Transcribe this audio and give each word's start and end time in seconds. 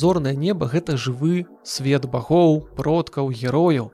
зорнае 0.00 0.34
неба 0.36 0.68
гэта 0.72 0.96
жывы 0.96 1.46
свет 1.62 2.08
багоў 2.08 2.60
продкаў 2.76 3.30
герояў. 3.30 3.92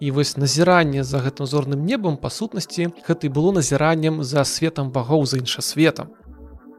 І 0.00 0.10
вось 0.16 0.36
назіранне 0.40 1.04
за 1.04 1.20
гэтым 1.20 1.46
зорным 1.46 1.84
небам 1.84 2.16
па 2.16 2.30
сутнасці 2.30 2.88
гэта 3.06 3.28
і 3.28 3.34
было 3.36 3.52
назіраннем 3.52 4.22
за 4.24 4.44
светом 4.44 4.94
багоў 4.94 5.26
за 5.26 5.42
іншасветам. 5.42 6.14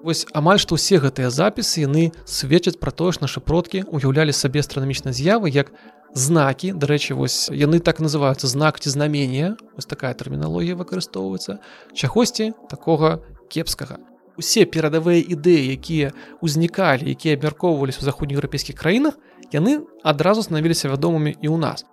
Вось 0.01 0.25
амаль 0.33 0.57
што 0.57 0.79
ўсе 0.79 0.97
гэтыя 0.97 1.29
запісы 1.29 1.85
яны 1.85 2.09
сведчаць 2.25 2.79
пра 2.81 2.89
тое 2.89 3.13
ж 3.13 3.21
нашы 3.21 3.43
продкі 3.45 3.85
уяўлялі 3.85 4.33
сабе 4.33 4.65
астранамічнай 4.65 5.13
з'явы 5.13 5.53
як 5.53 5.69
знакі. 6.17 6.73
Дарэчы 6.73 7.13
вось 7.13 7.53
яны 7.53 7.79
так 7.79 8.01
называюцца 8.01 8.49
знак 8.49 8.81
ці 8.81 8.89
знамення 8.89 9.53
вось 9.77 9.85
такая 9.85 10.17
тэрміналогія 10.17 10.79
выкарыстоўваецца. 10.79 11.61
Чагосьці 11.93 12.57
такога 12.73 13.21
кепскага 13.53 14.01
усе 14.41 14.65
перадавыя 14.65 15.21
ідэі 15.21 15.77
якія 15.77 16.17
ўзнікалі 16.41 17.05
якія 17.13 17.37
абмяркоўваліся 17.37 18.01
ў 18.01 18.09
заходнееўрапейскіх 18.09 18.73
краінах 18.73 19.21
яны 19.53 19.85
адразу 20.01 20.41
станавіліся 20.41 20.89
вядомымі 20.89 21.37
і 21.37 21.47
ў 21.53 21.57
нас. 21.61 21.85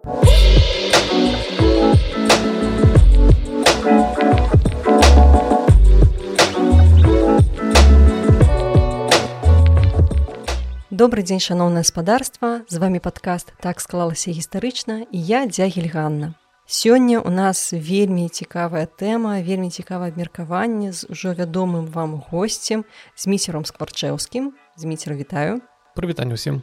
Добры 10.99 11.23
дзень 11.23 11.39
шаноўнае 11.39 11.87
гаспадарства 11.87 12.67
з 12.67 12.81
вами 12.83 12.99
падкаст 12.99 13.55
так 13.63 13.79
склалася 13.79 14.35
гістарычна 14.35 15.07
і 15.13 15.19
я 15.31 15.47
дзягель 15.47 15.87
Ганна 15.93 16.35
Сёння 16.69 17.25
у 17.25 17.33
нас 17.33 17.73
вельмі 17.73 18.29
цікавая 18.29 18.85
тэма, 18.85 19.41
вельмі 19.41 19.73
цікавае 19.73 20.13
абмеркаванне 20.13 20.93
з 20.93 21.09
ужо 21.09 21.33
вядомым 21.33 21.89
вам 21.89 22.21
госцем 22.29 22.85
з 23.17 23.27
міцером 23.27 23.65
скварчэўскім 23.65 24.53
з 24.77 24.83
міцера 24.85 25.17
вітаю. 25.17 25.65
Прывітанне 25.97 26.37
усім 26.37 26.61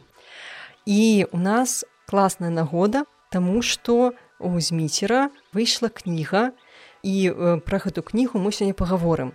і 0.86 1.26
у 1.32 1.38
нас 1.38 1.84
класная 2.06 2.50
нагода 2.50 3.04
таму 3.30 3.60
што 3.60 4.14
у 4.38 4.60
зміцера 4.60 5.28
выйшла 5.52 5.90
кніга 5.90 6.54
і 7.02 7.34
пра 7.66 7.78
гэту 7.82 8.06
кнігу 8.06 8.38
мы 8.38 8.54
сёння 8.54 8.72
пагаворым 8.72 9.34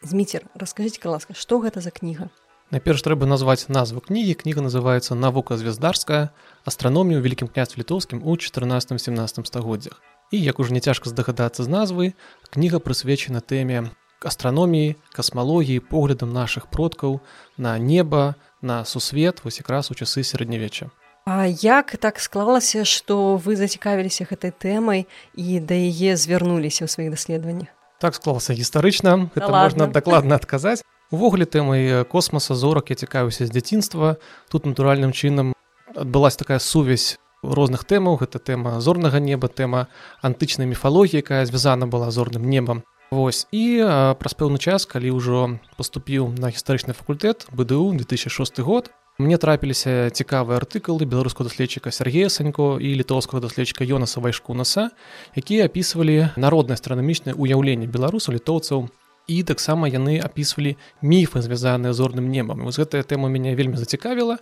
зміцер 0.00 0.48
расскажитеце 0.56 1.06
ласка 1.08 1.36
што 1.36 1.60
гэта 1.60 1.84
за 1.84 1.92
кніга? 1.92 2.32
Найперш 2.72 3.04
трэба 3.06 3.30
назваць 3.30 3.68
назву 3.70 4.02
кнігі. 4.02 4.34
Кніга 4.34 4.58
называется 4.58 5.14
навука 5.14 5.54
звяздарская 5.54 6.34
астраномію 6.66 7.22
вялікім 7.22 7.48
княз 7.48 7.78
літоўскім 7.78 8.20
у 8.26 8.36
14-17 8.36 9.46
стагоддзях 9.46 10.02
і 10.30 10.42
як 10.42 10.60
ужо 10.60 10.74
не 10.74 10.80
цяжка 10.80 11.08
здагадацца 11.08 11.62
з 11.62 11.70
назвы 11.70 12.12
кніга 12.50 12.82
прысвечана 12.82 13.40
тэме 13.40 13.94
астраноміі 14.20 14.96
касмалогіі 15.14 15.80
поглядам 15.80 16.32
наших 16.32 16.66
продкаў 16.66 17.20
на 17.56 17.78
неба 17.78 18.34
на 18.62 18.84
сусвет 18.84 19.44
вось 19.44 19.58
якраз 19.62 19.90
у 19.90 19.94
часы 19.94 20.26
сярэднявечча. 20.26 20.90
А 21.26 21.46
як 21.46 21.96
так 21.96 22.18
склалася 22.20 22.84
што 22.84 23.36
вы 23.36 23.56
зацікавіліся 23.56 24.26
гэтай 24.26 24.50
тэмай 24.50 25.06
і 25.34 25.60
да 25.60 25.74
яе 25.74 26.16
звярнуліся 26.16 26.86
ў 26.86 26.88
сваіх 26.90 27.10
даследаваннях? 27.14 27.70
Так 27.98 28.14
склалася 28.14 28.54
гістарычна 28.54 29.30
гэта 29.34 29.50
да 29.50 29.62
можна 29.66 29.86
дакладна 29.86 30.38
адказаць. 30.38 30.82
Увогуле 31.10 31.46
тэмай 31.46 32.04
космоса 32.04 32.54
зорак 32.54 32.90
я 32.90 32.96
цікаюся 32.96 33.46
з 33.46 33.50
дзяцінства. 33.50 34.18
Тут 34.50 34.66
натуральным 34.66 35.14
чынам 35.14 35.55
адбылася 35.96 36.38
такая 36.38 36.58
сувязь 36.58 37.18
розных 37.42 37.84
тэмаў. 37.84 38.20
Гэта 38.20 38.38
тэма 38.38 38.80
зорнага 38.80 39.20
неба, 39.20 39.48
тэма 39.48 39.88
антычнай 40.22 40.66
міфалогіі, 40.68 41.24
якая 41.24 41.44
звязана 41.46 41.86
была 41.86 42.10
зорным 42.10 42.48
небам. 42.48 42.84
Вось 43.10 43.46
і 43.54 43.86
праз 44.18 44.34
пэўны 44.34 44.58
час, 44.58 44.86
калі 44.86 45.14
ўжо 45.14 45.58
паступіў 45.78 46.34
на 46.38 46.50
гістарычны 46.50 46.92
факультэт 46.92 47.46
БДУ 47.54 47.94
2006 47.94 48.58
год, 48.60 48.90
мне 49.18 49.38
трапіліся 49.38 50.10
цікавыя 50.10 50.60
артыкулы 50.60 51.06
беларускага 51.06 51.48
даследчыка 51.48 51.88
Сергея 51.88 52.28
Санько 52.28 52.76
і 52.76 52.92
літоўскага 53.00 53.40
даследчыка 53.40 53.86
Йонаса 53.86 54.20
Вайшкунаса, 54.20 54.90
якія 55.32 55.70
апісвалі 55.70 56.36
народнае 56.36 56.76
астранамічнае 56.76 57.32
ўяўленне 57.32 57.88
беларусаў 57.88 58.36
літоўцаў 58.36 58.90
і 59.26 59.42
таксама 59.42 59.88
яны 59.88 60.18
апісвалі 60.20 60.76
міфы 61.02 61.42
звязаныя 61.42 61.94
зорным 61.96 62.30
небам 62.30 62.66
вось 62.66 62.78
гэтая 62.78 63.02
тэма 63.02 63.30
мяне 63.32 63.54
вельмі 63.58 63.80
зацікавіла 63.80 64.38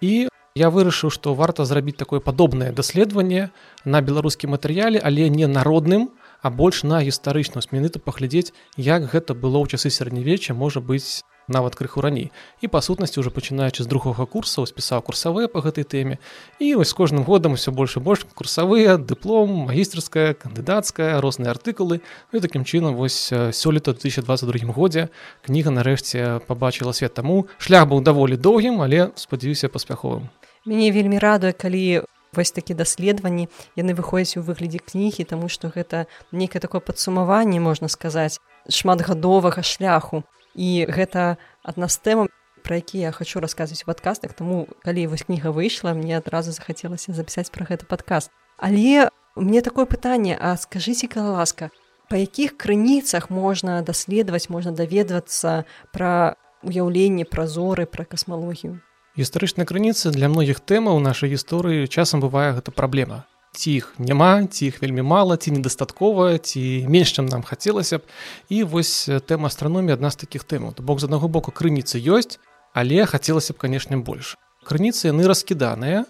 і 0.00 0.28
я 0.58 0.70
вырашыў 0.74 1.14
што 1.14 1.34
варта 1.38 1.64
зрабіць 1.70 1.98
такое 2.02 2.20
падобнае 2.20 2.70
даследаванне 2.74 3.50
на 3.84 4.02
беларускім 4.02 4.56
матэрыяле 4.56 4.98
але 5.10 5.30
не 5.30 5.46
народным 5.46 6.10
а 6.42 6.50
больш 6.50 6.82
на 6.82 7.02
гістарычную. 7.02 7.62
Сменыта 7.62 7.98
паглядзець 7.98 8.52
як 8.76 9.10
гэта 9.10 9.34
было 9.34 9.58
ў 9.62 9.70
часы 9.74 9.90
сярэднявечча 9.90 10.54
можа 10.54 10.80
быць 10.80 11.22
нават 11.48 11.74
крыху 11.74 12.00
раней. 12.00 12.30
І 12.60 12.68
па 12.68 12.80
сутнасці 12.84 13.20
уже 13.20 13.30
пачынаючы 13.30 13.82
з 13.82 13.88
другога 13.88 14.26
курса 14.26 14.62
спісаў 14.68 15.02
курсавыя 15.02 15.48
па 15.48 15.64
гэтай 15.64 15.84
тэме. 15.84 16.18
І 16.60 16.76
вось 16.76 16.92
кожным 16.92 17.24
годам 17.24 17.56
усё 17.56 17.72
больш 17.72 17.96
і 17.96 18.04
больш 18.04 18.26
курсавыя 18.36 18.98
дыплом 19.00 19.66
магістрская 19.72 20.34
кандыдацкая 20.34 21.20
розныя 21.20 21.56
артыкулы. 21.56 22.04
Ну 22.32 22.38
і 22.38 22.44
такім 22.44 22.68
чынам 22.68 22.94
вось 22.94 23.32
сёлета 23.32 23.96
2022 23.96 24.72
годзе 24.72 25.08
кніга 25.42 25.72
нарэшце 25.72 26.44
пабачыла 26.46 26.92
свет. 26.92 27.14
Таму 27.14 27.48
шлях 27.58 27.88
быў 27.88 28.04
даволі 28.04 28.36
доўгім 28.36 28.84
але 28.84 29.10
спадзяюся 29.16 29.72
паспяховым 29.72 30.28
мяне 30.66 30.90
вельмі 30.90 31.18
радуе 31.18 31.52
калі 31.52 32.02
вось 32.32 32.52
такі 32.52 32.74
даследаванні 32.74 33.48
яны 33.76 33.94
выходзяць 33.94 34.40
у 34.40 34.44
выглядзе 34.44 34.78
кнігі 34.78 35.24
таму 35.24 35.48
што 35.48 35.72
гэта 35.72 36.06
нейкае 36.32 36.60
такое 36.60 36.80
падсумаванне 36.80 37.60
можна 37.60 37.88
сказаць 37.88 38.38
шматгадовага 38.68 39.62
шляху. 39.62 40.24
І 40.54 40.86
гэта 40.88 41.38
адна 41.62 41.88
з 41.88 41.96
тэмаў 41.98 42.26
пра 42.62 42.82
які 42.82 42.98
я 42.98 43.12
хочу 43.12 43.40
расказваць 43.40 43.82
у 43.82 43.88
падкастах 43.88 44.34
таму 44.34 44.68
калі 44.84 45.06
вось 45.08 45.24
кніга 45.24 45.54
выйшла 45.54 45.94
мне 45.94 46.18
адразу 46.18 46.52
захацелася 46.52 47.12
запісаць 47.12 47.50
пра 47.50 47.64
гэты 47.64 47.86
падкаст. 47.86 48.30
Але 48.58 49.08
мне 49.36 49.62
такое 49.62 49.86
пытанне 49.86 50.36
а 50.36 50.56
скажыце 50.56 51.08
кала 51.08 51.38
ласка 51.38 51.70
па 52.08 52.16
якіх 52.16 52.56
крыніцах 52.56 53.30
можна 53.30 53.80
даследаваць 53.82 54.50
можна 54.50 54.72
даведвацца 54.72 55.64
пра 55.92 56.36
уяўленне 56.62 57.24
пра 57.24 57.46
зоры 57.46 57.86
пра 57.86 58.04
касмалогію 58.04 58.80
гістарычнай 59.18 59.66
крыніцы 59.66 60.14
для 60.14 60.30
многіх 60.30 60.62
тэмаў 60.62 61.02
нашай 61.02 61.34
гісторыі 61.34 61.90
часам 61.90 62.22
бывае 62.22 62.54
гэта 62.54 62.70
праблема. 62.70 63.26
Ці 63.50 63.74
іх 63.74 63.98
няма 63.98 64.46
ці 64.46 64.70
іх 64.70 64.78
вельмі 64.78 65.02
мала 65.02 65.34
ці 65.34 65.58
недастаткова 65.58 66.38
ці 66.38 66.86
менш 66.86 67.10
чым 67.18 67.26
нам 67.26 67.42
хацелася 67.42 67.98
б. 67.98 68.06
І 68.46 68.62
вось 68.62 69.10
тэма 69.26 69.50
астраномія 69.50 69.98
адна 69.98 70.14
з 70.14 70.22
такіх 70.22 70.46
тэмаў. 70.46 70.78
То 70.78 70.86
бок 70.86 71.02
з 71.02 71.10
аднаго 71.10 71.26
боку 71.26 71.50
крыніцы 71.50 71.98
ёсць 71.98 72.38
але 72.78 73.02
хацелася 73.10 73.58
б 73.58 73.58
канешне 73.58 73.98
больш. 73.98 74.38
Крыніцы 74.62 75.10
яны 75.10 75.26
раскіданыя 75.26 76.06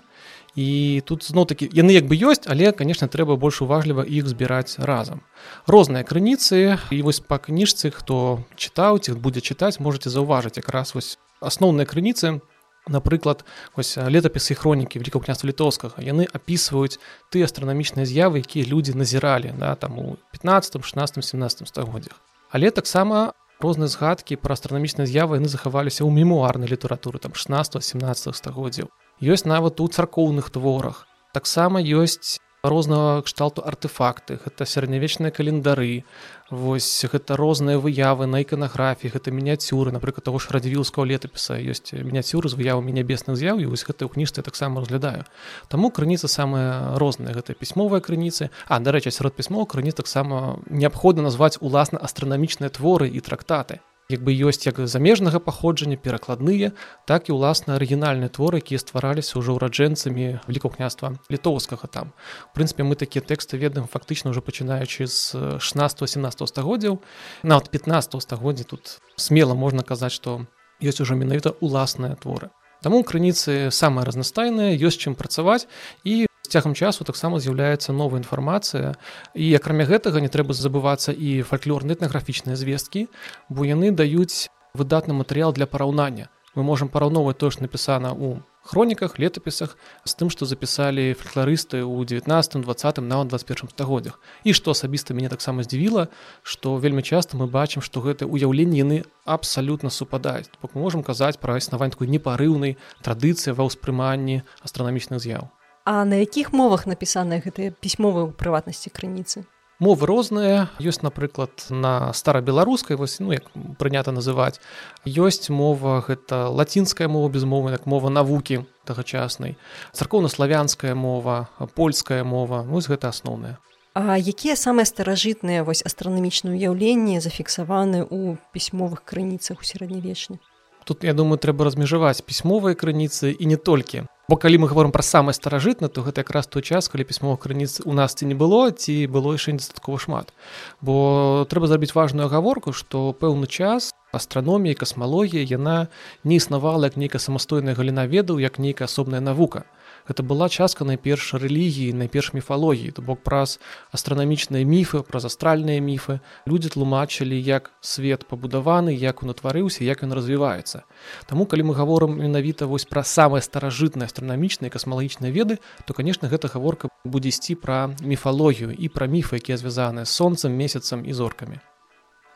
і 0.52 1.00
тут 1.08 1.24
зноў 1.24 1.48
такі 1.48 1.70
яны 1.72 1.96
як 1.96 2.04
бы 2.04 2.12
ёсць 2.12 2.44
але 2.44 2.76
канешне 2.76 3.08
трэба 3.08 3.40
больш 3.40 3.64
уважліва 3.64 4.04
іх 4.04 4.28
збіраць 4.28 4.76
разам. 4.76 5.24
Розныя 5.64 6.04
крыніцы 6.04 6.76
і 6.92 6.98
вось 7.00 7.24
па 7.24 7.40
кніжцы 7.40 7.88
хто 7.88 8.44
чытаў 8.52 9.00
ці 9.00 9.16
будзе 9.16 9.40
чытаць 9.40 9.80
можете 9.80 10.12
заўважыць 10.12 10.60
якраз 10.60 10.92
вось 10.92 11.16
асноўныя 11.40 11.88
крыніцы 11.88 12.44
напрыклад 12.88 13.44
вось 13.76 13.96
летапісы 13.96 14.54
хронікі 14.58 14.98
великкаго 14.98 15.24
княства 15.24 15.48
літоўскага 15.48 16.02
яны 16.02 16.26
апісваюць 16.28 16.98
ты 17.30 17.44
астранамічныя 17.44 18.08
з'явы 18.08 18.42
якія 18.42 18.66
людзі 18.66 18.96
назіралі 18.98 19.54
да 19.58 19.74
там 19.74 19.98
у 19.98 20.16
15 20.32 20.84
16 20.84 21.24
17 21.24 21.68
стагоддзях. 21.68 22.20
Але 22.50 22.70
таксама 22.70 23.32
розныя 23.60 23.88
згадкі 23.90 24.38
пра 24.40 24.54
астранамічныя 24.54 25.06
з'явы 25.06 25.38
яны 25.42 25.48
захаваліся 25.48 26.06
ў 26.06 26.10
мемуарнай 26.10 26.70
літаратуры 26.70 27.18
там 27.18 27.34
16 27.34 27.82
17 27.82 28.34
стагоддзяў. 28.34 28.88
Ёсць 29.20 29.44
нават 29.44 29.80
у 29.80 29.88
царкоўных 29.88 30.50
творах. 30.50 31.06
Таксама 31.34 31.82
ёсць 31.82 32.38
рознага 32.68 33.22
кшталту 33.26 33.64
артефакты. 33.64 34.38
Гэта 34.44 34.68
сярэднявечныя 34.68 35.32
календары 35.34 36.04
вось 36.50 37.04
гэта 37.04 37.36
розныя 37.36 37.76
выявы 37.76 38.28
на 38.28 38.40
іканаграфіі 38.40 39.12
гэта 39.12 39.32
мініяцюры 39.32 39.92
напрыклад 39.92 40.24
того 40.24 40.38
ж 40.40 40.52
радзівілскага 40.54 41.04
летапіса 41.04 41.60
ёсць 41.60 41.92
мініяцюры 41.92 42.48
з 42.48 42.56
выявамі 42.56 42.92
нябесных 42.92 43.36
з'яў 43.36 43.60
і 43.60 43.68
вось 43.68 43.84
гэта 43.84 44.08
ў 44.08 44.12
кніжцы 44.16 44.40
таксама 44.40 44.80
разглядаю. 44.80 45.28
Таму 45.68 45.92
крыніца 45.92 46.28
самая 46.28 46.96
розная 46.96 47.36
гэта 47.36 47.52
пісьмовыя 47.52 48.00
крыніцы. 48.00 48.48
А 48.68 48.80
дарэчы 48.80 49.12
сярод 49.12 49.36
пісьмоў 49.36 49.68
крыніц 49.68 49.96
таксама 49.96 50.60
неабходна 50.68 51.28
назваць 51.28 51.60
уласна 51.60 52.00
астранамічныя 52.00 52.72
творы 52.72 53.08
і 53.08 53.20
трактаты 53.20 53.80
як 54.08 54.24
бы 54.24 54.32
ёсць 54.32 54.64
як 54.64 54.80
замежнага 54.88 55.36
паходжання 55.36 56.00
перакладныя 56.00 56.72
так 57.04 57.28
і 57.28 57.36
ўласна 57.36 57.76
арыгінальныя 57.76 58.32
творы 58.32 58.64
якія 58.64 58.80
ствараліся 58.80 59.36
ўжо 59.36 59.60
ўраджэнцамі 59.60 60.40
великкаго 60.48 60.80
княства 60.80 61.20
літоўскага 61.28 61.92
там. 61.92 62.16
В 62.48 62.56
прынцыпе 62.56 62.88
мы 62.88 62.96
такія 62.96 63.20
тэксты 63.20 63.60
ведаем 63.60 63.84
фактычна 63.84 64.32
ўжо 64.32 64.40
пачынаючы 64.40 65.04
з 65.04 65.60
16 65.60 66.08
17 66.08 66.24
стагоддзяў. 66.48 67.04
Нават 67.44 67.68
15 67.68 68.16
стагоддзя 68.24 68.64
тут 68.64 68.96
смела 69.20 69.52
можна 69.52 69.84
казаць 69.84 70.16
што 70.16 70.48
ёсць 70.80 71.04
ужо 71.04 71.12
менавіта 71.12 71.52
уласныя 71.60 72.16
творы. 72.16 72.48
Таму 72.80 73.04
крыніцы 73.04 73.68
самыя 73.68 74.08
разнастайныя 74.08 74.72
ёсць 74.72 74.96
чым 74.96 75.20
працаваць 75.20 75.68
і 76.08 76.27
цягам 76.48 76.74
часу 76.74 77.04
таксама 77.04 77.38
з'яўляецца 77.38 77.92
новая 77.92 78.20
інфармацыя. 78.20 78.96
І 79.34 79.46
акрамя 79.54 79.84
гэтага 79.84 80.20
не 80.24 80.32
трэба 80.32 80.56
забывацца 80.56 81.12
і 81.12 81.42
фальклорны 81.44 81.92
этнаграфічныя 81.94 82.56
звесткі 82.56 83.08
бо 83.48 83.68
яны 83.68 83.92
даюць 83.92 84.48
выдатны 84.74 85.14
матэрыял 85.14 85.52
для 85.52 85.66
параўнання. 85.66 86.28
Мы 86.54 86.64
можемм 86.64 86.88
параўноўваць 86.88 87.38
тое 87.38 87.50
ж 87.52 87.60
напісана 87.62 88.10
ў 88.16 88.42
хроніках 88.68 89.16
летапісах 89.16 89.76
з 90.04 90.12
тым 90.12 90.28
што 90.28 90.44
запісалі 90.44 91.16
фальклорысты 91.16 91.80
ў 91.84 92.04
19 92.04 92.64
20 92.64 93.00
на 93.04 93.24
21 93.24 93.72
стагоддзях. 93.72 94.20
І 94.44 94.52
што 94.52 94.76
асабіста 94.76 95.14
мяне 95.16 95.28
таксама 95.32 95.64
здзівіла 95.64 96.08
што 96.42 96.76
вельмі 96.76 97.04
часта 97.04 97.40
мы 97.40 97.48
бачым 97.48 97.80
што 97.84 98.00
гэты 98.04 98.28
ўяўленні 98.28 98.80
яны 98.80 98.98
абсалютна 99.24 99.88
супадаюць. 99.88 100.52
Бок 100.60 100.76
мы 100.76 100.84
можемм 100.84 101.04
казаць 101.04 101.40
пра 101.40 101.56
існаванне 101.56 101.96
такой 101.96 102.08
непарыўнай 102.08 102.76
традыцыі 103.00 103.56
ва 103.56 103.68
ўспрыманні 103.68 104.44
астранамічных 104.64 105.20
з'яў 105.24 105.48
А 105.88 106.04
на 106.04 106.20
якіх 106.20 106.52
мовах 106.52 106.84
напісаныя 106.84 107.40
гэтыя 107.40 107.72
пісьмовыя 107.72 108.28
ў 108.28 108.36
прыватнасці 108.36 108.92
крыніцы? 108.92 109.48
Мовы 109.80 110.04
розныя. 110.04 110.68
Ёсць 110.76 111.00
напрыклад 111.00 111.64
на 111.72 112.12
старабеларускай 112.12 112.92
вось 113.00 113.16
ну 113.24 113.32
як 113.32 113.48
прынята 113.80 114.12
называць. 114.12 114.60
Ёсць 115.08 115.48
мова 115.48 116.04
гэта 116.04 116.52
лацінская 116.52 117.08
мова 117.08 117.32
безмовы 117.32 117.72
як 117.72 117.88
мова 117.88 118.12
навукі 118.12 118.68
тагачаснай. 118.84 119.56
Царкоўна-славянская 119.96 120.92
мова 120.92 121.48
польская 121.72 122.20
мова 122.20 122.68
вось 122.68 122.92
гэта 122.92 123.08
асноўная 123.08 123.56
А 123.96 124.20
якія 124.20 124.60
самыя 124.60 124.84
старажытныя 124.84 125.64
вось 125.64 125.80
астранамічныя 125.88 126.52
ўяўленні 126.52 127.16
зафіксаваны 127.24 128.04
ў 128.04 128.36
пісьмовых 128.52 129.08
крыніцах 129.08 129.58
у 129.58 129.64
сярэднявечных? 129.64 130.36
Тут 130.84 131.08
я 131.08 131.16
думаю 131.16 131.40
трэба 131.40 131.64
размежаваць 131.64 132.20
пісьмовыя 132.20 132.76
крыніцы 132.76 133.32
і 133.32 133.44
не 133.48 133.56
толькі 133.56 134.04
бо 134.28 134.36
калі 134.36 134.58
мы 134.60 134.68
говорим 134.68 134.92
пра 134.92 135.02
самае 135.02 135.32
старажытна 135.32 135.88
то 135.88 136.04
гэта 136.04 136.20
якраз 136.20 136.46
той 136.46 136.60
час 136.60 136.92
калі 136.92 137.08
пісьмовых 137.08 137.40
крыніц 137.40 137.80
у 137.88 137.96
нас 137.96 138.12
ці 138.12 138.28
не 138.28 138.36
было 138.36 138.68
ці 138.70 139.08
было 139.08 139.32
яшчэ 139.32 139.56
недастаткова 139.56 139.96
шмат. 139.96 140.36
Бо 140.84 141.48
трэба 141.48 141.66
зрабіць 141.72 141.96
важную 141.96 142.28
агаворку 142.28 142.76
што 142.76 143.16
пэўны 143.16 143.48
час 143.48 143.96
астраномія 144.12 144.76
касмалогія 144.76 145.48
яна 145.48 145.88
не 146.24 146.36
існавала 146.36 146.92
як 146.92 147.00
нейкая 147.00 147.24
самастойная 147.24 147.72
галіна 147.72 148.04
ведаў 148.04 148.36
як 148.36 148.60
нейкая 148.60 148.84
асобная 148.84 149.24
навука 149.24 149.64
гэта 150.08 150.24
была 150.24 150.48
частка 150.48 150.84
найперш 150.88 151.34
рэлігіі 151.36 151.92
найперш 151.92 152.32
міфалогіі 152.32 152.96
то 152.96 153.02
бок 153.02 153.20
праз 153.22 153.60
астранамічныя 153.92 154.64
міфы 154.64 155.04
праз 155.04 155.28
астральныя 155.28 155.80
міфы 155.84 156.20
людзі 156.48 156.72
тлумачылі 156.72 157.36
як 157.36 157.70
свет 157.80 158.24
пабудаваны 158.26 158.96
як 158.96 159.22
он 159.22 159.30
утварыўся 159.30 159.84
як 159.84 160.02
ён 160.02 160.16
развіваецца 160.16 160.84
Таму 161.28 161.46
калі 161.46 161.70
мы 161.70 161.74
гаворым 161.76 162.16
менавіта 162.16 162.66
вось 162.66 162.88
пра 162.88 163.04
самыя 163.04 163.44
старажытныя 163.44 164.08
астранамічныя 164.08 164.72
касмалагічныя 164.72 165.32
веды 165.32 165.60
то 165.84 165.92
канешне 165.92 166.28
гэта 166.28 166.48
гаворка 166.48 166.88
будзе 167.04 167.28
ісці 167.28 167.54
пра 167.54 167.92
міфалогію 168.00 168.72
і 168.72 168.88
пра 168.88 169.06
міфы 169.06 169.36
якія 169.36 169.60
звязаныя 169.60 170.08
сонцам 170.08 170.52
месяцам 170.52 171.04
і 171.04 171.12
зоркамі 171.12 171.60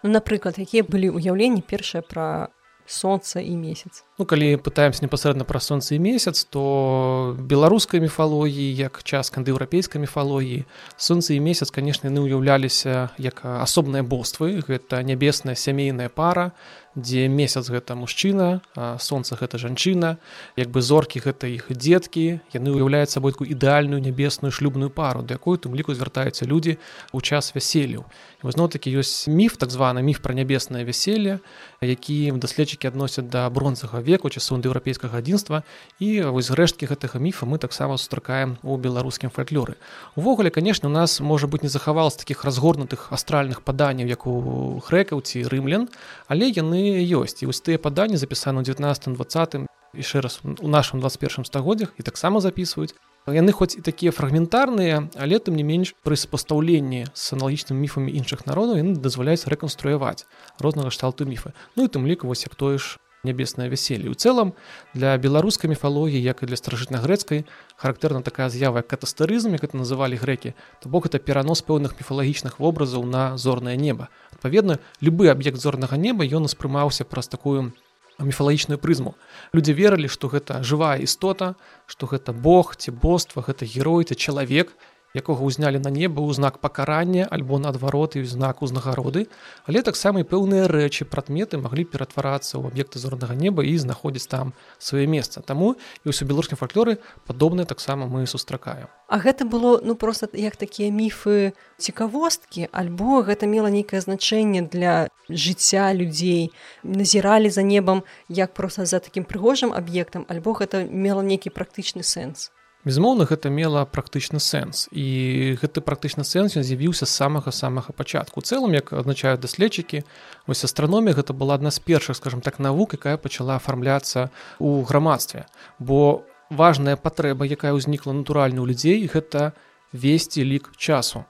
ну, 0.02 0.10
напрыклад 0.10 0.58
якія 0.58 0.84
былі 0.84 1.16
ўяўленні 1.16 1.64
першае 1.64 2.02
пра 2.02 2.52
сонца 2.87 3.40
і 3.40 3.55
месяц. 3.56 4.05
Ну 4.19 4.26
калі 4.26 4.56
пытаемся 4.58 5.02
непасрэдна 5.05 5.44
пра 5.49 5.61
сонца 5.61 5.94
і 5.94 6.00
месяц 6.02 6.44
то 6.44 7.37
беларускай 7.38 8.00
міфалогіі 8.00 8.75
як 8.76 9.02
час 9.02 9.31
кандэўрапейскай 9.31 10.02
міфалогіі 10.02 10.67
сонца 10.96 11.34
і 11.34 11.40
месяц 11.40 11.70
канешне 11.70 12.11
яны 12.11 12.26
ўяўляліся 12.26 13.14
як 13.19 13.44
асобныя 13.44 14.02
боствы 14.02 14.61
гэта 14.61 15.02
нябесная 15.02 15.55
сямейная 15.55 16.08
пара 16.08 16.52
дзе 16.94 17.28
месяц 17.28 17.68
гэта 17.72 17.96
мужчына 17.96 18.60
сонца 19.00 19.36
гэта 19.40 19.56
жанчына. 19.58 20.18
Як 20.56 20.68
бы 20.68 20.82
зоркі 20.82 21.24
гэта 21.24 21.48
іх 21.48 21.72
дзеткі 21.72 22.44
яны 22.52 22.68
ўяўляюць 22.76 23.08
сабой 23.08 23.32
такую 23.32 23.48
ідэальную 23.48 24.00
нябесную 24.00 24.52
шлюбную 24.52 24.90
пару 24.90 25.22
да 25.22 25.40
якой 25.40 25.56
тым 25.56 25.72
ліку 25.72 25.96
звяртаюцца 25.96 26.44
людзі 26.44 26.76
ў 27.16 27.18
час 27.24 27.56
вяселляў. 27.56 28.04
Зноў 28.44 28.68
такі 28.68 28.92
ёсць 28.92 29.24
міф 29.30 29.56
так 29.56 29.72
званы 29.72 30.04
міф 30.04 30.20
пра 30.20 30.36
нябеснае 30.36 30.84
вяселле 30.84 31.40
які 31.80 32.36
даследчыкі 32.36 32.92
адносяць 32.92 33.24
да 33.24 33.48
бронзага 33.48 34.04
веку 34.04 34.28
часу 34.28 34.60
еўрапейскага 34.60 35.18
адзінства. 35.18 35.64
І 35.98 36.28
вось 36.28 36.52
рэшткі 36.52 36.86
гэтага 36.86 37.18
міфа 37.18 37.46
мы 37.46 37.58
таксама 37.58 37.96
сустракаем 37.96 38.58
у 38.62 38.76
беларускім 38.76 39.30
фальклоры. 39.30 39.80
Увогуле 40.16 40.50
конечно 40.50 40.88
у 40.88 40.92
нас 40.92 41.20
можа 41.20 41.46
быть 41.46 41.62
не 41.62 41.68
захавалось 41.68 42.16
таких 42.16 42.44
разгорнутых 42.44 43.12
астральных 43.12 43.62
паданняў 43.62 44.08
як 44.08 44.26
у 44.26 44.82
грэкаў 44.84 45.22
ці 45.22 45.48
рымлян 45.48 45.88
але 46.28 46.52
яны 46.52 46.81
ёсць 46.90 47.43
і 47.43 47.49
вось 47.50 47.62
тыя 47.62 47.79
паданні 47.79 48.19
запісаны 48.19 48.62
ў 48.62 48.75
19 48.75 49.14
20 49.14 49.69
яшчэ 49.94 50.20
раз 50.25 50.40
у 50.43 50.69
нашым 50.69 51.00
21 51.00 51.44
стагоддзях 51.44 51.94
і 51.99 52.02
таксама 52.02 52.40
записываюць 52.40 52.96
яны 53.31 53.52
хоць 53.52 53.79
і 53.79 53.84
такія 53.87 54.11
фрагментарныя 54.11 55.06
але 55.14 55.38
тым 55.38 55.55
не 55.55 55.62
менш 55.62 55.94
пры 56.02 56.19
супастаўленні 56.19 57.06
з 57.14 57.25
аналагічнымі 57.38 57.79
міфамі 57.79 58.11
іншых 58.11 58.49
народаў 58.50 58.82
яны 58.82 58.99
дазваляюць 58.99 59.46
рэканструяваць 59.46 60.26
рознага 60.58 60.90
шталту 60.90 61.29
міфы 61.29 61.55
ну 61.76 61.87
і 61.87 61.93
тым 61.93 62.08
ліку 62.08 62.26
вось 62.26 62.43
як 62.43 62.58
тое 62.58 62.82
ж 62.82 62.99
нябеснае 63.23 63.70
вяселле 63.70 64.11
у 64.11 64.19
цэлым 64.19 64.52
для 64.94 65.14
беларускай 65.23 65.70
міфалогіі 65.70 66.19
як 66.19 66.43
і 66.43 66.50
для 66.50 66.58
старажытна-грэцкай 66.58 67.46
характэрна 67.78 68.23
такая 68.26 68.50
з'ява 68.50 68.82
катастарызм 68.82 69.55
як 69.55 69.62
это 69.62 69.78
называлі 69.78 70.19
грэкі 70.19 70.58
то 70.82 70.90
бок 70.90 71.06
это 71.06 71.23
перанос 71.23 71.62
пэўных 71.62 71.94
міфалагічных 72.02 72.58
вобразаў 72.58 73.06
на 73.06 73.38
зорнае 73.38 73.78
неба 73.78 74.11
адпаведна 74.42 74.82
любы 74.98 75.30
аб'ект 75.30 75.62
зорнага 75.62 75.94
неба 75.94 76.26
ён 76.26 76.50
успрымаўся 76.50 77.06
праз 77.06 77.30
такую 77.30 77.70
міфалагічную 78.18 78.78
прызму. 78.78 79.14
Людзі 79.54 79.72
верылі 79.78 80.10
што 80.10 80.26
гэта 80.26 80.66
жывая 80.66 80.98
істота 80.98 81.54
што 81.86 82.10
гэта 82.10 82.34
бог 82.34 82.74
ці 82.74 82.90
боства 82.90 83.46
гэта 83.46 83.62
герой 83.70 84.02
ці 84.02 84.18
чалавек 84.18 84.74
якога 85.14 85.44
ўзнялі 85.44 85.76
на 85.79 85.93
неба 85.93 86.25
ў 86.25 86.32
знак 86.32 86.59
пакарання 86.59 87.29
альбо 87.29 87.61
наадвароты 87.61 88.25
знак 88.25 88.64
узнагароды 88.64 89.29
але 89.69 89.85
таксама 89.85 90.25
і 90.25 90.29
пэўныя 90.29 90.69
рэчы 90.73 91.05
прадметы 91.05 91.61
маглі 91.61 91.85
ператварацца 91.85 92.56
ў 92.56 92.73
аб'екты 92.73 92.97
зорнага 92.97 93.37
неба 93.37 93.61
і 93.61 93.76
знаходзіць 93.76 94.29
там 94.32 94.56
сваё 94.81 95.05
месца. 95.05 95.44
Таму 95.44 95.76
і 96.05 96.06
ўсё 96.09 96.25
беларускім 96.25 96.56
фальклоры 96.56 96.97
падобныя 97.29 97.69
таксама 97.69 98.09
мы 98.09 98.25
сустракаем. 98.26 98.88
А 99.09 99.20
гэта 99.20 99.44
было 99.44 99.81
ну 99.85 99.94
просто 99.94 100.29
як 100.32 100.56
такія 100.56 100.88
міфы 100.88 101.53
цікавосткі 101.76 102.73
альбо 102.73 103.20
гэта 103.20 103.44
мела 103.44 103.69
нейкае 103.69 104.00
значэнне 104.00 104.64
для 104.73 105.12
жыцця 105.29 105.93
людзей. 105.93 106.56
Назіралі 106.82 107.53
за 107.53 107.62
небам 107.62 108.03
як 108.29 108.56
проста 108.56 108.88
за 108.88 109.05
такім 109.05 109.29
прыгожым 109.29 109.76
аб'ектам 109.76 110.25
альбо 110.32 110.56
гэта 110.56 110.88
мела 110.88 111.20
нейкі 111.20 111.53
практычны 111.53 112.00
сэнс 112.00 112.49
Безмоўна, 112.82 113.29
гэта 113.31 113.46
мела 113.46 113.84
практычны 113.87 114.43
сэнс 114.43 114.88
і 114.90 115.55
гэты 115.62 115.79
практычны 115.87 116.26
сэнс 116.26 116.58
ён 116.58 116.67
з'явіўся 116.67 117.06
з 117.06 117.14
самага 117.14 117.55
самага 117.55 117.94
пачатку. 117.94 118.43
У 118.43 118.43
цэлым, 118.43 118.75
як 118.75 118.90
адзначаюць 118.90 119.38
даследчыкі, 119.38 120.02
вось 120.50 120.67
астраномія 120.67 121.14
гэта 121.14 121.31
была 121.31 121.55
адна 121.55 121.70
з 121.70 121.79
першых, 121.79 122.19
скажем 122.19 122.43
так 122.43 122.58
навук, 122.58 122.99
якая 122.99 123.23
пачала 123.23 123.55
афармляцца 123.62 124.34
ў 124.58 124.82
грамадстве. 124.82 125.46
Бо 125.78 126.26
важная 126.50 126.99
патрэба, 126.99 127.47
якая 127.47 127.71
ўзнікла 127.71 128.18
натуральна 128.18 128.59
ў 128.59 128.75
людзей, 128.75 129.06
гэта 129.06 129.54
весці 129.95 130.42
лік 130.42 130.75
часу. 130.75 131.23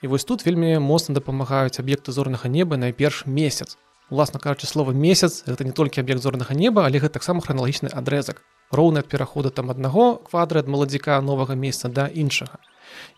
І 0.00 0.08
вось 0.08 0.24
тут 0.24 0.48
вельмі 0.48 0.80
моцна 0.80 1.12
дапамагаюць 1.20 1.84
аб'екты 1.84 2.16
зорнага 2.16 2.48
неба 2.48 2.80
найперш 2.80 3.28
месяц. 3.28 3.76
Уласна 4.08 4.40
кажучы 4.40 4.64
слова 4.64 4.96
месяц 4.96 5.44
гэта 5.44 5.68
не 5.68 5.76
толькі 5.76 6.00
аб'ект 6.00 6.24
зорнага 6.24 6.56
неба, 6.56 6.88
але 6.88 6.96
гэта 6.96 7.20
таксама 7.20 7.44
храналагічны 7.44 7.92
адрезак 7.92 8.40
роўны 8.70 9.04
ад 9.04 9.08
перахода 9.08 9.50
там 9.50 9.70
аднаго 9.70 10.22
квадры 10.30 10.60
ад 10.64 10.68
маладзіка 10.68 11.20
новага 11.20 11.54
месца 11.54 11.88
да 11.88 12.06
іншага. 12.08 12.58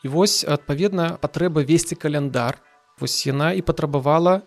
І 0.03 0.09
вось 0.09 0.45
адпаведна 0.45 1.19
патрэба 1.21 1.63
весці 1.63 1.95
каляндар 1.95 2.59
вось 3.01 3.27
яна 3.27 3.53
і 3.53 3.63
патрабавала 3.63 4.43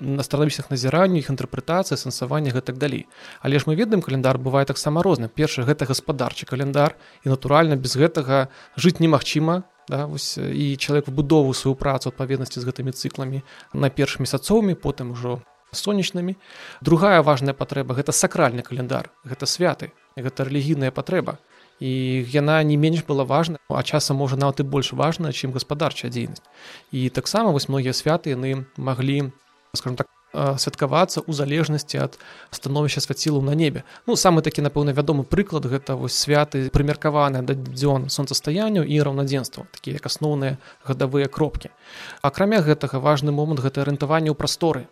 на 0.00 0.22
станавічных 0.22 0.68
назіранню 0.68 1.16
іх 1.24 1.30
інтэрпрэтацыі 1.32 1.96
сэнсавання 1.96 2.52
гэтак 2.52 2.76
далей. 2.76 3.08
Але 3.40 3.58
ж 3.58 3.64
мы 3.66 3.74
ведаем 3.74 4.02
календар 4.04 4.36
бывае 4.36 4.68
таксама 4.68 5.02
розны 5.02 5.28
першы 5.28 5.64
гэта 5.64 5.88
гаспадарчы 5.88 6.44
календар 6.44 6.96
і 7.24 7.32
натуральна 7.32 7.76
без 7.80 7.96
гэтага 7.96 8.52
жыць 8.76 9.00
немагчыма 9.00 9.64
да, 9.88 10.04
і 10.36 10.76
чалавек 10.76 11.08
выбудову 11.08 11.54
сваю 11.54 11.74
працу 11.74 12.12
адпаведнасці 12.12 12.60
з 12.60 12.68
гэтымі 12.68 12.92
цыкламі 12.92 13.40
найперш 13.72 14.20
месяцоўмі 14.20 14.76
потым 14.76 15.16
ужо 15.16 15.40
сонечнымі. 15.72 16.36
Другая 16.80 17.22
важная 17.22 17.54
патрэба 17.54 17.96
гэта 17.96 18.12
сакральны 18.12 18.62
календар, 18.62 19.10
гэта 19.24 19.46
святы, 19.46 19.92
гэта 20.16 20.48
рэлігійная 20.48 20.90
патрэба. 20.90 21.38
І 21.80 22.24
яна 22.32 22.62
не 22.64 22.76
менш 22.80 23.04
была 23.04 23.24
важна, 23.28 23.60
а 23.68 23.82
часам 23.82 24.16
можа 24.16 24.36
нават 24.36 24.60
і 24.60 24.64
больш 24.64 24.96
важна, 24.96 25.28
чым 25.32 25.52
гаспадарчая 25.52 26.08
дзейнасць. 26.08 26.40
І 26.90 27.12
таксама 27.12 27.52
вось 27.52 27.68
многія 27.68 27.92
святы 27.92 28.32
яны 28.32 28.64
маглі 28.80 29.32
скажем 29.76 29.96
так 30.00 30.08
святкавацца 30.36 31.20
ў 31.24 31.32
залежнасці 31.32 31.96
ад 32.02 32.18
становішча 32.50 33.00
свяцілу 33.00 33.40
на 33.40 33.54
небе. 33.56 33.84
Ну 34.06 34.16
самы 34.16 34.42
такі 34.42 34.64
напэўна 34.64 34.92
вядомы 34.92 35.24
прыклад 35.24 35.68
гэта 35.68 35.96
вось 35.96 36.16
святы 36.16 36.68
прымеркаваныя 36.72 37.44
да 37.44 37.54
дзён 37.56 38.08
сонцастаянню 38.12 38.84
і 38.84 39.00
раўнадзенства, 39.00 39.68
такія 39.72 39.96
як 39.96 40.06
асноўныя 40.06 40.58
гадавыя 40.84 41.28
кропкі. 41.28 41.72
Акрамя 42.20 42.60
гэтага 42.60 43.00
важны 43.00 43.32
момант 43.32 43.60
гэта 43.64 43.84
арыентаванне 43.84 44.32
ў 44.32 44.36
прасторы 44.36 44.88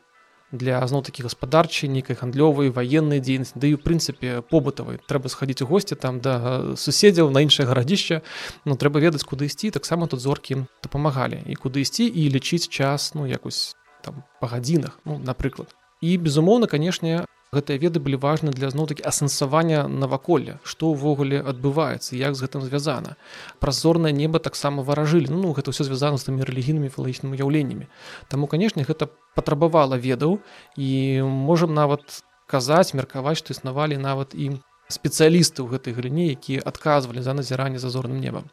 для 0.55 0.79
зноў 0.87 1.03
такі 1.03 1.27
гаспадарчай 1.27 1.91
нейкай 1.91 2.17
гандлёвай 2.17 2.71
ваеннай 2.71 3.21
дзейнасці 3.21 3.59
да 3.59 3.67
і 3.67 3.75
ў 3.77 3.83
прынцыпе 3.83 4.41
побытавай. 4.47 5.03
Трэба 5.05 5.29
схадзіць 5.29 5.67
у 5.67 5.69
госці 5.69 5.99
там 5.99 6.23
да 6.23 6.75
суседзяў 6.79 7.35
на 7.35 7.43
іншае 7.43 7.67
гарадзішча 7.67 8.23
ну 8.65 8.79
трэба 8.79 9.03
ведаць 9.03 9.27
куды 9.27 9.51
ісці. 9.51 9.75
Таксама 9.75 10.07
тут 10.07 10.23
зоркі 10.23 10.65
дапамагалі. 10.81 11.43
І 11.45 11.59
куды 11.59 11.83
ісці 11.83 12.07
і 12.07 12.31
лічыць 12.31 12.71
час 12.71 13.13
ну 13.19 13.27
якось 13.27 13.75
там 14.01 14.23
па 14.41 14.47
гадзінах 14.47 15.03
ну 15.05 15.19
напрыклад 15.19 15.75
і 16.01 16.17
безумоўна 16.19 16.67
канешне 16.67 17.25
гэтыя 17.55 17.79
веды 17.79 18.03
былі 18.03 18.19
важны 18.19 18.51
для 18.51 18.69
зноў-такі 18.75 19.07
асэнсавання 19.07 19.87
наваколля 19.87 20.59
што 20.67 20.91
ўвогуле 20.91 21.39
адбываецца 21.39 22.19
як 22.19 22.35
з 22.35 22.45
гэтым 22.47 22.67
звязана. 22.67 23.15
Празорнае 23.63 24.11
неба 24.11 24.43
таксама 24.43 24.83
варажылі. 24.83 25.31
Ну 25.31 25.55
гэта 25.55 25.71
ўсё 25.71 25.87
звязана 25.87 26.19
з 26.19 26.27
тымі 26.29 26.43
рэлігійнымі 26.43 26.91
філагічнымі 26.91 27.39
уяўленнямі 27.39 27.87
Таму 28.29 28.51
канешне 28.51 28.83
гэта 28.83 29.09
патрабавала 29.39 29.97
ведаў 29.97 30.43
і 30.77 31.23
можам 31.23 31.75
нават 31.75 32.03
казаць 32.51 32.93
меркаваць 32.93 33.39
што 33.39 33.55
існавалі 33.55 33.97
нават 33.97 34.35
і 34.35 34.59
спецыялісты 34.91 35.65
ў 35.65 35.79
гэтай 35.79 35.95
галіне 35.95 36.35
якія 36.35 36.61
адказвалі 36.61 37.23
за 37.23 37.33
назіранне 37.33 37.79
за 37.79 37.89
зорным 37.89 38.21
небам. 38.21 38.51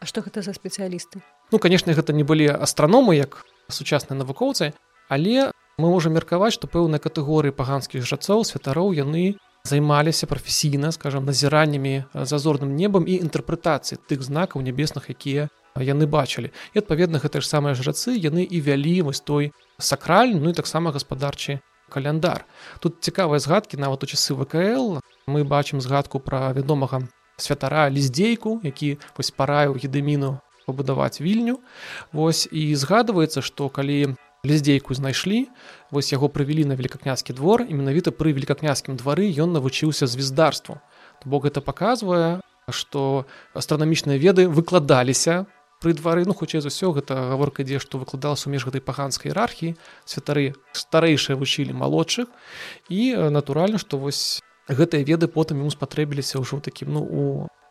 А 0.00 0.06
што 0.06 0.22
гэта 0.22 0.46
за 0.46 0.54
спецыялісты? 0.54 1.20
Ну 1.50 1.58
канешне 1.58 1.92
гэта 1.92 2.14
не 2.14 2.22
былі 2.22 2.48
астраномы 2.54 3.18
як 3.18 3.44
сучасныя 3.68 4.16
навукоўцы 4.22 4.72
але 5.08 5.50
мы 5.78 5.90
можам 5.90 6.18
меркаваць 6.18 6.54
што 6.58 6.66
пэўныя 6.66 6.98
катэгорыі 6.98 7.54
паганскіх 7.54 8.02
жрацоў 8.02 8.42
святароў 8.44 8.92
яны 8.98 9.38
займаліся 9.64 10.26
прафесійна 10.26 10.90
скажем 10.92 11.24
назіраннямі 11.24 12.04
зазорным 12.14 12.74
небам 12.74 13.06
і 13.06 13.18
інтэрпрэтацыі 13.22 14.02
тых 14.10 14.26
знакаў 14.26 14.62
нябесных 14.66 15.10
якія 15.14 15.48
яны 15.78 16.06
бачылі. 16.10 16.50
І 16.74 16.82
адпаведна 16.82 17.22
гэта 17.22 17.40
ж 17.40 17.46
самыя 17.46 17.74
жрацы 17.78 18.18
яны 18.18 18.42
і 18.42 18.58
вялі 18.60 19.02
вось 19.06 19.20
той 19.20 19.52
сакральны 19.78 20.40
ну 20.42 20.50
і 20.50 20.58
таксама 20.58 20.90
гаспадарчы 20.90 21.60
каляндар. 21.88 22.44
Тут 22.80 22.98
цікавыя 23.00 23.38
згадкі 23.38 23.78
нават 23.78 24.02
у 24.02 24.06
часы 24.06 24.34
вКл 24.34 24.98
мы 25.26 25.44
бачым 25.44 25.80
згадку 25.80 26.18
пра 26.18 26.52
вядомага 26.52 27.06
святара 27.36 27.88
ліздзейку 27.88 28.60
які 28.62 28.98
вось 29.16 29.30
параіў 29.30 29.78
гедеміну 29.78 30.40
пабудаваць 30.66 31.20
вільню. 31.20 31.60
Вось 32.12 32.48
і 32.50 32.74
згадваецца 32.74 33.40
што 33.40 33.68
калі 33.68 34.16
ліздзейку 34.46 34.94
знайшлі 34.94 35.48
вось 35.90 36.12
яго 36.12 36.28
прывялі 36.28 36.68
на 36.68 36.78
великакняцкі 36.78 37.34
двор 37.34 37.66
і 37.66 37.74
менавіта 37.74 38.14
пры 38.14 38.34
великакняцкім 38.36 38.98
двары 39.00 39.26
ён 39.26 39.56
навучыўся 39.56 40.06
звездарству 40.06 40.78
бок 41.24 41.48
гэта 41.48 41.60
паказвае 41.64 42.40
што 42.68 43.26
астранамічныя 43.54 44.20
веды 44.20 44.46
выкладаліся 44.48 45.46
пры 45.80 45.94
двары. 45.94 46.26
Ну 46.26 46.34
хутчэй 46.34 46.60
за 46.60 46.68
ўсё 46.68 46.92
гэта 46.92 47.32
гаворка 47.32 47.62
ідзе 47.62 47.78
што 47.78 47.98
выкладалася 47.98 48.50
у 48.50 48.52
меж 48.52 48.66
гэтай 48.66 48.82
паганскай 48.82 49.30
іерархіі. 49.30 49.78
Святары 50.04 50.58
старэйшыя 50.74 51.38
вучылі 51.38 51.72
малодшых. 51.72 52.26
І 52.90 53.30
натуральна 53.30 53.78
што 53.78 53.98
вось 53.98 54.42
гэтыя 54.68 55.06
веды 55.06 55.30
потым 55.30 55.62
ему 55.62 55.70
спатрэбіліся 55.70 56.42
ўжо 56.42 56.60
такім 56.60 56.92
ну 56.92 57.00
у 57.02 57.22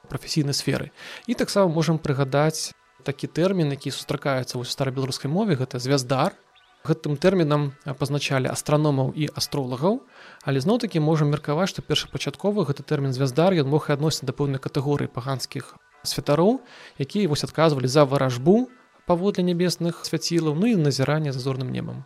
прафесійнай 0.08 0.56
сферы. 0.56 0.92
І 1.28 1.36
таксама 1.36 1.68
можам 1.68 2.00
прыгадаць 2.00 2.72
такі 3.04 3.28
тэрмін 3.28 3.76
які 3.76 3.92
сустракаецца 3.92 4.56
ў 4.58 4.64
старабеларускай 4.64 5.32
мове 5.32 5.60
гэта 5.60 5.80
звяздар 5.80 6.34
гэтым 6.88 7.20
тэрмінам 7.22 7.72
пазначалі 8.00 8.48
астраномаў 8.54 9.12
і 9.16 9.30
астролагаў 9.36 10.00
але 10.48 10.64
зноў-такі 10.64 11.04
можам 11.04 11.36
меркаваць 11.36 11.70
што 11.74 11.84
першапачаткова 11.84 12.66
гэты 12.72 12.88
тэрмін 12.88 13.14
звяздар 13.14 13.54
ён 13.54 13.70
мог 13.74 13.92
адносіць 13.94 14.26
да 14.30 14.34
пэўнай 14.34 14.64
катэгорыі 14.64 15.12
паганскіх 15.12 15.76
святароў 16.04 16.60
якія 16.98 17.28
вось 17.28 17.44
адказвалі 17.48 17.92
за 17.92 18.06
варажбу 18.06 18.68
паводле 19.08 19.44
нябесных 19.48 20.04
свяцілаў 20.06 20.56
ну 20.60 20.68
і 20.68 20.76
назірання 20.76 21.32
за 21.32 21.40
зорным 21.40 21.72
небам. 21.72 22.04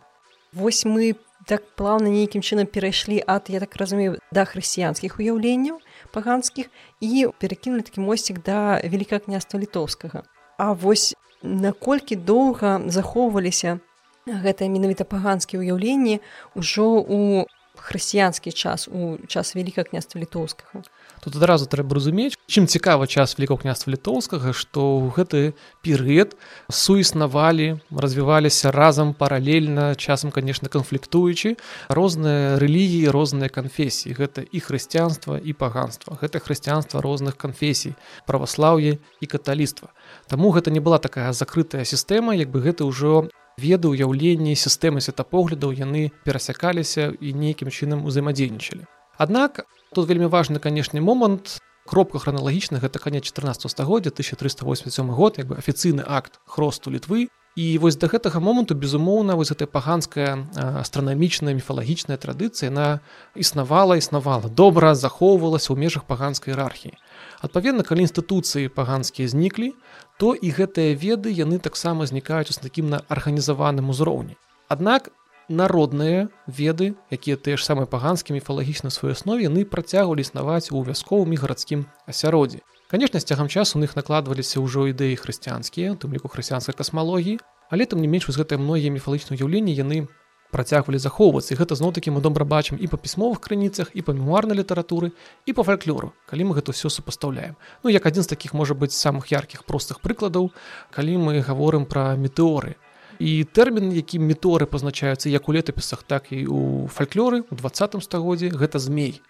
Вось 0.52 0.84
мы 0.84 1.16
так 1.48 1.64
плаўна 1.74 2.12
нейкім 2.12 2.42
чынам 2.46 2.70
перайшлі 2.70 3.18
ад 3.26 3.50
я 3.50 3.58
так 3.60 3.74
разумею 3.76 4.20
да 4.30 4.44
хрысціянскіх 4.46 5.18
уяўленняў 5.18 5.82
паганскіх 6.14 6.70
і 7.00 7.26
перакінулі 7.42 7.82
такі 7.82 8.06
мосцік 8.06 8.42
да 8.46 8.78
велика 8.84 9.18
княства 9.18 9.58
літоўскага. 9.58 10.22
А 10.58 10.72
вось 10.72 11.16
наколькі 11.42 12.16
доўга 12.16 12.78
захоўваліся 12.86 13.80
гэтыя 14.26 14.68
менавіта 14.70 15.04
паганскія 15.04 15.62
ўяўленні 15.62 16.22
ўжо 16.54 16.86
ў 17.02 17.46
хрысціянскі 17.82 18.52
час 18.52 18.88
у 18.88 19.18
час 19.26 19.54
вяліка 19.56 19.82
княства 19.82 20.20
літоўскага. 20.20 20.84
Тут 21.24 21.36
адразу 21.36 21.66
трэба 21.66 21.96
разумець 21.96 22.36
чым 22.46 22.66
цікава 22.66 23.06
час 23.06 23.34
великого 23.38 23.62
княства 23.64 23.90
літоўскага 23.90 24.52
што 24.52 25.02
ў 25.02 25.10
гэты 25.16 25.40
перыяд 25.82 26.36
суіснавалі 26.70 27.80
развіваліся 27.90 28.70
разам 28.70 29.14
паралельна 29.14 29.94
часам 29.96 30.30
конечно 30.30 30.68
канфліктуючы 30.68 31.56
розныя 31.88 32.60
рэлігіі 32.62 33.10
розныя 33.10 33.48
канфесіі. 33.48 34.14
Гэта 34.14 34.44
і 34.44 34.58
хрысціянства 34.60 35.40
і 35.40 35.52
паганства. 35.56 36.18
Гэта 36.20 36.38
хрысціянства 36.38 37.00
розных 37.00 37.36
канфесій 37.36 37.96
праваслаўе 38.26 38.98
і 39.20 39.26
каталіцтва. 39.26 39.90
Таму 40.28 40.52
гэта 40.52 40.70
не 40.70 40.80
была 40.80 40.98
такая 40.98 41.32
закрытая 41.32 41.84
сістэма 41.88 42.36
як 42.36 42.52
бы 42.52 42.60
гэта 42.60 42.84
ўжо 42.84 43.32
веды 43.58 43.92
ўяўленні 43.92 44.54
сістэмы 44.56 45.00
светапоглядаў 45.00 45.72
яны 45.76 46.12
перасякаліся 46.24 47.12
і 47.12 47.28
нейкім 47.32 47.68
чынам 47.68 48.04
узаемадзейнічалі. 48.04 48.86
Аднак 49.18 49.66
тут 49.92 50.08
вельмі 50.08 50.26
важны 50.26 50.58
канешне 50.58 51.00
момант. 51.00 51.58
Кропка 51.86 52.18
храналагічна 52.22 52.78
гэта 52.78 53.02
канец 53.02 53.26
14 53.26 53.70
стагоддзя 53.70 54.14
1387 54.14 55.10
год 55.10 55.38
як 55.38 55.46
бы 55.50 55.58
афіцыйны 55.58 56.04
акт 56.06 56.38
хросту 56.46 56.90
літвы. 56.90 57.28
І 57.52 57.76
вось 57.78 58.00
да 58.00 58.08
гэтага 58.08 58.40
моманту 58.40 58.72
безумоўна 58.72 59.36
вось 59.36 59.52
гэтая 59.52 59.68
паганская 59.68 60.48
астранамічная 60.56 61.52
міфалагічная 61.52 62.16
традыцыя 62.16 62.72
на 62.72 63.04
існавала 63.36 64.00
існавала 64.00 64.48
добра 64.48 64.94
захоўвалася 64.96 65.76
ў 65.76 65.76
межах 65.76 66.08
паганскай 66.08 66.56
іерархіі 66.56 66.96
адпаведна 67.42 67.82
калі 67.82 68.06
інстытуцыі 68.06 68.70
паганскія 68.70 69.28
зніклі 69.28 69.74
то 70.18 70.32
і 70.32 70.48
гэтыя 70.54 70.94
веды 70.94 71.34
яны 71.34 71.58
таксама 71.58 72.06
знікаюць 72.06 72.54
у 72.54 72.56
такім 72.62 72.88
на 72.88 73.02
арганізаваным 73.10 73.90
узроўні. 73.90 74.38
Аднак 74.70 75.10
народныя 75.50 76.30
веды 76.46 76.94
якія 77.10 77.36
тыя 77.36 77.58
ж 77.58 77.66
самыя 77.66 77.90
паганскія 77.90 78.38
міфалагічна 78.38 78.94
сваёй 78.94 79.18
аснове 79.18 79.50
яны 79.50 79.66
працягвалі 79.66 80.22
існаваць 80.22 80.70
у 80.70 80.80
вясковым 80.86 81.34
і 81.34 81.40
гарадскім 81.42 81.86
асяроддзі. 82.06 82.62
Конечно 82.86 83.18
з 83.18 83.24
цягам 83.24 83.48
часу 83.48 83.78
у 83.78 83.82
них 83.82 83.96
накладваліся 83.96 84.62
ўжо 84.62 84.86
ідэі 84.94 85.18
хрысціянскія 85.18 85.98
тым 85.98 86.14
ліку 86.14 86.30
хрысціянскай 86.30 86.78
касмалогіі 86.78 87.42
але 87.72 87.86
там 87.86 88.00
не 88.00 88.08
менш 88.08 88.30
з 88.30 88.38
гэтыя 88.38 88.60
многія 88.60 88.92
міфалагічныя 88.94 89.40
уяўленні 89.40 89.74
яны 89.74 90.06
працягвалі 90.52 91.00
захоўвацца. 91.00 91.56
Гэта 91.56 91.74
зноў-такі 91.74 92.12
мы 92.12 92.20
добра 92.20 92.44
бачым 92.44 92.76
і 92.76 92.86
па 92.92 93.00
пісьмовых 93.00 93.40
крыніцах 93.40 93.90
і 93.96 94.04
па 94.04 94.12
мемуарнай 94.12 94.60
літаратуры 94.60 95.10
і 95.48 95.50
па 95.56 95.64
фальклору 95.64 96.12
калі 96.28 96.52
мы 96.52 96.52
гэта 96.60 96.76
ўсё 96.76 96.92
супастаўляем. 96.92 97.56
Ну 97.82 97.90
як 97.90 98.04
адзін 98.04 98.28
з 98.28 98.32
такіх 98.36 98.52
можа 98.52 98.76
быць 98.76 98.92
самых 98.92 99.32
яркіх 99.32 99.64
простых 99.64 100.04
прыкладаў 100.04 100.52
калі 100.92 101.16
мы 101.24 101.40
гаворым 101.40 101.88
пра 101.88 102.14
метэоры. 102.20 102.76
І 103.18 103.44
тэрмін 103.48 103.90
які 103.96 104.20
меторы 104.20 104.68
пазначаюцца 104.68 105.32
як 105.32 105.48
у 105.48 105.56
летапісах 105.56 106.04
так 106.04 106.28
і 106.30 106.44
у 106.46 106.60
фальклоры 106.92 107.48
у 107.48 107.56
двадцатым 107.56 108.04
стагоддзі 108.04 108.52
гэта 108.52 108.78
змей. 108.78 109.24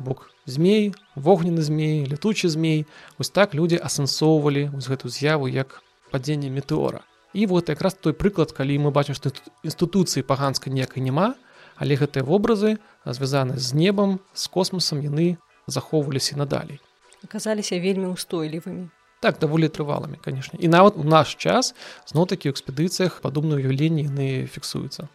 Бок 0.00 0.32
змей 0.44 0.96
вогнены 1.14 1.60
змей 1.60 2.08
летучы 2.08 2.48
змей. 2.48 2.86
Вось 3.20 3.30
так 3.30 3.52
людзі 3.52 3.76
асэнсоўвалі 3.76 4.72
вось 4.72 4.88
гэту 4.88 5.12
з'яву 5.12 5.52
як 5.52 5.84
падзенне 6.10 6.48
метэора 6.48 7.04
і 7.36 7.46
вот 7.52 7.68
якраз 7.68 8.00
той 8.00 8.16
прыклад 8.16 8.56
калі 8.56 8.80
мы 8.80 8.90
бачым 8.96 9.12
што 9.12 9.28
інстытуцыі 9.60 10.24
паганскай 10.24 10.72
ніякай 10.72 11.04
няма 11.04 11.36
але 11.76 12.00
гэтыя 12.00 12.24
вобразы 12.24 12.80
звязаны 13.04 13.60
з 13.60 13.76
небам 13.76 14.20
з 14.32 14.48
космосам 14.48 15.04
яны 15.04 15.36
захоўваліся 15.68 16.40
надалей. 16.40 16.80
Аказаліся 17.24 17.76
вельмі 17.76 18.08
устойлівымі 18.16 18.88
так 19.20 19.38
даволі 19.40 19.68
трываламі 19.68 20.16
канешне. 20.22 20.58
І 20.62 20.68
нават 20.68 20.96
у 20.96 21.04
наш 21.04 21.34
час 21.34 21.74
зноў-такі 22.06 22.48
ў 22.48 22.54
экспедыцыях 22.54 23.20
падобныя 23.24 23.58
ўяўленні 23.58 24.06
яны 24.06 24.46
фіксуюцца. 24.46 25.08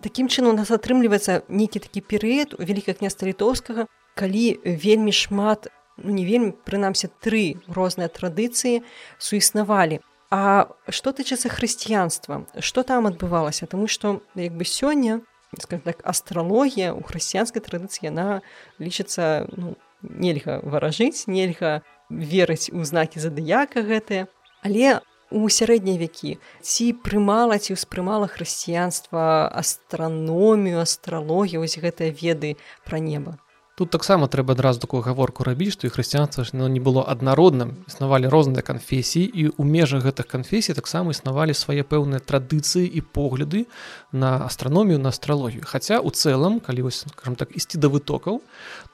Такім 0.00 0.30
чынам 0.30 0.54
у 0.54 0.58
нас 0.58 0.70
атрымліваецца 0.70 1.44
нейкі 1.50 1.82
такі 1.82 2.00
перыяд 2.00 2.54
у 2.54 2.62
вяліка 2.62 2.94
княста 2.94 3.26
літоўскага, 3.26 3.90
калі 4.14 4.62
вельмі 4.64 5.12
шмат 5.12 5.68
ну, 5.98 6.14
не 6.14 6.22
вельмі 6.22 6.54
прынамсі 6.64 7.10
тры 7.18 7.58
розныя 7.66 8.06
традыцыі 8.06 8.86
суіснавалі. 9.18 10.00
А 10.30 10.68
што 10.92 11.12
тычыцца 11.16 11.48
хрысціянства, 11.48 12.44
што 12.60 12.82
там 12.84 13.08
адбывалася, 13.08 13.66
Таму 13.66 13.88
што 13.88 14.20
як 14.34 14.52
бы 14.52 14.64
сёння 14.64 15.20
так 15.56 16.04
астралогія 16.04 16.92
ў 16.92 17.00
хрысціянскай 17.00 17.64
традыцыі 17.64 18.12
яна 18.12 18.44
лічыцца 18.76 19.48
ну, 19.56 19.80
нельга 20.02 20.60
варажыць, 20.60 21.24
нельга 21.24 21.80
верыць 22.12 22.68
у 22.68 22.84
знакі 22.84 23.24
задыяка 23.24 23.80
гэтыя. 23.80 24.28
Але 24.60 25.00
у 25.32 25.48
сярэднія 25.48 25.96
вякі 25.96 26.36
ці 26.60 26.92
прымала 27.04 27.56
ці 27.56 27.80
ўспрымала 27.80 28.28
хрысціянства 28.28 29.48
астраномію 29.48 30.84
астралогію 30.84 31.64
вось 31.64 31.80
гэтыя 31.80 32.12
веды 32.12 32.56
пра 32.84 33.00
неба 33.00 33.40
тут 33.78 33.90
таксама 33.94 34.26
трэба 34.26 34.58
адразу 34.58 34.80
такую 34.82 35.06
гаворку 35.06 35.44
рабіць 35.46 35.78
што 35.78 35.86
і 35.86 35.94
хрысціянства 35.94 36.42
ж 36.42 36.58
не 36.58 36.82
было 36.82 37.04
аднародным 37.06 37.86
існавалі 37.86 38.26
розныя 38.26 38.66
канфесіі 38.66 39.22
і 39.22 39.42
ў 39.54 39.62
межах 39.62 40.02
гэтых 40.02 40.26
канфесій 40.26 40.74
таксама 40.74 41.14
існавалі 41.14 41.54
свае 41.54 41.86
пэўныя 41.86 42.18
традыцыі 42.18 42.90
і 42.90 43.00
погляды 43.06 43.70
на 44.10 44.42
астраномію 44.42 44.98
на 44.98 45.14
астралогію. 45.14 45.62
Хаця 45.62 46.02
у 46.02 46.10
цэлым 46.10 46.58
калі 46.58 46.90
скажем 46.90 47.38
так 47.38 47.54
ісці 47.54 47.78
да 47.78 47.86
вытокаў 47.86 48.42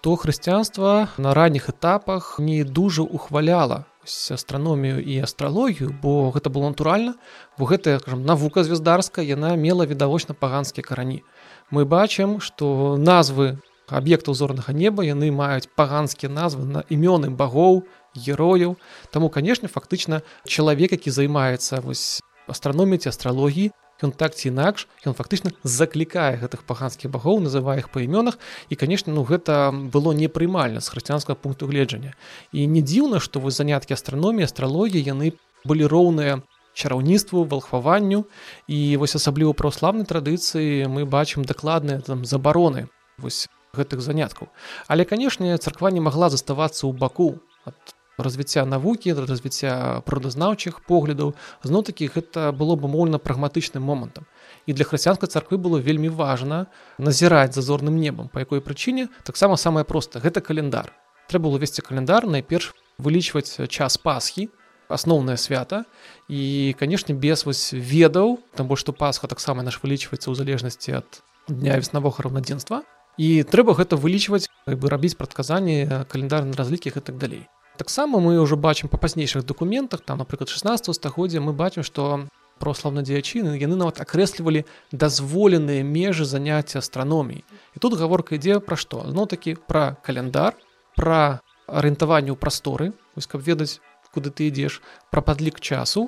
то 0.04 0.16
хрысціянства 0.20 1.08
на 1.16 1.32
ранніх 1.32 1.72
этапах 1.72 2.36
не 2.36 2.60
дужа 2.60 3.08
ухваляла 3.08 3.88
астраномію 4.04 5.00
і 5.00 5.24
астралогію 5.24 5.96
бо 5.96 6.28
гэта 6.28 6.52
было 6.52 6.68
натуральна 6.68 7.16
бо 7.56 7.64
гэтая 7.64 8.04
навука 8.20 8.60
звездарская 8.60 9.24
яна 9.24 9.56
мела 9.56 9.88
відавочна 9.88 10.36
паганскія 10.36 10.84
карані. 10.84 11.24
Мы 11.72 11.88
бачым 11.88 12.36
што 12.44 13.00
назвы 13.00 13.64
аб'ектаў 13.88 14.34
зорнага 14.34 14.72
неба 14.72 15.04
яны 15.04 15.30
маюць 15.30 15.68
паганскія 15.76 16.32
назвы 16.32 16.64
на 16.64 16.80
імёны 16.88 17.30
багоў 17.30 17.84
герояў. 18.16 18.76
Таму 19.10 19.28
канешне 19.28 19.68
фактычна 19.68 20.22
чалавек 20.46 20.92
які 20.92 21.10
займаецца 21.10 21.80
вось 21.80 22.20
астраноміці 22.48 23.08
астралогіі 23.08 23.72
ён 24.02 24.12
так 24.12 24.34
ці 24.34 24.48
інакш 24.50 24.88
ён 25.06 25.14
фактычна 25.14 25.54
заклікае 25.62 26.36
гэтых 26.42 26.66
паганскіх 26.66 27.10
багоў 27.10 27.40
называе 27.40 27.78
іх 27.84 27.88
па 27.94 28.02
імёнах. 28.02 28.38
І 28.68 28.74
канешне 28.74 29.12
ну 29.12 29.24
гэта 29.24 29.70
было 29.70 30.12
непрымальна 30.12 30.80
з 30.80 30.88
хрысціянскага 30.90 31.38
пункту 31.38 31.66
гледжання. 31.66 32.14
І 32.52 32.66
не 32.66 32.82
дзіўна 32.82 33.20
што 33.20 33.40
вось 33.40 33.60
заняткі 33.60 33.94
астраноміі 33.94 34.48
астралогіі 34.48 35.02
яны 35.02 35.36
былі 35.64 35.86
роўныя 35.86 36.42
чараўніцтву 36.74 37.44
валхваванню. 37.44 38.26
І 38.66 38.96
вось 38.96 39.14
асабліва 39.14 39.54
праваславнай 39.54 40.04
традыцыі 40.04 40.90
мы 40.90 41.06
бачым 41.06 41.44
дакладныя 41.46 42.02
там 42.02 42.24
забароны 42.24 42.90
вось 43.18 43.46
гэтых 43.74 44.00
заняткаў. 44.00 44.48
Але 44.88 45.04
канешне 45.04 45.58
царква 45.58 45.90
не 45.90 46.00
магла 46.00 46.30
заставацца 46.30 46.86
ў 46.86 46.92
баку 46.94 47.42
ад 47.66 47.76
развіцця 48.16 48.62
навукі 48.64 49.12
развіцця 49.18 50.00
продазнаўчых 50.06 50.86
поглядаў. 50.86 51.34
Зноў 51.66 51.82
такі 51.82 52.06
гэта 52.14 52.54
было 52.54 52.78
бы 52.78 52.86
мольна 52.86 53.18
прагматычным 53.18 53.82
момантам. 53.82 54.30
І 54.66 54.72
для 54.72 54.86
хрысціянскай 54.86 55.26
царквы 55.26 55.58
было 55.58 55.82
вельмі 55.82 56.08
важна 56.08 56.66
назіраць 56.98 57.54
за 57.54 57.62
зорным 57.62 57.98
небам 57.98 58.30
па 58.30 58.46
якой 58.46 58.62
прычыне 58.62 59.10
таксама 59.26 59.58
самае 59.58 59.82
проста 59.84 60.22
гэта 60.22 60.40
календар 60.40 60.94
трэба 61.28 61.50
было 61.50 61.58
весці 61.58 61.82
календар 61.82 62.26
найперш 62.26 62.72
вылічваць 62.98 63.66
час 63.68 63.98
пасхі 63.98 64.48
асноўнае 64.88 65.36
свята. 65.36 65.84
І 66.28 66.74
канешне 66.78 67.14
без 67.14 67.44
вось 67.46 67.72
ведаў 67.72 68.38
там 68.54 68.68
больш 68.68 68.84
што 68.84 68.92
пасха 68.92 69.26
таксама 69.26 69.62
наш 69.62 69.80
вылічваецца 69.82 70.28
ў 70.30 70.34
залежнасці 70.36 71.00
ад 71.00 71.22
дня 71.48 71.76
веснавога 71.80 72.22
раўнадзенства 72.24 72.84
і 73.18 73.42
трэба 73.42 73.74
гэта 73.74 73.96
вылічваць 73.96 74.48
бы 74.66 74.88
рабіць 74.88 75.14
прадказанні 75.18 76.06
календарнай 76.10 76.56
разлікіх 76.58 76.96
і 76.96 77.00
так 77.00 77.18
далей. 77.18 77.46
Таксама 77.76 78.20
мы 78.22 78.38
ўжо 78.38 78.56
бачым 78.56 78.88
па 78.88 78.98
пазнейшых 78.98 79.44
дакументах 79.44 80.00
там 80.06 80.18
напрыклад 80.18 80.48
16 80.48 80.94
стагоддзя 80.94 81.40
мы 81.40 81.52
бачым 81.52 81.82
што 81.82 82.26
прославна 82.62 83.02
дзеячыны 83.02 83.58
яны 83.58 83.74
нават 83.74 83.98
акрэслівалі 83.98 84.62
дазволеныя 84.92 85.82
межы 85.82 86.24
заняцця 86.24 86.78
астраноміі. 86.78 87.42
І 87.74 87.76
тут 87.82 87.98
гаворка 87.98 88.38
ідзе 88.38 88.60
пра 88.60 88.78
што? 88.78 89.02
Зно 89.10 89.26
такі 89.26 89.58
пра 89.58 89.98
каляндар 90.06 90.54
пра 90.94 91.42
арыентаванне 91.66 92.30
ў 92.30 92.38
прасторы 92.38 92.94
вось 93.18 93.26
каб 93.26 93.42
ведаць 93.42 93.82
куды 94.14 94.30
ты 94.30 94.46
ідзеш 94.54 94.78
пра 95.10 95.20
падлік 95.26 95.58
часу. 95.58 96.06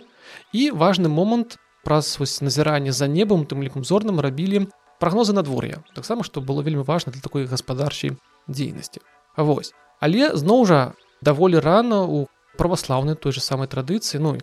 І 0.54 0.70
важны 0.70 1.10
момант 1.10 1.58
праз 1.82 2.18
вось 2.22 2.38
назіранне 2.42 2.94
за 2.94 3.10
небам 3.10 3.42
тым 3.50 3.62
лікам 3.66 3.82
зорным 3.82 4.22
рабілі 4.22 4.66
прагнозы 4.98 5.32
надвор'я 5.32 5.82
таксама 5.94 6.24
што 6.24 6.40
было 6.40 6.62
вельмі 6.62 6.82
важна 6.82 7.12
для 7.12 7.20
такой 7.20 7.46
гаспадарчай 7.46 8.16
дзейнасці 8.48 9.00
Вось. 9.36 9.74
Але 10.00 10.32
зноў 10.36 10.64
жа 10.64 10.80
даволі 11.20 11.60
рана 11.60 12.04
у 12.04 12.26
праваслаўнай 12.56 13.16
той 13.16 13.32
же 13.36 13.40
самай 13.40 13.68
традыцыі 13.68 14.20
ну 14.20 14.36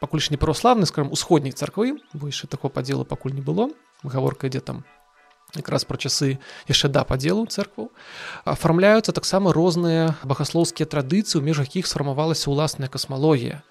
пакуль 0.00 0.24
ж 0.24 0.32
не 0.32 0.40
праваславны 0.40 0.86
скажем 0.86 1.12
усходняй 1.12 1.52
царквы 1.52 2.00
больше 2.12 2.46
такого 2.46 2.72
падзелу 2.72 3.04
пакуль 3.04 3.32
не 3.32 3.44
было. 3.44 3.68
Гаворка 4.02 4.48
ідзе 4.48 4.60
там 4.60 4.84
якраз 5.56 5.84
пра 5.84 5.96
часы 5.96 6.38
яшчэ 6.68 6.88
да 6.88 7.04
падзелу 7.04 7.46
церкву 7.46 7.92
афармляюцца 8.44 9.12
таксама 9.12 9.52
розныя 9.52 10.16
багаслоўскія 10.24 10.88
традыцыі 10.88 11.40
у 11.40 11.44
межах 11.44 11.76
іх 11.76 11.86
сфармавалася 11.86 12.48
ўласная 12.48 12.88
касмалогія. 12.88 13.62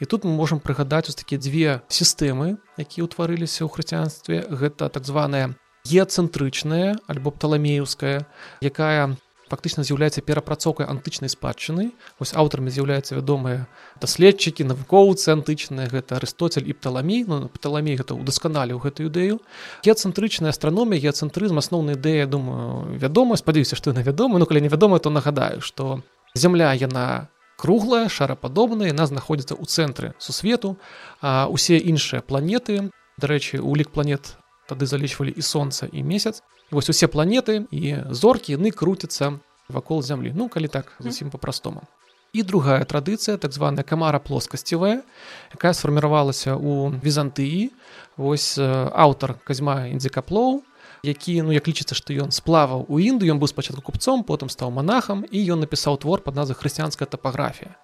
І 0.00 0.04
тут 0.04 0.24
мы 0.24 0.32
можемм 0.32 0.60
прыгадаць 0.60 1.08
ось 1.08 1.16
такія 1.16 1.40
дзве 1.40 1.80
сістэмы 1.88 2.56
якія 2.76 3.04
ўтварыліся 3.04 3.64
ў 3.64 3.68
хрысціянстве. 3.68 4.44
Гэта 4.48 4.88
так 4.88 5.04
званая 5.04 5.56
геацэнтрычная 5.84 6.98
альбо 7.06 7.30
пталамеўская 7.30 8.26
якая 8.62 9.16
фактычна 9.52 9.84
з'яўляецца 9.84 10.24
перапрацоўкай 10.24 10.88
антычнай 10.88 11.28
спадчыны. 11.28 11.92
Вось 12.16 12.32
аўтарамі 12.32 12.72
з'яўляюцца 12.72 13.20
вядомыя 13.20 13.68
даследчыкі 14.00 14.64
навукоўцы 14.64 15.28
антычныя 15.36 15.92
гэта 15.92 16.16
арыстоцель 16.16 16.64
і 16.64 16.72
пталамей. 16.72 17.28
Ну, 17.28 17.52
пталамей 17.52 18.00
гэта 18.00 18.16
удасканаліў 18.16 18.80
гэтую 18.80 19.12
ідэю. 19.12 19.44
Геацэнтрычная 19.84 20.56
астраномія 20.56 21.04
геацэнтрызм 21.04 21.60
асноўная 21.60 22.00
ідэя 22.00 22.24
думаю 22.24 22.96
вядома 22.96 23.36
спадзяюся 23.36 23.76
што 23.76 23.92
на 23.92 24.00
вядома 24.00 24.40
ну 24.40 24.48
калі 24.48 24.64
невядома 24.64 24.96
то 25.04 25.12
нагадаю 25.12 25.60
што 25.60 26.00
зямля 26.32 26.72
яна 26.72 27.28
круглая 27.60 28.08
шарападобная 28.08 28.88
яна 28.88 29.04
знаходзіцца 29.04 29.54
ў 29.54 29.64
цэнтры 29.68 30.08
сусвету 30.18 30.80
а 31.20 31.46
усе 31.52 31.76
іншыя 31.76 32.24
планеты 32.24 32.88
дарэчы 33.20 33.60
улік 33.60 33.92
планет 33.92 34.40
тады 34.72 34.88
залічвалі 34.88 35.32
і 35.36 35.42
сонца 35.44 35.86
і 35.92 36.02
месяц 36.02 36.40
вось 36.72 36.88
усе 36.88 37.06
планеты 37.06 37.68
і 37.70 38.08
зоркі 38.08 38.56
яны 38.56 38.72
круцяцца 38.72 39.38
вакол 39.68 40.02
зямлі 40.02 40.32
ну 40.34 40.48
калі 40.48 40.68
так 40.68 40.96
зусім 40.98 41.30
по-простому. 41.30 41.84
І 42.32 42.42
другая 42.42 42.80
традыцыя 42.88 43.36
так 43.36 43.52
званая 43.52 43.84
камара 43.84 44.18
плоскасцевая 44.18 45.04
якая 45.52 45.76
сфарміравалася 45.76 46.56
ў 46.56 46.96
візантыі 47.04 47.76
вось 48.16 48.56
аўтар 48.56 49.36
казьма 49.44 49.92
індзікаплоў 49.92 50.64
які 51.04 51.42
ну 51.42 51.52
як 51.52 51.68
лічыцца 51.68 51.92
што 51.92 52.16
ён 52.16 52.32
сплаваў 52.32 52.88
у 52.88 52.96
інду 52.96 53.28
ён 53.28 53.36
быў 53.36 53.52
спачатку 53.52 53.84
купцом 53.84 54.24
потым 54.24 54.48
стаў 54.48 54.72
монахам 54.72 55.28
і 55.28 55.38
ён 55.52 55.60
напісаў 55.60 56.00
твор 56.00 56.24
под 56.24 56.40
назвы 56.40 56.56
хрысціянская 56.56 57.04
тапаграфія 57.04 57.76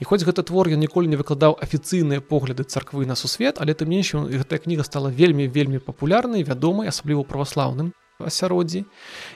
і 0.00 0.04
хоць 0.04 0.24
гэта 0.24 0.42
твор 0.42 0.68
ён 0.68 0.80
ніколі 0.80 1.08
не 1.08 1.16
выкладаў 1.16 1.56
афіцыйныя 1.60 2.20
погляды 2.20 2.64
царквы 2.64 3.06
на 3.06 3.14
сусвет 3.14 3.60
але 3.60 3.72
тым 3.74 3.92
менш 3.92 4.14
гэтая 4.14 4.60
кніга 4.60 4.84
стала 4.84 5.08
вельмі 5.08 5.48
вельмі 5.48 5.78
папулярнай 5.78 6.44
вядомай 6.44 6.88
асабліва 6.88 7.24
праваслаўным 7.24 7.92
асяроддзі. 8.20 8.84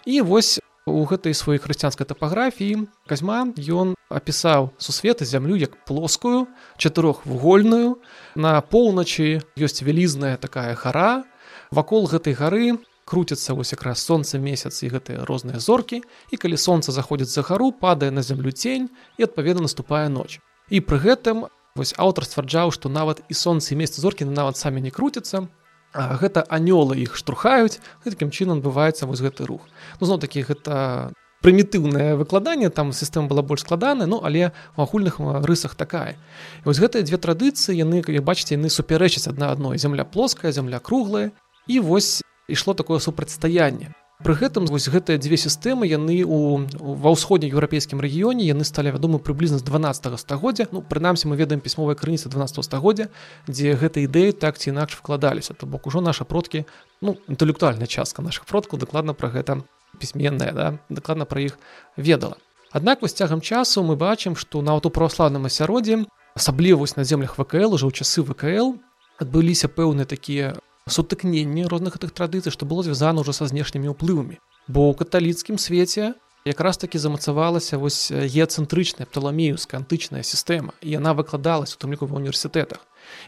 І 0.06 0.20
вось 0.20 0.60
у 0.86 1.04
гэтай 1.04 1.36
сваёй 1.36 1.60
хрысціянскай 1.60 2.08
тапаграфіі 2.08 2.88
казьма 3.06 3.52
ён 3.56 3.94
апісаў 4.08 4.72
сусветы 4.80 5.24
зямлю 5.24 5.56
як 5.56 5.76
плоскую 5.84 6.48
чатырохвугольную. 6.76 8.00
На 8.34 8.60
поўначы 8.60 9.44
ёсць 9.56 9.84
вялізная 9.84 10.36
такая 10.36 10.74
гара. 10.74 11.24
Вакол 11.70 12.08
гэтай 12.08 12.34
гары 12.34 12.80
круцяцца 13.04 13.54
вось 13.54 13.72
якраз 13.72 14.02
сонца 14.02 14.38
месяц 14.38 14.82
і 14.82 14.90
гэтыя 14.90 15.26
розныя 15.28 15.60
зоркі. 15.60 16.02
І 16.30 16.36
калі 16.36 16.56
сонца 16.56 16.92
заходзіць 16.92 17.30
за 17.30 17.42
гару 17.42 17.72
падае 17.72 18.10
на 18.10 18.22
зямлю 18.22 18.50
цень 18.50 18.88
і 19.18 19.28
адпаведна 19.28 19.68
наступае 19.68 20.08
ноч 20.08 20.40
і 20.70 20.80
пры 20.80 20.98
гэтым 21.02 21.46
вось 21.76 21.94
аўтар 21.98 22.26
сцвярджаў 22.26 22.70
што 22.74 22.88
нават 22.88 23.22
і 23.28 23.35
сонца 23.35 23.74
і 23.74 23.78
месяц 23.78 24.00
зоркі 24.00 24.24
нават 24.24 24.56
самі 24.56 24.80
не 24.80 24.90
круцяцца 24.90 25.46
гэта 25.94 26.46
анёлы 26.46 27.02
іх 27.02 27.18
штурхаюць 27.18 27.83
такім 28.04 28.30
чынам 28.30 28.62
бываецца 28.62 29.06
вось 29.06 29.22
гэты 29.22 29.46
рух. 29.46 29.66
Ну 30.00 30.06
зноў 30.06 30.22
такі 30.22 30.46
гэта 30.46 31.11
прымітыўнае 31.42 32.14
выкладанне 32.20 32.70
там 32.70 32.92
сістэма 32.92 33.26
была 33.26 33.42
больш 33.42 33.66
складаная 33.66 34.06
ну 34.06 34.20
але 34.22 34.52
у 34.76 34.83
агульных 34.83 35.18
рысах 35.42 35.74
такая. 35.74 36.14
І 36.62 36.70
вось 36.70 36.78
гэтыя 36.78 37.02
две 37.02 37.18
традыцыі 37.18 37.74
яны 37.74 38.02
як 38.06 38.22
бачыце 38.22 38.54
яны 38.54 38.70
супярэчаць 38.70 39.26
адна 39.26 39.50
адной. 39.50 39.78
Зямля 39.78 40.04
плоская 40.04 40.52
зямля 40.52 40.78
круглая. 40.78 41.33
І 41.66 41.80
вось 41.80 42.22
ішло 42.48 42.74
такое 42.74 42.98
супрацьстаянне 42.98 43.94
Пры 44.20 44.37
гэтым 44.37 44.68
вось 44.68 44.85
гэтыя 44.92 45.16
дзве 45.16 45.40
сістэмы 45.40 45.88
яны 45.88 46.20
у 46.28 46.61
ва 46.76 47.09
ўсходнееўрапейскім 47.16 48.04
рэгіёне 48.04 48.44
яны 48.44 48.68
сталі 48.68 48.92
вядомы 48.92 49.16
прыблізна 49.16 49.56
з 49.56 49.64
12 49.64 50.20
стагоддзя. 50.20 50.68
Ну 50.76 50.85
прынамсі 50.85 51.33
мы 51.33 51.40
ведаем 51.40 51.64
пісьмовая 51.64 51.96
крыніца 51.96 52.28
12 52.28 52.61
стагоддзя 52.61 53.09
дзе 53.48 53.72
гэта 53.80 54.04
ідэі 54.04 54.37
так 54.37 54.61
ці 54.61 54.76
інакш 54.76 55.00
вкладаліся. 55.00 55.56
То 55.56 55.64
бок 55.64 55.88
ужо 55.88 56.04
наша 56.04 56.28
продкі 56.28 56.68
ну 57.00 57.16
інтэлектуальная 57.33 57.88
частка 57.88 58.20
наших 58.20 58.44
продкаў 58.44 58.76
дакладна 58.76 59.16
пра 59.16 59.33
гэта 59.33 59.64
пісьменная 59.96 60.52
да 60.52 60.66
дакладна 60.92 61.24
пра 61.24 61.40
іх 61.40 61.56
ведала. 61.96 62.37
Аднак 62.76 63.00
вось 63.00 63.16
цягам 63.16 63.40
часу 63.40 63.80
мы 63.80 63.96
бачым 63.96 64.37
што 64.37 64.61
нават 64.61 64.85
у 64.85 64.92
праваславным 64.92 65.48
асяроддзі 65.48 66.04
асабліва 66.37 66.85
вось 66.85 67.00
на 67.00 67.09
землях 67.09 67.40
вКл 67.40 67.72
ужо 67.72 67.88
ў 67.88 67.92
часы 67.96 68.20
вКл 68.20 68.76
адбыліся 69.16 69.72
пэўныя 69.72 70.04
такія 70.04 70.61
сутыкненні 70.90 71.66
розных 71.70 71.96
гэтых 71.96 72.12
традыцый 72.12 72.53
што 72.53 72.66
было 72.66 72.83
звязана 72.83 73.22
ўжо 73.22 73.33
са 73.33 73.46
знешнімі 73.46 73.94
ўплывамі 73.94 74.38
бо 74.68 74.90
ў 74.90 74.98
каталіцкім 74.98 75.57
свеце 75.59 76.14
якраз 76.44 76.76
таки 76.76 76.98
замацавалася 76.98 77.79
вось 77.79 78.11
геацэнтрычная 78.11 79.07
пталамеюская 79.07 79.81
антычная 79.81 80.22
сістэма 80.24 80.72
і 80.81 80.96
яна 80.96 81.12
выкладалась 81.14 81.76
у 81.76 81.79
тым 81.79 81.92
ліку 81.92 82.09
ва 82.09 82.16
універсітэтах 82.16 82.81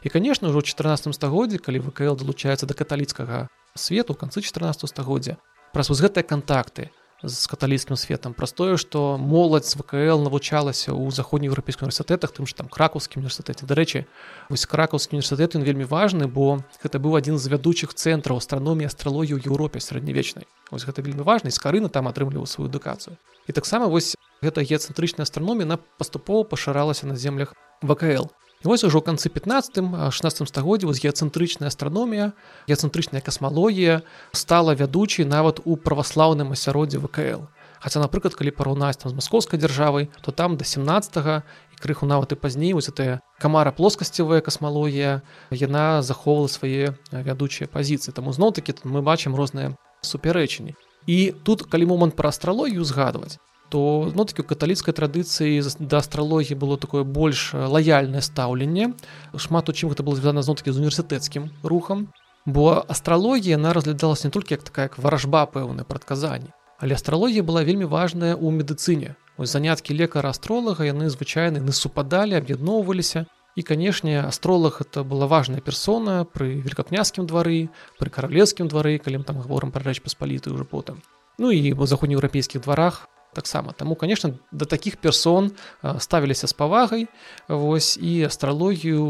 і 0.02 0.08
конечно 0.08 0.48
ўжо 0.48 0.62
14 0.62 1.14
стагоддзе 1.14 1.58
калі 1.58 1.84
вКл 1.88 2.16
далучаецца 2.16 2.66
да 2.66 2.74
каталіцкага 2.74 3.48
свету 3.74 4.14
канцы 4.14 4.40
14 4.40 4.88
стагоддзя 4.88 5.36
праз 5.72 5.92
вось 5.92 6.00
гэтыя 6.00 6.24
кантакты 6.24 6.88
з 7.22 7.46
каталійскім 7.46 7.96
светом. 7.96 8.34
Праз 8.34 8.52
тое 8.52 8.76
што 8.76 9.16
моладзь 9.18 9.78
вКл 9.78 10.18
навучалася 10.18 10.90
ў 10.90 11.10
заходнееўрапейскіх 11.14 11.86
універсітэтах 11.86 12.34
тым 12.34 12.50
ж 12.50 12.56
там 12.58 12.66
кракаўскім 12.66 13.22
універсітэце 13.22 13.62
дарэчы 13.66 14.04
вось 14.50 14.66
кракаўскі 14.66 15.14
універсітэт 15.14 15.54
ён 15.54 15.62
вельмі 15.62 15.86
важны 15.86 16.26
бо 16.26 16.66
гэта 16.82 16.98
быў 16.98 17.14
адзін 17.22 17.38
з 17.38 17.46
вядучых 17.46 17.94
цэнтраў 17.94 18.42
астраноміі 18.42 18.90
астралогію 18.90 19.38
Еўропе 19.38 19.78
сярэднявечнай 19.78 20.50
вось 20.70 20.82
гэта 20.82 21.02
вельмі 21.02 21.22
важна 21.22 21.54
скарына 21.54 21.86
там 21.88 22.10
атрымліваў 22.10 22.46
сваю 22.50 22.66
адукацыю 22.66 23.14
і 23.46 23.52
таксама 23.52 23.86
вось 23.86 24.18
гэта 24.42 24.66
геацэнтрычная 24.66 25.22
астраномія 25.22 25.66
на 25.66 25.76
паступова 25.78 26.42
пашыралася 26.42 27.06
на 27.06 27.14
землях 27.14 27.54
вКл 27.82 28.34
І 28.62 28.68
вось 28.68 28.84
ужо 28.84 29.00
канцы 29.02 29.26
15-16 29.26 30.46
стагоддзя 30.46 30.86
вось 30.86 31.02
геацэнтрычная 31.02 31.66
астраномія 31.66 32.30
геацэнтрычная 32.70 33.18
касмалогія 33.18 34.02
стала 34.30 34.78
вядучай 34.78 35.26
нават 35.26 35.58
у 35.64 35.74
праваслаўным 35.74 36.54
асяроддзе 36.54 37.02
вКл. 37.02 37.50
Хаця 37.82 37.98
напрыклад 37.98 38.38
калі 38.38 38.54
параўнаць 38.54 39.02
там 39.02 39.10
з 39.10 39.18
маскоўскай 39.18 39.58
дзяржавай 39.58 40.06
то 40.22 40.30
там 40.30 40.54
да 40.54 40.62
17 40.62 41.42
і 41.74 41.76
крыху 41.82 42.06
нават 42.06 42.30
і 42.32 42.38
пазней 42.38 42.70
вось 42.78 42.86
гэтая 42.86 43.18
камара 43.42 43.74
плоскасцевая 43.74 44.38
касмалогія 44.38 45.26
яна 45.50 46.06
захоўвала 46.06 46.46
свае 46.46 46.94
вядучыя 47.10 47.66
пазіцыі 47.66 48.14
таму 48.14 48.30
зноў 48.30 48.54
такі 48.54 48.78
мы 48.86 49.02
бачым 49.02 49.34
розныя 49.34 49.74
супярэчанні 50.06 50.78
і 51.10 51.34
тут 51.42 51.66
калі 51.66 51.90
момант 51.90 52.14
пра 52.14 52.30
астралогію 52.30 52.86
згадваць 52.86 53.42
то 53.72 54.12
ну 54.12 54.28
такі 54.28 54.44
у 54.44 54.48
каталіцкай 54.52 54.92
традыцыі 54.92 55.64
да 55.80 56.04
астралогіі 56.04 56.60
было 56.60 56.76
такое 56.76 57.08
больш 57.08 57.56
лаяльнае 57.56 58.20
стаўленне. 58.20 58.92
Шмат 59.32 59.72
у 59.72 59.72
чым 59.72 59.88
гэта 59.88 60.04
было 60.04 60.20
звязана 60.20 60.44
зно-такі 60.44 60.76
з 60.76 60.84
універсітэцкім 60.84 61.48
рухам 61.64 62.12
бо 62.44 62.84
астралогія 62.88 63.56
она 63.56 63.72
разглядалась 63.72 64.24
не 64.24 64.30
толькі 64.30 64.60
як 64.60 64.62
такая 64.62 64.92
як 64.92 64.98
варажба 64.98 65.46
пэўнае 65.46 65.88
прадказанне 65.88 66.52
але 66.82 66.98
астралогія 66.98 67.46
была 67.46 67.62
вельмі 67.62 67.86
важная 67.86 68.34
ў 68.34 68.50
медыцыне. 68.50 69.14
Ось 69.38 69.54
заняткі 69.54 69.94
лекара 69.94 70.34
астролага 70.34 70.82
яны 70.82 71.06
звычайны 71.14 71.62
не 71.62 71.70
супадалі 71.70 72.34
аб'ядноўваліся. 72.34 73.30
І 73.54 73.62
канешне 73.62 74.24
астролог 74.24 74.80
это 74.80 75.04
была 75.04 75.28
важная 75.28 75.60
персона 75.60 76.24
пры 76.24 76.58
великкапняцкім 76.64 77.28
двары 77.30 77.68
пры 78.00 78.10
каралевскім 78.10 78.66
двары 78.66 78.98
калі 78.98 79.22
там 79.22 79.38
гаворам 79.38 79.70
пра 79.70 79.86
рэч 79.86 80.02
паспаліты 80.02 80.50
ўжо 80.50 80.66
потым. 80.66 80.98
Ну 81.38 81.54
і 81.54 81.72
бо 81.78 81.86
заходнееўрапейскіх 81.86 82.66
дварах 82.66 83.06
таксама. 83.32 83.72
Таму 83.72 83.94
конечно 83.94 84.38
да 84.52 84.64
таких 84.64 84.96
персон 84.96 85.52
ставіліся 85.98 86.46
з 86.46 86.52
павагай 86.52 87.08
вось 87.48 87.96
і 87.96 88.24
астралогію 88.24 89.04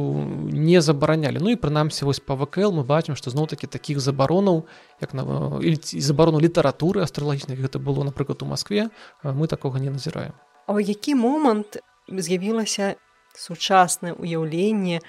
не 0.52 0.80
забаранялі. 0.80 1.38
Ну 1.40 1.50
і 1.50 1.56
прынамсі 1.56 2.04
вось 2.04 2.20
па 2.20 2.34
вКл 2.34 2.70
мы 2.70 2.84
бачым 2.84 3.16
што 3.16 3.30
зноў 3.30 3.46
такі 3.46 3.66
таких 3.66 4.00
забаронаў 4.00 4.66
як 5.00 5.14
на 5.14 5.60
забарону 5.82 6.40
літаратуры 6.40 7.02
астралагічных 7.02 7.58
гэта 7.58 7.78
было 7.78 8.04
напрыклад 8.04 8.42
у 8.42 8.46
Москве 8.46 8.90
мы 9.22 9.46
такога 9.46 9.78
не 9.78 9.90
назіраем. 9.90 10.32
А 10.66 10.80
які 10.80 11.14
момант 11.14 11.78
з'явілася 12.08 12.94
сучаснае 13.34 14.14
уяўленне 14.14 15.00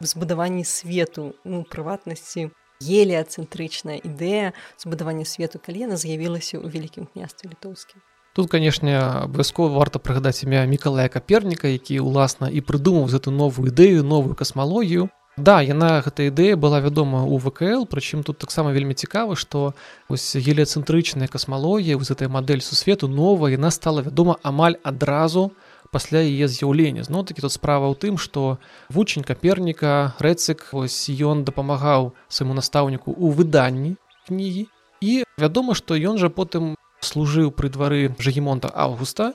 збудаванні 0.00 0.64
свету? 0.64 1.34
Ну 1.44 1.64
прыватнасці 1.64 2.50
геліяцэнтрычная 2.82 4.00
ідэя 4.02 4.52
збудавання 4.78 5.24
свету 5.24 5.60
калі 5.62 5.86
яна 5.86 5.96
з'явілася 5.96 6.58
ў 6.58 6.66
вялікім 6.66 7.06
княстве 7.12 7.52
літоўскім 7.52 8.02
Тут 8.32 8.50
канешне 8.50 8.96
абавязкова 8.96 9.76
варта 9.76 9.98
прыгадаць 9.98 10.44
імя 10.44 10.64
мікалая 10.64 11.08
каперніка 11.12 11.68
які 11.68 12.00
ўласна 12.00 12.48
і 12.48 12.64
прыдумаў 12.64 13.10
гэту 13.12 13.30
новую 13.30 13.68
ідэю 13.68 14.00
новую 14.04 14.34
касмалогію 14.34 15.10
Да 15.36 15.60
яна 15.64 16.04
гэта 16.04 16.28
ідэя 16.28 16.60
была 16.60 16.80
вядома 16.84 17.24
ў 17.24 17.40
вКл 17.40 17.84
прычым 17.88 18.20
тут 18.20 18.36
таксама 18.36 18.72
вельмі 18.76 18.92
цікава 18.92 19.32
што 19.36 19.72
вось 20.08 20.36
геліяцэнтрычная 20.36 21.28
касмалогія 21.28 21.96
вось 21.96 22.12
гэтая 22.12 22.28
мадэль 22.28 22.60
сусвету 22.60 23.08
новая 23.08 23.52
яна 23.56 23.72
стала 23.72 24.04
вядома 24.04 24.36
амаль 24.44 24.76
адразу 24.84 25.52
пасля 25.92 26.20
яе 26.24 26.48
з'яўлення. 26.48 27.04
Зноў 27.04 27.28
такі 27.28 27.44
тут 27.44 27.52
справа 27.52 27.88
ў 27.88 27.96
тым 27.96 28.16
што 28.16 28.56
вучень 28.88 29.24
каперніка 29.24 30.16
рэцык 30.20 30.72
вось 30.72 31.08
ён 31.08 31.44
дапамагаў 31.44 32.12
свайму 32.28 32.56
настаўніку 32.56 33.12
ў 33.12 33.36
выданні 33.36 33.96
кнігі. 34.28 34.68
І 35.00 35.24
вядома 35.36 35.76
што 35.76 35.96
ён 35.96 36.16
жа 36.16 36.32
потым 36.32 36.76
служыў 37.02 37.50
пры 37.50 37.68
двары 37.68 38.14
жагемонта 38.18 38.70
августа 38.74 39.34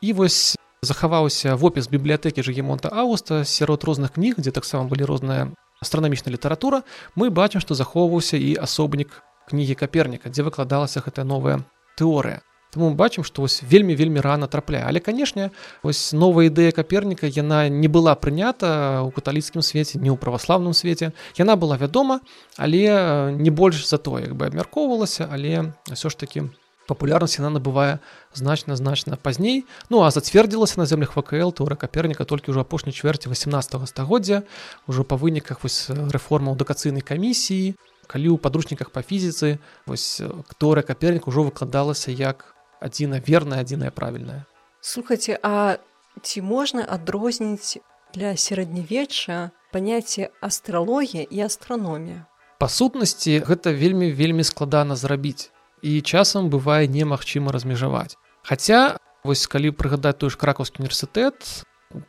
і 0.00 0.12
вось 0.12 0.56
захаваўся 0.82 1.56
вопіс 1.56 1.88
бібліятэкі 1.88 2.44
жагемонта 2.44 2.92
августа 2.92 3.44
сярод 3.44 3.84
розных 3.84 4.14
кніг 4.14 4.38
дзе 4.38 4.52
таксама 4.52 4.84
былі 4.86 5.08
розная 5.08 5.52
астранамічная 5.80 6.32
літаратура. 6.32 6.82
Мы 7.16 7.30
бачым 7.30 7.60
што 7.60 7.74
захоўваўся 7.74 8.36
і 8.36 8.56
асобнік 8.56 9.22
кнігі 9.48 9.74
каперніка 9.74 10.30
дзе 10.30 10.42
выкладалася 10.42 11.00
гэтая 11.00 11.24
новая 11.24 11.64
тэорыя. 11.96 12.42
Таму 12.72 12.90
мы 12.90 12.96
бачым 12.96 13.24
што 13.24 13.42
вось 13.42 13.62
вельмі 13.62 13.94
вельмі 13.94 14.20
рана 14.20 14.46
трапляе. 14.46 14.84
Але 14.84 15.00
канешне 15.00 15.50
вось 15.82 16.12
новая 16.12 16.48
ідэя 16.48 16.72
каперніка 16.72 17.26
яна 17.26 17.68
не 17.68 17.88
была 17.88 18.16
прынята 18.16 19.04
ў 19.04 19.10
каталіцкім 19.12 19.62
свеце 19.62 19.98
не 19.98 20.10
ў 20.10 20.16
праваслаўным 20.16 20.72
свеце. 20.72 21.12
Яна 21.36 21.56
была 21.56 21.76
вядома 21.76 22.20
але 22.56 23.32
не 23.36 23.50
больш 23.50 23.86
за 23.88 23.98
то 23.98 24.18
як 24.18 24.36
бы 24.36 24.46
абмяркоўвалася 24.46 25.28
але 25.30 25.72
ўсё 25.88 26.08
ж 26.10 26.16
таки 26.16 26.48
папулярнасць 26.86 27.38
яна 27.38 27.50
набывае 27.58 27.98
значна 28.32 28.76
значна 28.76 29.16
пазней 29.16 29.66
ну 29.90 30.02
а 30.02 30.10
зацвердзілася 30.10 30.80
на 30.80 30.86
землях 30.86 31.16
вКл 31.16 31.50
тура 31.50 31.76
каперніка 31.76 32.24
толькі 32.24 32.54
ўжо 32.54 32.62
апошняй 32.62 32.94
чвэрці 32.94 33.28
18 33.28 33.88
стагоддзя 33.90 34.42
ўжо 34.86 35.04
па 35.04 35.18
выніках 35.18 35.62
вось 35.62 35.90
рэформа 35.90 36.54
адукацыйнай 36.54 37.02
камісіі 37.02 37.74
калі 38.06 38.28
ў 38.34 38.38
падручніках 38.38 38.94
па 38.94 39.02
фізіцы 39.02 39.58
вось 39.86 40.22
ктора 40.54 40.86
капернік 40.86 41.26
ужо 41.26 41.42
выкладалася 41.50 42.14
як 42.14 42.54
адзіна 42.80 43.18
верная 43.18 43.60
адзіная 43.66 43.90
правільная 43.90 44.46
слухайте 44.80 45.38
а 45.42 45.78
ці 46.22 46.42
можна 46.42 46.86
адрозніць 46.86 47.82
для 48.14 48.36
сярэднявечча 48.38 49.50
паняцце 49.72 50.30
астралогія 50.40 51.26
і 51.26 51.44
астраномія 51.50 52.24
па 52.62 52.68
сутнасці 52.72 53.42
гэта 53.44 53.74
вельмі 53.76 54.12
вельмі 54.12 54.46
складана 54.46 54.96
зрабіць 54.96 55.50
і 55.86 56.02
часам 56.02 56.50
бывае 56.50 56.90
немагчыма 56.90 57.54
размежаваць. 57.54 58.18
Хаця 58.42 58.98
вось 59.22 59.46
калі 59.46 59.70
прыгадаць 59.70 60.18
той 60.18 60.34
ж 60.34 60.38
кракаўскі 60.40 60.82
універсітэт 60.82 61.62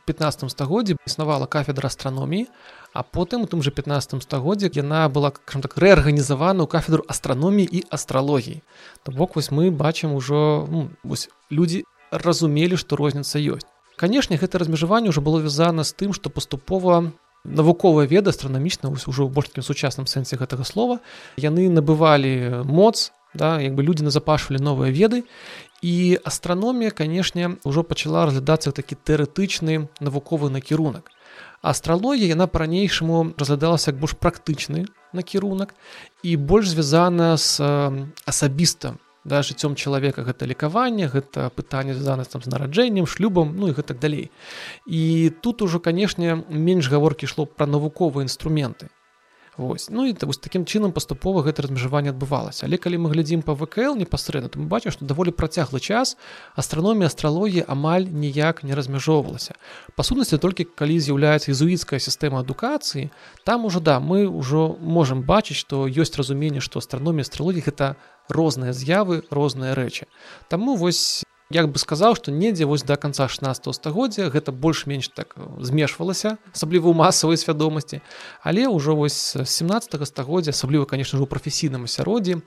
15 0.06 0.50
стагоддзі 0.50 0.96
існавала 1.06 1.46
кафедра 1.46 1.86
астраноміі, 1.86 2.50
а 2.92 3.06
потым 3.06 3.46
у 3.46 3.46
тым 3.46 3.62
жа 3.62 3.70
15 3.70 4.18
стагоддзе 4.26 4.70
яна 4.74 5.06
была 5.06 5.30
так 5.30 5.78
рэарганізавана 5.78 6.66
ў 6.66 6.68
кафедру 6.68 7.06
астраноміі 7.06 7.70
і 7.70 7.84
астралогіі. 7.90 8.62
То 9.06 9.14
бок 9.14 9.38
вось 9.38 9.54
мы 9.54 9.70
бачым 9.70 10.18
ужо 10.18 10.66
ну, 10.66 10.90
людзі 11.50 11.86
разумелі, 12.10 12.74
што 12.74 12.98
розніца 12.98 13.38
ёсць. 13.38 13.68
Канешне, 13.94 14.38
гэта 14.38 14.58
размежаванне 14.58 15.14
ўжо 15.14 15.22
было 15.22 15.38
вязана 15.38 15.86
з 15.86 15.94
тым, 15.94 16.10
што 16.10 16.30
паступова 16.30 17.14
навуковыя 17.44 18.10
веды 18.10 18.34
астранамічна 18.34 18.90
ўжо 18.90 19.26
ў 19.26 19.30
больш 19.30 19.54
сучасным 19.62 20.10
сэнсе 20.10 20.36
гэтага 20.36 20.66
слова 20.66 20.98
яны 21.38 21.70
набывалі 21.70 22.66
моц 22.66 23.14
да, 23.38 23.60
як 23.62 23.78
бы 23.78 23.86
людзі 23.86 24.04
назапашвалі 24.04 24.58
новыя 24.58 24.90
веды. 24.90 25.22
І 25.78 26.18
астраномія 26.26 26.90
канешне 26.90 27.54
ўжо 27.62 27.86
пачала 27.86 28.26
разглядацца 28.26 28.74
такі 28.74 28.98
тэарэтычны 28.98 29.86
навуковы 30.02 30.50
накірунак. 30.50 31.14
Астралогія 31.62 32.34
яна 32.34 32.50
па-ранейшаму 32.50 33.34
разглядалася 33.38 33.94
як 33.94 34.00
больш 34.02 34.18
практычны 34.18 34.90
накірунак 35.14 35.74
і 36.26 36.36
больш 36.36 36.74
звязана 36.74 37.38
з 37.38 37.62
асабістым 38.26 38.98
да, 39.24 39.42
жыццём 39.42 39.74
чалавека. 39.78 40.26
Гэта 40.26 40.46
лекаванне 40.46 41.06
гэта 41.06 41.50
пытанне 41.54 41.94
звязана 41.94 42.24
там 42.24 42.42
з 42.42 42.50
нараджэннем 42.50 43.06
шлюбам 43.06 43.54
ну 43.54 43.70
і 43.70 43.76
гэтак 43.78 43.98
далей. 44.02 44.30
І 44.86 45.30
тут 45.42 45.62
ужо 45.62 45.78
канешне 45.78 46.42
менш 46.50 46.90
гаворкі 46.90 47.30
ішло 47.30 47.46
пра 47.46 47.66
навуковыя 47.66 48.26
інструменты 48.26 48.90
Вось. 49.58 49.90
Ну 49.90 50.06
і 50.06 50.14
вось 50.22 50.38
такім 50.38 50.62
чынам 50.62 50.92
паступова 50.94 51.42
гэта 51.42 51.66
размежаванне 51.66 52.14
адбывалася. 52.14 52.62
Але 52.70 52.78
калі 52.78 53.02
мы 53.02 53.10
глядзім 53.10 53.42
па 53.42 53.58
ВКЛ 53.58 53.98
непасрэдна, 53.98 54.46
то 54.46 54.62
мы 54.62 54.70
бачым, 54.70 54.94
што 54.94 55.02
даволі 55.02 55.34
працяглы 55.34 55.82
час 55.82 56.14
астраномія 56.54 57.10
астралогіі 57.10 57.66
амаль 57.66 58.06
ніяк 58.06 58.62
не 58.62 58.78
размяжоўвалася. 58.78 59.58
Па 59.98 60.06
сутнасці 60.06 60.38
толькі 60.38 60.62
калі 60.62 61.02
з'яўляецца 61.02 61.50
езуіцкая 61.50 61.98
сістэма 61.98 62.46
адукацыі, 62.46 63.10
там 63.42 63.66
ужо 63.66 63.82
да 63.82 63.98
мы 63.98 64.30
ўжо 64.30 64.78
можам 64.78 65.26
бачыць, 65.26 65.58
што 65.58 65.90
ёсць 65.90 66.14
разуменне, 66.14 66.62
што 66.62 66.78
астраномія 66.78 67.26
астралогіі 67.26 67.66
гэта 67.66 67.98
розныя 68.30 68.70
з'явы, 68.70 69.26
розныя 69.26 69.74
рэчы. 69.74 70.06
Таму 70.46 70.78
вось 70.78 71.26
як 71.50 71.68
бы 71.72 71.80
сказаў 71.80 72.16
што 72.16 72.30
недзе 72.30 72.68
вось 72.68 72.84
да 72.84 72.96
конца 72.96 73.28
16 73.28 73.72
стагоддзя 73.74 74.28
гэта 74.28 74.52
больш-менш 74.52 75.08
так 75.16 75.32
э, 75.36 75.44
змешвалася 75.64 76.36
асабліва 76.52 76.92
ў 76.92 76.94
масавай 76.94 77.40
свядомасці. 77.40 78.04
Але 78.44 78.68
ўжо 78.68 78.96
вось 78.96 79.36
17 79.36 79.96
стагоддзя 80.04 80.52
асабліва 80.52 80.84
конечно 80.84 81.18
ж 81.18 81.24
у 81.24 81.30
прафесійным 81.30 81.88
асяроддзі 81.88 82.44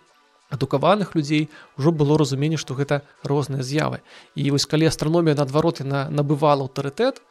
адукаваных 0.52 1.16
людзей 1.16 1.50
ужо 1.78 1.92
было 1.92 2.18
разуменне 2.18 2.62
што 2.62 2.78
гэта 2.78 3.02
розныя 3.24 3.66
з'явы. 3.66 4.06
І 4.36 4.52
вось 4.52 4.70
калі 4.70 4.86
астраномія 4.86 5.34
наадварот 5.34 5.82
на 5.82 6.06
набывала 6.10 6.70
аўтарытэт 6.70 7.24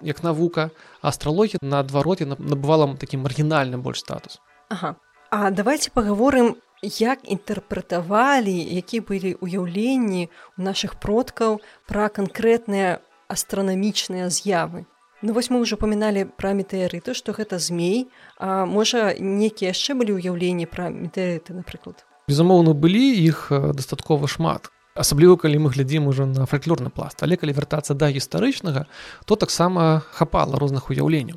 як 0.00 0.22
навука 0.24 0.70
астралогія 1.04 1.60
наадвароце 1.60 2.24
набывала 2.24 2.88
такі 2.96 3.20
маргінальны 3.20 3.76
больш 3.76 4.00
статус. 4.00 4.40
Ага. 4.68 4.96
А 5.30 5.50
давайте 5.50 5.90
паговорым 5.90 6.56
як 6.82 7.20
інтэрпрэтавалі 7.28 8.56
які 8.56 9.00
былі 9.04 9.36
ўяўленні 9.44 10.32
у 10.56 10.60
нашых 10.62 10.96
продкаў 10.96 11.60
пра 11.84 12.08
канкрэтныя 12.08 13.04
астранамічныя 13.28 14.32
з'явы. 14.32 14.88
Ну 15.22 15.36
вось 15.36 15.52
мы 15.52 15.60
ўжо 15.60 15.76
паміналі 15.76 16.32
пра 16.40 16.56
метэарыты 16.56 17.12
што 17.12 17.36
гэта 17.36 17.60
змей 17.60 18.08
а 18.40 18.64
можа 18.64 19.12
нейкія 19.20 19.76
яшчэ 19.76 19.92
былі 19.92 20.16
ўяўленні 20.16 20.64
пра 20.64 20.88
метэарыты 20.88 21.52
напрыклад? 21.52 22.08
Безумоўна 22.24 22.72
былі 22.72 23.12
іх 23.12 23.52
дастаткова 23.52 24.24
шмат. 24.24 24.72
Асабліва 24.96 25.36
калі 25.36 25.60
мы 25.60 25.68
глядзім 25.70 26.08
ужо 26.08 26.24
на 26.24 26.48
фальклорны 26.48 26.88
пласт. 26.88 27.20
Але 27.22 27.36
калі 27.36 27.52
вяртацца 27.52 27.92
да 27.94 28.08
гістарычнага 28.08 28.88
то 29.28 29.36
таксама 29.36 30.00
хапала 30.16 30.56
розных 30.56 30.88
уяўленняў 30.88 31.36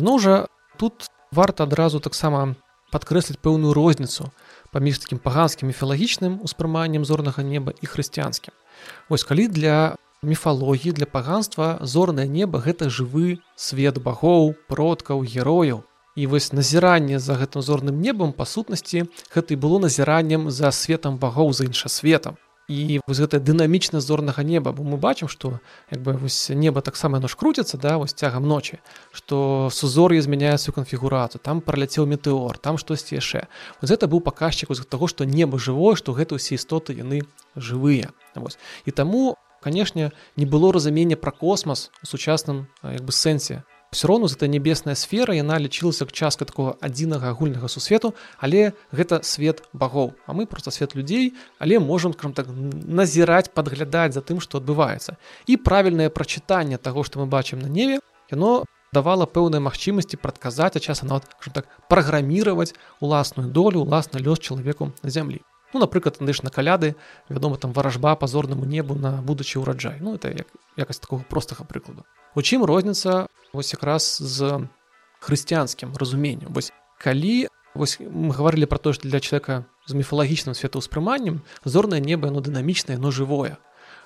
зноў 0.00 0.16
жа 0.18 0.34
тут 0.80 1.12
варта 1.28 1.68
адразу 1.68 2.00
таксама 2.00 2.56
падкрэсліць 2.88 3.40
пэўную 3.44 3.76
розніцу 3.76 4.32
паміж 4.72 4.98
такім 5.04 5.18
паганскім 5.18 5.68
міфалагічным 5.68 6.40
успрыманнем 6.44 7.04
зорнага 7.04 7.42
неба 7.42 7.72
і 7.80 7.86
хрысціянскім. 7.86 8.52
Вось 9.08 9.24
калі 9.24 9.48
для 9.48 9.96
міфалогіі 10.22 10.92
для 10.92 11.06
паганства 11.06 11.78
зорнае 11.82 12.26
неба 12.26 12.58
гэта 12.58 12.90
жывы 12.90 13.38
свет 13.56 14.02
багоў 14.02 14.54
продкаў 14.68 15.22
герояў. 15.22 15.84
І 16.18 16.26
вось 16.26 16.50
назіранне 16.52 17.22
за 17.22 17.38
гэтым 17.38 17.62
зорным 17.62 18.02
небам 18.02 18.34
па 18.34 18.42
сутнасці 18.42 19.06
гэта 19.30 19.54
і 19.54 19.60
было 19.62 19.78
назіраннем 19.78 20.50
за 20.50 20.74
светом 20.74 21.18
багоў 21.22 21.54
за 21.54 21.70
іншасветам 21.70 22.36
і 22.68 23.00
вось 23.06 23.18
гэта 23.18 23.40
дынамічна 23.40 24.00
зорнага 24.04 24.44
неба 24.44 24.76
бо 24.76 24.84
мы 24.84 25.00
бачым 25.00 25.28
што 25.32 25.58
як 25.90 26.04
бы 26.04 26.12
вось 26.20 26.52
неба 26.52 26.84
таксама 26.84 27.16
яно 27.16 27.28
ж 27.28 27.36
круціцца 27.40 27.80
да 27.80 27.96
вось 27.96 28.12
цягам 28.12 28.44
ночы 28.44 28.78
што 29.10 29.72
сузор'е 29.72 30.20
змяняе 30.20 30.60
сваю 30.60 30.76
канфігурацыю 30.76 31.40
там 31.40 31.64
праляцеў 31.64 32.04
метэор 32.04 32.60
там 32.60 32.76
штосьці 32.76 33.16
яшчэ. 33.16 33.48
Вось 33.80 33.90
гэта 33.90 34.04
быў 34.06 34.20
паказчык 34.20 34.68
з 34.68 34.84
таго 34.84 35.08
што 35.08 35.24
неба 35.24 35.56
жывое 35.56 35.96
што 35.96 36.12
гэта 36.12 36.36
ўсе 36.36 36.60
істоты 36.60 36.92
яны 36.92 37.24
жывыя. 37.56 38.12
Вось. 38.36 38.60
І 38.84 38.92
таму 38.92 39.34
канешне 39.64 40.12
не 40.36 40.44
было 40.44 40.72
разумення 40.72 41.16
пра 41.16 41.32
космас 41.32 41.90
у 42.02 42.06
сучасным 42.06 42.68
як 42.84 43.00
бы 43.00 43.16
сэнсе 43.16 43.64
все 43.90 44.08
роўно 44.08 44.28
гэта 44.28 44.48
нябесная 44.48 44.94
сфера 44.94 45.34
яна 45.34 45.58
лічылася 45.58 46.04
к 46.06 46.12
частка 46.12 46.44
такого 46.44 46.76
адзінага 46.80 47.30
агульнага 47.30 47.68
сусвету. 47.68 48.14
Але 48.38 48.72
гэта 48.92 49.22
свет 49.22 49.62
багоў 49.72 50.14
а 50.26 50.32
мы 50.32 50.46
просто 50.46 50.70
свет 50.70 50.94
людзей 50.94 51.34
але 51.58 51.78
можем 51.78 52.12
кром 52.12 52.32
так 52.32 52.46
назіраць 52.48 53.50
падглядаць 53.54 54.12
за 54.12 54.20
тым 54.20 54.40
што 54.40 54.58
адбываецца 54.58 55.16
і 55.46 55.56
правільнае 55.56 56.10
прачытанне 56.10 56.78
таго 56.78 57.04
што 57.04 57.20
мы 57.20 57.26
бачым 57.26 57.60
на 57.60 57.68
неве 57.68 58.00
яно 58.30 58.64
давала 58.92 59.26
пэўныя 59.26 59.60
магчымасці 59.60 60.20
прадказаць 60.20 60.76
а 60.76 60.80
часам 60.80 61.08
нават 61.12 61.28
так 61.52 61.68
праграміраваць 61.88 62.74
уласную 63.00 63.48
долю 63.48 63.84
уласны 63.84 64.18
лёс 64.20 64.40
чалавеку 64.40 64.92
на 65.02 65.10
зямлі. 65.10 65.40
Ну, 65.74 65.80
напрыклад 65.80 66.16
ж 66.20 66.42
на 66.42 66.50
каляды 66.50 66.96
вядома 67.28 67.56
там 67.56 67.72
варажба 67.72 68.16
пазорнаму 68.16 68.64
небу 68.64 68.94
на 68.94 69.20
будучы 69.20 69.60
ўраджай. 69.60 70.00
Ну 70.00 70.14
это 70.14 70.32
як, 70.32 70.48
якасць 70.76 70.98
такого 70.98 71.22
простага 71.28 71.64
прыкладу. 71.64 72.04
У 72.34 72.40
чым 72.40 72.64
розніца 72.64 73.28
вось 73.52 73.72
якраз 73.72 74.18
з 74.18 74.68
хрысціянскім 75.20 75.96
разуменнем. 75.96 76.52
Вось 76.52 76.72
калі 76.98 77.48
вось 77.74 77.98
мы 78.00 78.34
гаварылі 78.34 78.66
про 78.66 78.78
то 78.78 78.92
што 78.92 79.08
для 79.08 79.20
чалавека 79.20 79.64
з 79.86 79.94
міфалагічным 79.94 80.54
светаўспрыманнем 80.54 81.42
зорнае 81.64 82.00
неба 82.00 82.28
яно 82.28 82.40
дынамічнае 82.40 82.98
но 82.98 83.10
жывое. 83.10 83.58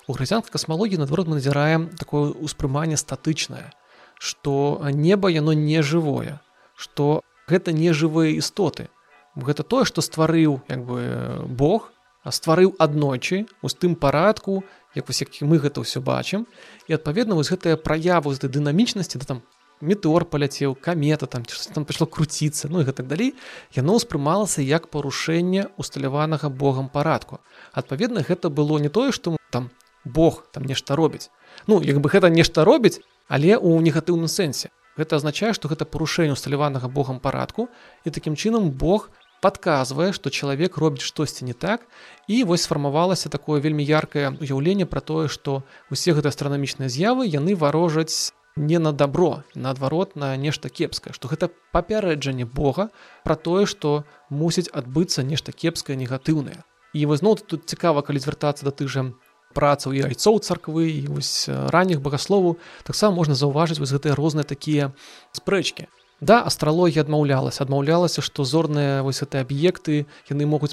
У 0.06 0.12
хрысціянскай 0.12 0.52
касмалогіі 0.52 1.00
наадварот 1.00 1.28
мы 1.28 1.40
назіраем 1.40 1.88
такое 1.96 2.32
ўспрыманне 2.32 2.96
статычнае 2.96 3.72
што 4.18 4.78
неба 4.92 5.30
яно 5.30 5.52
не 5.52 5.82
жывое 5.82 6.38
што 6.76 7.22
гэта 7.48 7.72
не 7.72 7.92
жывыя 7.92 8.36
істоты. 8.38 8.88
Гэта 9.34 9.62
тое 9.62 9.84
што 9.84 10.04
стварыў 10.04 10.60
як 10.68 10.84
бы 10.84 11.42
Бог 11.48 11.90
стварыў 12.28 12.76
аднойчы 12.78 13.46
у 13.62 13.68
тым 13.68 13.96
парадку 13.96 14.62
як 14.94 15.08
вось 15.08 15.22
як 15.22 15.30
мы 15.42 15.58
гэта 15.58 15.80
ўсё 15.80 16.00
бачым. 16.00 16.46
І 16.88 16.94
адпаведна 16.96 17.34
вось 17.34 17.50
гэтая 17.50 17.76
праяву 17.76 18.34
з 18.34 18.44
дынамічнасці 18.44 19.18
да 19.18 19.24
там 19.24 19.38
метэор 19.82 20.24
паляцеў 20.24 20.78
камета 20.78 21.26
там 21.26 21.42
там 21.74 21.84
пайшло 21.84 22.06
круціцца 22.06 22.70
ну 22.70 22.80
і 22.80 22.86
гэтак 22.86 23.10
далей 23.10 23.34
яно 23.74 23.98
ўспрымалася 23.98 24.62
як 24.62 24.88
парушэнне 24.88 25.74
усталяванага 25.76 26.48
Богам 26.48 26.88
парадку. 26.88 27.40
Адпаведна 27.72 28.22
гэта 28.22 28.48
было 28.48 28.78
не 28.78 28.88
тое 28.88 29.12
што 29.12 29.36
там 29.50 29.70
Бог 30.04 30.46
там 30.52 30.64
нешта 30.64 30.96
робіць. 30.96 31.30
Ну 31.66 31.82
як 31.82 31.98
бы 31.98 32.08
гэта 32.08 32.30
нешта 32.30 32.64
робіць 32.64 33.02
але 33.28 33.58
ў 33.58 33.82
негатыўным 33.82 34.30
сэнсе. 34.30 34.70
Гэта 34.92 35.16
азначае, 35.16 35.56
што 35.56 35.72
гэта 35.72 35.88
парушэнне 35.88 36.36
усталяванага 36.36 36.88
Богам 36.88 37.18
парадку 37.18 37.68
і 38.04 38.12
такім 38.12 38.36
чынам 38.36 38.70
Бог 38.70 39.08
падказвае 39.42 40.12
што 40.16 40.30
чалавек 40.30 40.78
робіць 40.78 41.04
штосьці 41.04 41.44
не 41.44 41.52
так. 41.52 41.86
І 42.30 42.44
вось 42.48 42.64
сфармавалася 42.68 43.28
такое 43.28 43.60
вельмі 43.60 43.84
яркае 43.84 44.38
уяўленне 44.38 44.86
пра 44.86 45.02
тое 45.02 45.26
што 45.26 45.62
усе 45.90 46.14
гэты 46.14 46.30
астранамічныя 46.30 46.88
з'явы 46.88 47.26
яны 47.26 47.58
варожаць 47.58 48.32
не 48.56 48.78
на 48.78 48.92
добро 48.92 49.42
наадварот 49.54 50.16
на 50.16 50.36
нешта 50.36 50.68
кепскае 50.68 51.12
што 51.16 51.28
гэта 51.28 51.48
папярэджанне 51.72 52.44
Бога 52.44 52.90
пра 53.24 53.36
тое 53.36 53.64
што 53.66 54.04
мусіць 54.28 54.68
адбыцца 54.68 55.24
нешта 55.24 55.52
кепскае 55.52 55.96
негатыўнае 55.96 56.60
і 56.92 57.06
вось 57.08 57.24
зноў 57.24 57.40
тут 57.40 57.64
цікава 57.66 58.02
калі 58.04 58.20
звяртацца 58.20 58.68
да 58.68 58.72
тых 58.76 58.92
жа 58.92 59.08
працаў 59.56 59.96
і 59.96 60.04
айцоў 60.08 60.40
царквы 60.44 60.88
і 60.92 61.06
вось 61.16 61.48
ранніх 61.48 62.04
багаслову 62.04 62.58
таксама 62.84 63.16
можна 63.16 63.34
заўважыць 63.34 63.80
вось 63.80 63.92
гэтыя 63.96 64.16
розныя 64.16 64.44
такія 64.44 64.92
спрэчкі 65.32 65.88
Да 66.22 66.38
астралогія 66.46 67.02
адмаўлялася 67.02 67.64
адмаўлялася 67.66 68.22
што 68.22 68.46
зорныя 68.46 69.02
вось 69.02 69.18
гэты 69.26 69.42
аб'екты 69.42 69.94
яны 70.30 70.46
могуць 70.46 70.70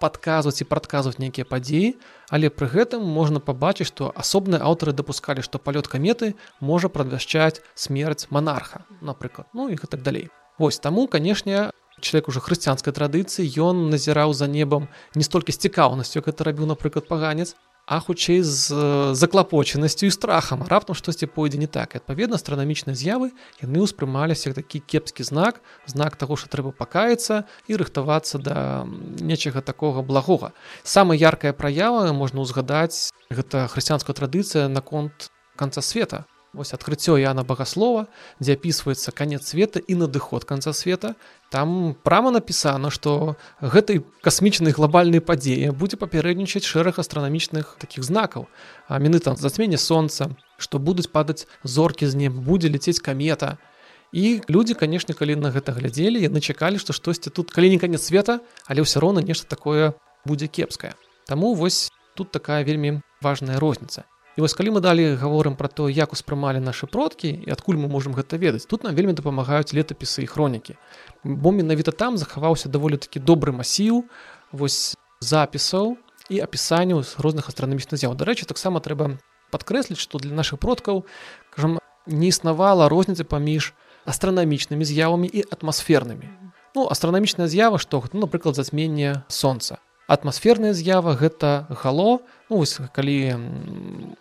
падказваць 0.00 0.64
і 0.64 0.66
прадказваць 0.70 1.20
нейкія 1.20 1.44
падзеі 1.50 1.90
але 2.32 2.48
пры 2.48 2.68
гэтым 2.72 3.04
можна 3.04 3.42
пабачыць 3.44 3.88
што 3.92 4.08
асобныя 4.24 4.64
аўтары 4.64 4.96
дапускалі 4.96 5.44
што 5.44 5.60
палёт 5.60 5.92
каметы 5.92 6.32
можа 6.72 6.88
прадвяшчаць 6.88 7.60
смерць 7.86 8.24
манарха 8.32 8.84
напрыклад 9.00 9.52
ну 9.52 9.68
і 9.68 9.76
гэтак 9.76 10.00
далей. 10.00 10.32
Вось 10.56 10.80
таму 10.80 11.04
канешне 11.12 11.68
чалавек 12.00 12.32
уже 12.32 12.40
хрысціянскай 12.40 12.96
традыцыі 12.96 13.52
ён 13.68 13.88
назіраў 13.92 14.32
за 14.32 14.48
небам 14.48 14.88
не 15.12 15.28
столькі 15.28 15.52
з 15.52 15.68
цікаўнасцю 15.68 16.24
гэта 16.24 16.48
рабіў 16.48 16.72
напрыклад 16.72 17.04
паганец 17.04 17.52
а 17.86 18.00
хутчэй 18.02 18.42
з 18.42 18.74
заклапочанасцю 19.14 20.06
і 20.06 20.10
страхам 20.10 20.66
раптам 20.66 20.98
штосьці 20.98 21.30
пойдзе 21.30 21.58
не 21.58 21.70
так. 21.70 21.94
Адпаведна 21.94 22.34
астранамічныя 22.34 22.98
з'явы 22.98 23.30
яны 23.62 23.86
ўспрымаліся 23.86 24.50
такі 24.58 24.82
кепскі 24.82 25.22
знак 25.22 25.62
знак 25.86 26.18
таго 26.18 26.34
што 26.34 26.50
трэба 26.50 26.74
пакаяцца 26.74 27.46
і 27.70 27.78
рыхтавацца 27.78 28.42
да 28.42 28.84
нечага 29.22 29.62
такога 29.62 30.02
благога 30.02 30.50
самая 30.82 31.14
яркая 31.14 31.54
праява 31.54 32.10
можна 32.10 32.42
ўзгадаць 32.42 33.14
гэта 33.30 33.70
хрысціянская 33.70 34.18
традыцыя 34.18 34.66
наконт 34.66 35.30
канца 35.54 35.78
света 35.78 36.26
вось 36.56 36.72
адкрыццё 36.72 37.20
Яна 37.20 37.44
багаслова 37.44 38.08
дзе 38.40 38.56
апісваецца 38.56 39.12
канец 39.12 39.44
света 39.44 39.78
і 39.78 39.94
надыход 40.00 40.48
канца 40.48 40.72
света. 40.72 41.14
Там 41.52 41.94
прама 42.02 42.32
напісана 42.32 42.90
што 42.90 43.36
гэтай 43.60 44.00
касмічнай 44.24 44.72
глобальнай 44.72 45.20
падзеі 45.20 45.76
будзе 45.76 46.00
папярэднічаць 46.00 46.64
шэраг 46.64 46.98
астранамічных 46.98 47.76
такіх 47.78 48.02
знакаў. 48.08 48.48
А 48.88 48.98
міны 48.98 49.20
там 49.20 49.36
зацьменне 49.36 49.76
сонца 49.76 50.32
што 50.56 50.80
будуць 50.80 51.12
падаць 51.12 51.44
зоркі 51.62 52.08
з 52.08 52.16
неб 52.16 52.32
будзе 52.32 52.72
ляцець 52.72 53.04
камета. 53.04 53.60
І 54.16 54.40
людзі 54.48 54.74
канешне 54.80 55.12
калі 55.12 55.36
на 55.36 55.52
гэта 55.52 55.76
глядзелі 55.76 56.24
яны 56.24 56.40
чакалі 56.40 56.80
што 56.80 56.96
штосьці 56.96 57.30
тут 57.30 57.52
калі 57.52 57.70
не 57.70 57.78
канец 57.78 58.08
света 58.08 58.40
але 58.64 58.80
ўсё 58.80 59.04
роўна 59.04 59.20
нешта 59.20 59.44
такое 59.44 59.92
будзе 60.24 60.48
кепскае. 60.48 60.96
Таму 61.28 61.52
вось 61.54 61.92
тут 62.16 62.32
такая 62.32 62.64
вельмі 62.64 63.04
важная 63.20 63.60
розніца 63.60 64.08
І 64.36 64.44
вось 64.44 64.52
калі 64.52 64.76
мы 64.76 64.80
далі 64.84 65.16
гаворым 65.16 65.56
пра 65.56 65.68
то, 65.72 65.88
як 65.88 66.12
успрымалі 66.12 66.60
нашы 66.60 66.84
продкі 66.84 67.32
і 67.32 67.48
адкуль 67.56 67.80
мы 67.80 67.88
можемм 67.88 68.12
гэта 68.12 68.36
ведаць. 68.36 68.68
Тут 68.68 68.84
нам 68.84 68.92
вельмі 68.92 69.16
дапамагаюць 69.16 69.72
летапісы 69.72 70.22
і 70.22 70.28
хронікі. 70.28 70.76
Бо 71.24 71.52
менавіта 71.56 71.88
там 71.88 72.20
захаваўся 72.20 72.68
даволі 72.68 73.00
такі 73.00 73.24
добры 73.24 73.56
масіў 73.56 74.04
вось 74.52 74.92
запісаў 75.24 75.96
і 76.28 76.44
апісанняў 76.44 77.00
з 77.00 77.16
розных 77.16 77.48
астранамічных 77.48 77.96
з'яў. 77.96 78.12
Дарэчы, 78.12 78.44
таксама 78.44 78.84
трэба 78.84 79.16
падкрэсліць, 79.48 79.96
што 79.96 80.20
для 80.20 80.36
нашых 80.36 80.60
продкаў 80.60 81.08
кажам, 81.48 81.80
не 82.04 82.28
існавала 82.28 82.92
розніцы 82.92 83.24
паміж 83.24 83.72
астранамічнымі 84.04 84.84
з'явамі 84.84 85.32
і 85.32 85.48
атмасфернымі. 85.48 86.28
Ну, 86.76 86.84
астранамічная 86.84 87.48
з'ява, 87.48 87.80
што 87.80 88.04
ну, 88.12 88.28
напрыклад, 88.28 88.52
зацьменне 88.52 89.24
сонца 89.32 89.80
атмасферная 90.06 90.72
з'ява 90.72 91.14
гэта 91.18 91.66
гало. 91.82 92.22
Ну, 92.48 92.62
вось, 92.62 92.78
калі 92.94 93.34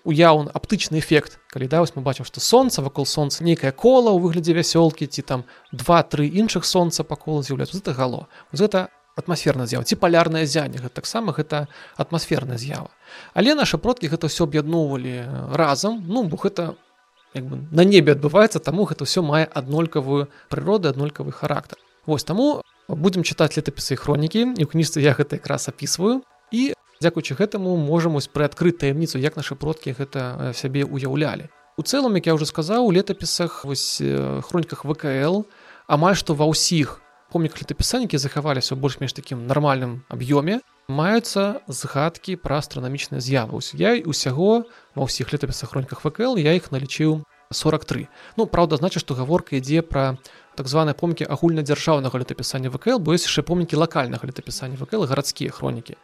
уяўны 0.03 0.49
аптычны 0.49 0.97
эфект 0.97 1.37
калі 1.53 1.69
да 1.69 1.85
вось 1.85 1.93
мы 1.95 2.01
бачым 2.01 2.25
што 2.25 2.41
сонца 2.41 2.81
вакол 2.81 3.05
сонца 3.05 3.45
нейкае 3.45 3.71
кола 3.71 4.09
ў 4.09 4.17
выглядзе 4.17 4.57
вясёлкі 4.57 5.05
ці 5.05 5.21
там 5.21 5.45
два-тры 5.71 6.25
іншых 6.25 6.65
сонца 6.65 7.05
па 7.05 7.15
кола 7.15 7.45
з'яўляецца 7.45 7.77
гэта 7.77 7.93
гало. 7.93 8.25
Гэта 8.49 8.89
атмасферная 9.13 9.69
з'ява 9.69 9.85
ці 9.85 9.95
палярная 9.95 10.49
зяне 10.49 10.81
гэта 10.81 11.05
таксама 11.05 11.37
гэта 11.37 11.69
атмасферная 12.01 12.57
з'ява. 12.57 12.89
Але 13.37 13.53
нашы 13.53 13.77
продкі 13.77 14.09
гэта 14.09 14.25
ўсё 14.25 14.49
аб'ядноўвалі 14.49 15.53
разам. 15.53 16.01
Ну 16.09 16.25
бо 16.25 16.37
гэта 16.41 16.73
бы, 17.35 17.61
на 17.71 17.85
небе 17.85 18.17
адбываецца 18.17 18.57
таму 18.57 18.89
гэта 18.89 19.05
ўсё 19.05 19.21
мае 19.21 19.45
аднолькавую 19.45 20.33
прыроду 20.49 20.89
аднолькавы 20.89 21.31
характар. 21.31 21.77
Вось 22.05 22.23
таму 22.23 22.65
будзем 22.87 23.23
чытаць 23.23 23.57
летапісы 23.57 23.97
хронікі 23.97 24.53
і 24.55 24.63
ў 24.63 24.69
кніжцы 24.69 25.01
я 25.01 25.17
гэта 25.17 25.41
якраз 25.41 25.69
апісваю 25.69 26.21
і 26.53 26.73
дзякуючы 27.01 27.35
гэтаму 27.35 27.75
можам 27.77 28.17
вось 28.17 28.29
прыадкрыць 28.29 28.77
таямніцу 28.79 29.19
як 29.19 29.35
нашы 29.35 29.57
продкі 29.57 29.97
гэта 29.97 30.53
сябе 30.53 30.85
уяўлялі 30.85 31.49
у 31.77 31.83
цэлым 31.83 32.15
як 32.21 32.29
я 32.31 32.35
ўжо 32.37 32.45
сказаў 32.45 32.85
у 32.87 32.93
летапісах 32.93 33.65
вось 33.65 33.99
хроніках 34.47 34.85
вКл 34.85 35.43
амаль 35.87 36.15
што 36.15 36.37
ва 36.37 36.47
ўсіх 36.47 37.01
помніках 37.33 37.65
летапісанікі 37.65 38.21
захаваліся 38.21 38.75
ў 38.75 38.79
больш-менш 38.79 39.11
такім 39.11 39.43
нармальным 39.49 40.05
аб'ёме 40.07 40.61
маюцца 40.87 41.65
згадкі 41.67 42.37
пра 42.37 42.61
астранамічныя 42.61 43.19
з'явы. 43.19 43.59
Я 43.73 43.97
усяго 44.05 44.69
ва 44.95 45.03
ўсіх 45.03 45.33
летапісах 45.33 45.73
хроніках 45.73 46.05
вКл 46.05 46.37
я 46.37 46.53
іх 46.53 46.71
налічыў 46.71 47.25
43 47.51 48.07
ну 48.37 48.45
правда 48.45 48.77
значит 48.77 49.03
што 49.03 49.15
гаворка 49.19 49.57
ідзе 49.57 49.81
пра 49.81 50.17
так 50.55 50.71
званыя 50.71 50.95
помнікі 50.95 51.27
агульнадзяржаўнага 51.29 52.23
летапісання 52.23 52.71
вКл 52.73 52.97
бо 52.97 53.13
ёсць 53.13 53.27
яшчэ 53.27 53.43
помнікі 53.43 53.75
лакальнага 53.75 54.23
летапісання 54.23 54.79
вКл 54.79 55.05
гарадскія 55.05 55.51
хронікі. 55.51 55.99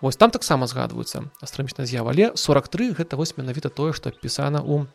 Вось 0.00 0.16
там 0.16 0.30
таксама 0.30 0.70
згадваюцца 0.70 1.26
астранамічная 1.42 1.86
з'ява 1.86 2.14
але 2.14 2.32
43 2.34 2.96
гэта 2.96 3.18
вось 3.18 3.36
менавіта 3.36 3.68
тое 3.68 3.92
што 3.92 4.14
пісана 4.14 4.62
у 4.62 4.86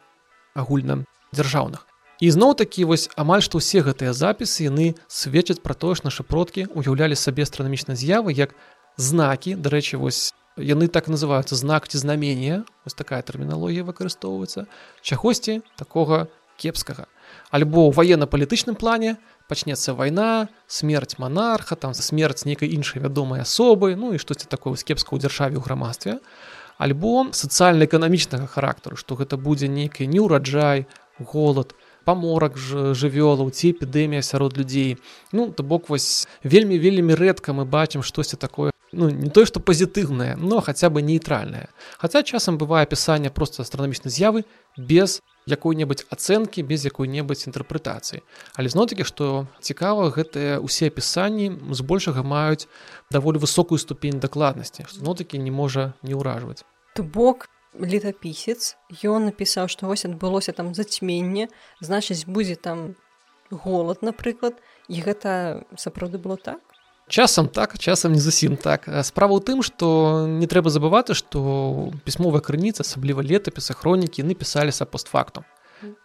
агульным 0.55 1.05
дзяржаўных 1.35 1.91
зноў 2.29 2.53
такі 2.53 2.85
вось 2.85 3.09
амаль 3.17 3.41
што 3.41 3.57
ўсе 3.57 3.81
гэтыя 3.81 4.13
запісы 4.13 4.69
яны 4.69 4.93
сведчаць 5.09 5.63
пра 5.65 5.73
тое 5.73 5.97
ж 5.97 6.05
нашы 6.05 6.21
продкі 6.21 6.69
уяўлялі 6.77 7.17
сабе 7.17 7.41
астранамічнай 7.49 7.97
з'явы 7.97 8.29
як 8.37 8.53
знакі. 9.01 9.57
Дарэчы 9.57 9.97
вось 9.97 10.37
яны 10.53 10.85
так 10.85 11.09
называюцца 11.09 11.57
знак 11.57 11.89
ці 11.89 11.97
знамення 11.97 12.61
вось 12.85 12.93
такая 12.93 13.25
тэрміналогія 13.25 13.81
выкарыстоўваецца. 13.81 14.69
Чагосьці 15.01 15.65
такога 15.81 16.29
кепскага 16.61 17.09
альбо 17.51 17.87
ў 17.87 17.93
военно-палітычным 17.93 18.79
плане 18.79 19.19
пачнецца 19.51 19.93
вайна 19.93 20.47
смерць 20.71 21.19
монарха 21.19 21.75
там 21.75 21.93
смерць 21.93 22.47
нейкай 22.47 22.71
іншай 22.71 23.03
вядомай 23.03 23.43
асобы 23.43 23.93
ну 23.99 24.15
і 24.15 24.21
штосьці 24.23 24.47
такое 24.47 24.79
кепска 24.79 25.13
ў 25.15 25.19
дзяржаве 25.19 25.59
ў 25.59 25.63
грамадстве 25.67 26.17
альбо 26.79 27.27
сацыяльна-эканамічнага 27.35 28.47
характару 28.47 28.95
што 28.95 29.19
гэта 29.19 29.35
будзе 29.35 29.67
нейкі 29.67 30.07
неўраджай 30.07 30.87
голод 31.19 31.75
паморак 32.07 32.57
жывёлаў 32.57 33.51
ці 33.51 33.75
эпідэмія 33.75 34.23
сярод 34.25 34.57
людзей 34.57 34.97
ну 35.35 35.51
то 35.51 35.67
бок 35.67 35.91
вось 35.91 36.25
вельмі 36.43 36.79
вельмі 36.79 37.13
рэдка 37.13 37.53
мы 37.53 37.67
бачым 37.67 38.01
штосьці 38.01 38.39
такое 38.39 38.71
ну 38.91 39.09
не 39.09 39.29
тое 39.29 39.45
што 39.45 39.59
пазітыўнае 39.59 40.35
но 40.37 40.61
хаця 40.61 40.89
бы 40.89 41.01
нейтральнае 41.01 41.67
хаця 41.97 42.23
часам 42.23 42.57
бывае 42.57 42.83
апісанне 42.87 43.29
проста 43.29 43.63
астранамічнай 43.63 44.11
з'явы 44.11 44.43
без 44.77 45.21
якой-небудзь 45.47 46.05
ацэнкі 46.11 46.63
без 46.63 46.85
якой-небудзь 46.85 47.47
інтэрпрэтацыі 47.47 48.21
але 48.55 48.67
зноў-такі 48.69 49.07
што 49.07 49.47
цікава 49.59 50.11
гэтыя 50.15 50.59
ўсе 50.59 50.91
апісанні 50.91 51.75
збольшага 51.75 52.23
маюць 52.23 52.67
даволі 53.11 53.41
высокую 53.41 53.79
ступень 53.79 54.19
дакладнасці 54.19 54.85
што 54.87 54.99
зно-такі 54.99 55.39
не 55.39 55.51
можа 55.51 55.93
не 56.03 56.13
ўражваць. 56.13 56.63
То 56.95 57.03
бок 57.03 57.47
летапісец 57.79 58.75
ён 59.07 59.31
напісаў 59.31 59.71
што 59.71 59.87
вось 59.87 60.05
адбылося 60.05 60.51
там 60.51 60.75
зацьменне 60.75 61.47
значыць 61.79 62.27
будзе 62.27 62.55
там 62.55 62.95
голод 63.49 64.03
напрыклад 64.03 64.59
і 64.87 64.99
гэта 65.01 65.63
сапраўды 65.79 66.19
было 66.19 66.37
так 66.37 66.59
часам 67.11 67.47
так 67.47 67.77
часам 67.77 68.13
не 68.13 68.19
зусім 68.23 68.55
так. 68.55 68.87
Справа 69.03 69.35
ў 69.35 69.43
тым 69.43 69.59
што 69.59 70.23
не 70.25 70.47
трэба 70.47 70.71
забываты 70.71 71.11
што 71.13 71.91
пісьмовая 72.07 72.39
крыніца 72.39 72.87
асабліва 72.87 73.19
летапіса 73.19 73.75
хронікі 73.75 74.23
напісаліся 74.23 74.87
постфактум. 74.87 75.43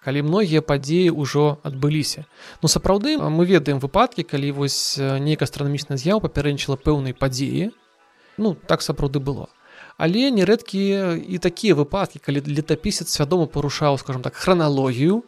Калі 0.03 0.27
многія 0.27 0.65
падзеі 0.67 1.15
ўжо 1.15 1.63
адбыліся. 1.63 2.27
Ну 2.61 2.67
сапраўды 2.67 3.17
мы 3.23 3.47
ведаем 3.47 3.79
выпадкі 3.79 4.27
калі 4.27 4.51
вось 4.59 4.99
нейкая 4.99 5.47
астранамічная 5.47 5.97
з'яў 6.01 6.19
папярэднічала 6.27 6.77
пэўнай 6.81 7.15
падзеі. 7.15 7.71
Ну 8.37 8.59
так 8.59 8.83
сапраўды 8.83 9.23
было. 9.23 9.47
Але 9.97 10.29
нерэдкія 10.35 11.15
і 11.17 11.39
такія 11.39 11.79
выпадкі 11.79 12.19
калі 12.19 12.43
летапісец 12.51 13.07
свядома 13.09 13.47
парушаў 13.47 13.97
скажем 14.03 14.27
так 14.27 14.35
храналогію 14.35 15.23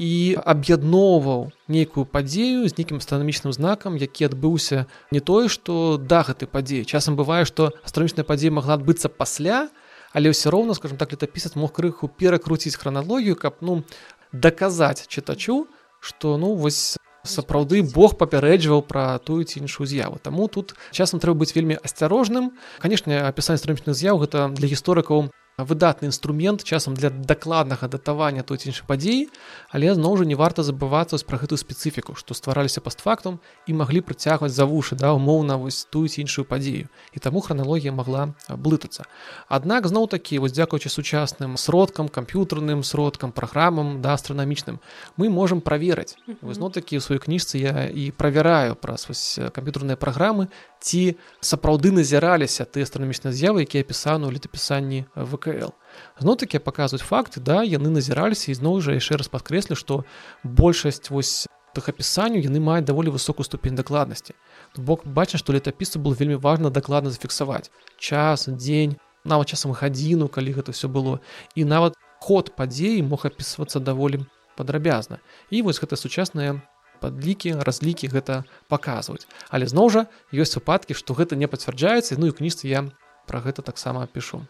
і 0.00 0.40
аб'ядноўваў 0.40 1.52
нейкую 1.68 2.06
падзею 2.08 2.64
з 2.64 2.72
нейкім 2.80 3.04
астранамічным 3.04 3.52
знакам 3.52 4.00
які 4.00 4.32
адбыўся 4.32 4.88
не 5.12 5.20
тое 5.20 5.52
што 5.52 6.00
да 6.00 6.24
гэтай 6.24 6.48
падзеі 6.48 6.88
часам 6.88 7.20
бывае 7.20 7.44
што 7.44 7.68
астранамічная 7.84 8.24
падзея 8.24 8.56
магла 8.56 8.80
адбыцца 8.80 9.12
пасля 9.12 9.68
але 10.16 10.32
ўсё 10.32 10.48
роўна 10.48 10.72
скажем 10.72 10.96
так 10.96 11.12
летапісец 11.12 11.52
мог 11.52 11.76
крыху 11.76 12.08
перакруціць 12.08 12.80
храналогію 12.80 13.36
каб 13.36 13.60
ну 13.60 13.84
даказаць 14.32 15.04
чытачу 15.04 15.68
што 16.00 16.40
ну 16.40 16.56
вось 16.56 16.96
сапраўды 17.24 17.82
Бог 17.84 18.16
папярэджваў 18.16 18.80
пра 18.88 19.20
тую 19.20 19.44
ці 19.44 19.60
іншую 19.60 19.84
з'яву. 19.84 20.16
Таму 20.16 20.48
тут 20.48 20.72
часам 20.90 21.20
трэба 21.20 21.44
быць 21.44 21.52
вельмі 21.52 21.76
асцярожным. 21.76 22.56
Канешне 22.80 23.20
апісанне 23.20 23.60
страмічных 23.60 23.92
з'яў 23.92 24.24
гэта 24.24 24.48
для 24.48 24.68
гісторыкаў 24.72 25.28
выдатны 25.58 26.06
інструмент 26.06 26.64
часам 26.64 26.94
для 26.94 27.10
дакладнага 27.10 27.88
датавання 27.88 28.42
той 28.42 28.58
іншай 28.64 28.84
падзеі 28.86 29.28
але 29.70 29.94
зноў 29.94 30.16
жа 30.20 30.24
не 30.24 30.34
варта 30.34 30.62
забывацца 30.62 31.18
пра 31.26 31.38
гэтую 31.38 31.58
спецыфіку 31.58 32.14
што 32.16 32.34
ствараліся 32.34 32.80
пастфактум 32.80 33.40
і 33.66 33.76
маглі 33.76 34.00
прыцягваць 34.00 34.52
за 34.52 34.64
вушы 34.64 34.96
да 34.96 35.12
умоўна 35.12 35.56
вось 35.56 35.84
тую 35.90 36.08
іншую 36.08 36.44
падзею. 36.44 36.88
І 37.12 37.18
таму 37.20 37.40
храналогія 37.40 37.92
могла 37.92 38.34
блытацца 38.48 39.04
Аднак 39.48 39.86
зноў 39.86 40.08
такі 40.08 40.38
вось 40.38 40.52
дзякуючы 40.52 40.88
сучасным 40.88 41.56
сродкам 41.56 42.08
камп'ютарным 42.08 42.82
сродкам 42.82 43.32
праграмам 43.32 44.02
да 44.02 44.14
астранамічным 44.14 44.80
мы 45.16 45.28
можемм 45.28 45.60
праверыць. 45.60 46.16
Зно 46.42 46.70
такі 46.70 46.98
ў 46.98 47.02
сваёй 47.04 47.20
кніжцы 47.20 47.58
я 47.60 47.86
і 47.88 48.10
правяраю 48.10 48.74
праз 48.76 49.08
вось 49.08 49.38
камп'ютарныя 49.52 49.96
праграмы 49.96 50.48
ці 50.80 51.16
сапраўды 51.40 51.92
назіраліся 51.92 52.64
ты 52.64 52.82
астранамічныя 52.82 53.32
з'явы 53.32 53.68
якія 53.68 53.84
апісаны 53.84 54.26
ў 54.26 54.40
летапісанні 54.40 55.04
вКл 55.40 55.72
зноў 56.20 56.36
такі 56.44 56.60
паказваюць 56.60 57.06
факты 57.06 57.40
да 57.40 57.64
яны 57.64 57.88
назіраліся 57.96 58.52
і 58.52 58.58
зноў 58.60 58.84
жа 58.84 59.00
яшчэ 59.00 59.16
раз 59.24 59.32
падкрэслі 59.32 59.80
што 59.80 60.04
большасць 60.44 61.08
вось 61.08 61.48
тых 61.74 61.88
апісанняў 61.88 62.44
яны 62.44 62.60
маюць 62.60 62.84
даволі 62.84 63.16
высокую 63.16 63.48
ступень 63.48 63.80
дакладнасці 63.80 64.36
бок 64.76 65.08
бачна 65.08 65.40
што 65.40 65.56
летапісу 65.56 65.98
было 65.98 66.12
вельмі 66.12 66.36
важна 66.36 66.68
дакладна 66.68 67.10
зафіксаваць 67.10 67.72
час 67.96 68.46
дзень 68.52 69.00
нават 69.24 69.48
часам 69.52 69.72
гадзіну 69.72 70.28
калі 70.28 70.52
гэта 70.52 70.72
все 70.72 70.88
было. 70.88 71.20
І 71.54 71.64
нават 71.64 71.94
ход 72.20 72.56
падзеі 72.56 73.02
мог 73.02 73.24
апісвацца 73.26 73.80
даволі 73.80 74.24
падрабязна 74.56 75.20
і 75.50 75.62
вось 75.62 75.80
гэта 75.80 75.96
сучасная 75.96 76.60
падлікі 77.00 77.56
разлікі 77.64 78.12
гэта 78.12 78.44
паказваюць 78.68 79.24
але 79.48 79.64
зноў 79.64 79.88
жа 79.88 80.02
ёсць 80.36 80.56
выпадкі 80.60 80.92
што 80.92 81.16
гэта 81.16 81.36
не 81.40 81.48
пацвярджаецца 81.48 82.20
ну 82.20 82.28
і 82.28 82.36
кніжцы 82.36 82.68
я 82.68 82.84
пра 83.24 83.40
гэта 83.40 83.64
таксама 83.64 84.04
пішу 84.04 84.44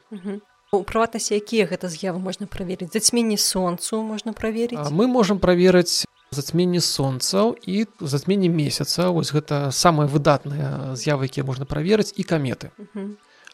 у 0.72 0.82
прыватнасці 0.86 1.34
якія 1.34 1.66
гэта 1.66 1.90
з'явы 1.90 2.22
можна 2.22 2.46
праверыць? 2.46 2.94
Зацьменні 2.94 3.34
сонцу 3.34 4.02
можна 4.06 4.30
праверыць? 4.30 4.86
Мы 4.94 5.10
можемм 5.10 5.42
праверыць 5.42 6.06
зацьменні 6.30 6.78
сонцаў 6.78 7.58
і 7.66 7.90
зацьменні 7.98 8.46
месяца. 8.48 9.10
Вось 9.10 9.34
гэта 9.34 9.74
самыя 9.74 10.06
выдатныя 10.06 10.94
з'явы 10.94 11.26
якія 11.26 11.42
можна 11.42 11.66
праверыць 11.66 12.14
і 12.14 12.22
каметы. 12.22 12.70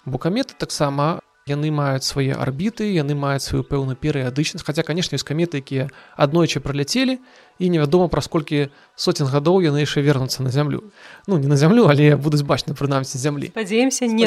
Бо 0.05 0.21
каметы 0.21 0.53
таксама 0.61 1.25
яны 1.47 1.71
маюць 1.71 2.03
свае 2.03 2.35
арбіты 2.35 2.91
яны 2.91 3.15
маюць 3.15 3.47
сваю 3.47 3.63
пэўную 3.63 3.95
перыядычнасць. 3.95 4.67
Хаця 4.67 4.83
канешне 4.83 5.15
ёсць 5.15 5.27
каметы 5.27 5.63
якія 5.63 5.87
аднойчы 6.19 6.59
праляцелі 6.59 7.23
і 7.63 7.71
невядома 7.71 8.11
праз 8.11 8.27
колькі 8.27 8.75
соцень 8.99 9.31
гадоў 9.31 9.63
яны 9.63 9.87
яшчэ 9.87 10.03
вернуцца 10.03 10.43
на 10.43 10.51
зямлю. 10.51 10.91
Ну 11.31 11.39
не 11.39 11.47
на 11.47 11.55
зямлю 11.55 11.87
але 11.87 12.19
будуць 12.19 12.43
бачны 12.43 12.75
прынамсі 12.75 13.23
зямлі. 13.23 13.55
Падзеемся 13.55 14.11
не 14.11 14.27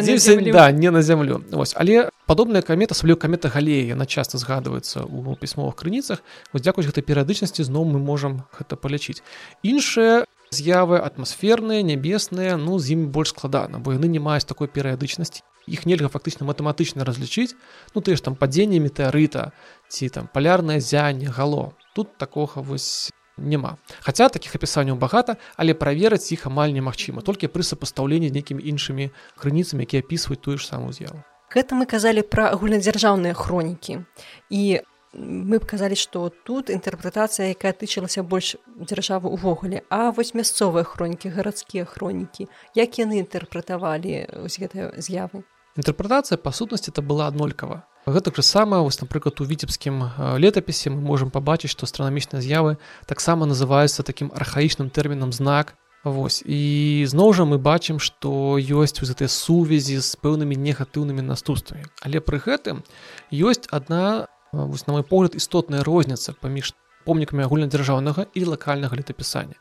да 0.52 0.72
не 0.72 0.92
на 0.92 1.04
зямлю. 1.04 1.44
Вось. 1.52 1.76
Але 1.76 2.08
падобная 2.26 2.64
камета 2.64 2.96
асабліў 2.96 3.20
камета 3.20 3.52
галея 3.52 3.92
яна 3.92 4.08
часта 4.08 4.40
згадваецца 4.40 5.04
ў 5.04 5.36
пісьмовых 5.36 5.76
крыніцах. 5.76 6.24
Вось 6.56 6.64
дзякуюць 6.64 6.88
гэтай 6.88 7.04
перыядычнасці 7.04 7.68
зноў 7.68 7.84
мы 7.84 8.00
можам 8.00 8.48
гэта 8.56 8.80
палічыць. 8.80 9.20
Іншыя 9.60 10.24
з'явы 10.56 11.04
атмасферныя 11.04 11.84
нябесныя 11.84 12.56
ну 12.56 12.80
з 12.80 12.96
імі 12.96 13.12
больш 13.12 13.36
складана 13.36 13.78
бо 13.78 13.94
яны 13.94 14.08
не 14.08 14.24
маюць 14.24 14.48
такой 14.48 14.72
перыядычнасці 14.72 15.44
іх 15.68 15.86
нельга 15.86 16.08
фактычна 16.08 16.46
матэматычна 16.46 17.04
разлічыць. 17.04 17.56
Ну 17.96 18.02
ты 18.02 18.16
ж 18.16 18.22
там 18.22 18.36
падзенне 18.36 18.80
метэарыта 18.80 19.52
ці 19.90 20.10
там 20.10 20.30
палярнае 20.32 20.80
зянне 20.80 21.28
гало. 21.28 21.74
Тут 21.96 22.18
такога 22.18 22.62
вось 22.62 23.10
няма. 23.38 23.78
Хаця 24.02 24.30
такіх 24.30 24.56
апісанняў 24.56 25.00
багата 25.00 25.38
але 25.56 25.74
праверыць 25.74 26.32
іх 26.32 26.46
амаль 26.48 26.76
немагчыма 26.76 27.24
толькі 27.24 27.48
пры 27.48 27.64
сапастаўленні 27.64 28.32
нейкімі 28.32 28.64
іншымі 28.64 29.10
крыніцамі 29.40 29.84
якія 29.88 30.04
апісваюць 30.04 30.44
тую 30.44 30.58
ж 30.58 30.68
самую 30.68 30.94
з'яву. 30.94 31.24
Гэта 31.50 31.74
мы 31.74 31.90
казалі 31.90 32.22
пра 32.22 32.54
агульнадзяржаўныя 32.54 33.34
хронікі. 33.34 34.06
І 34.54 34.86
мы 35.14 35.58
б 35.58 35.66
казалі 35.66 35.98
што 35.98 36.30
тут 36.46 36.70
інтэрпрэтацыя 36.70 37.54
якая 37.54 37.74
тычылася 37.74 38.22
больш 38.24 38.56
дзяржавы 38.78 39.34
ўвогуле 39.34 39.82
а 39.90 40.12
вось 40.14 40.36
мясцовыя 40.38 40.86
хронікі 40.86 41.34
гарадскія 41.34 41.86
хронікі 41.86 42.50
як 42.78 43.00
яны 43.02 43.18
інтэрпрэтавалі 43.26 44.46
з 44.46 44.54
гэтай 44.62 44.94
з'явы 45.02 45.46
Інтэрпрэтацыя 45.80 46.36
па 46.42 46.52
сутнасці 46.52 46.92
это 46.92 47.02
была 47.02 47.28
аднолькава. 47.32 47.86
Гэтак 48.10 48.36
жа 48.36 48.44
сама 48.44 48.82
вось 48.82 49.00
напрыклад 49.00 49.40
у 49.40 49.46
віцебскім 49.46 50.02
летапісе 50.42 50.90
мы 50.90 51.00
можемм 51.00 51.30
пабачыць, 51.32 51.72
што 51.72 51.86
астранамічныя 51.86 52.42
з'явы 52.42 52.76
таксама 53.06 53.46
называюцца 53.46 54.04
такім 54.04 54.34
архаічным 54.36 54.90
тэрмінам 54.90 55.32
знак. 55.32 55.78
Вось. 56.04 56.42
І 56.48 57.06
зноў 57.12 57.32
жа 57.36 57.44
мы 57.44 57.60
бачым, 57.60 58.00
што 58.00 58.56
ёсць 58.58 58.98
гэтыя 58.98 59.28
сувязі 59.28 60.00
з 60.00 60.16
пэўнымі 60.20 60.56
негатыўнымі 60.56 61.22
наступствамі. 61.28 61.86
Але 62.02 62.20
пры 62.24 62.40
гэтым 62.40 62.84
ёсць 63.32 63.68
адна 63.72 64.28
вось, 64.52 64.88
на 64.88 64.94
мой 64.94 65.04
погляд 65.04 65.36
істотная 65.36 65.84
розніца 65.84 66.34
паміж 66.42 66.74
помнікамі 67.06 67.44
агульнадзяржаўнага 67.44 68.26
і 68.34 68.46
лакальнага 68.46 68.98
летапісання. 68.98 69.56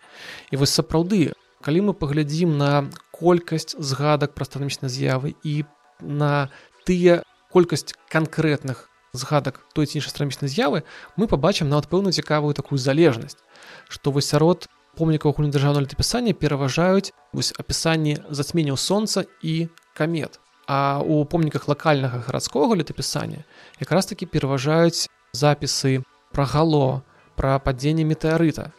І 0.51 0.57
вось 0.57 0.74
сапраўды 0.74 1.32
калі 1.62 1.91
мы 1.91 1.93
паглядзім 1.95 2.57
на 2.59 2.91
колькасць 3.11 3.74
згадак 3.78 4.34
пра 4.34 4.47
астранамічнай 4.47 4.91
з'явы 4.91 5.34
і 5.43 5.64
на 6.01 6.51
тыя 6.86 7.22
колькасць 7.51 7.95
канкрэтных 8.12 8.86
згадак 9.12 9.61
той 9.74 9.86
ці 9.86 9.99
іншай 9.99 10.12
астранамічнай 10.12 10.51
з'явы 10.53 10.84
мы 11.16 11.26
пабачым 11.26 11.68
нават 11.68 11.91
пэўную 11.91 12.14
цікавую 12.14 12.55
такую 12.55 12.78
залежнасць 12.78 13.41
што 13.89 14.14
вось 14.14 14.30
сярод 14.30 14.68
помнікаў 14.99 15.34
агульнадзяржаўнага 15.34 15.86
летапісання 15.89 16.34
пераважаюць 16.34 17.11
вось 17.32 17.55
апісанні 17.59 18.18
зацьменняў 18.30 18.78
сонца 18.78 19.26
і 19.43 19.68
камет 19.99 20.39
А 20.69 21.01
у 21.01 21.25
помніках 21.25 21.69
лакальнага 21.69 22.21
гарадскога 22.21 22.77
летапісання 22.77 23.41
якраз 23.81 24.07
такі 24.07 24.29
пераважаюць 24.29 25.09
запісы 25.33 26.05
пра 26.29 26.45
гало 26.45 27.01
пра 27.41 27.57
падзенне 27.59 28.05
метэарыта. 28.05 28.77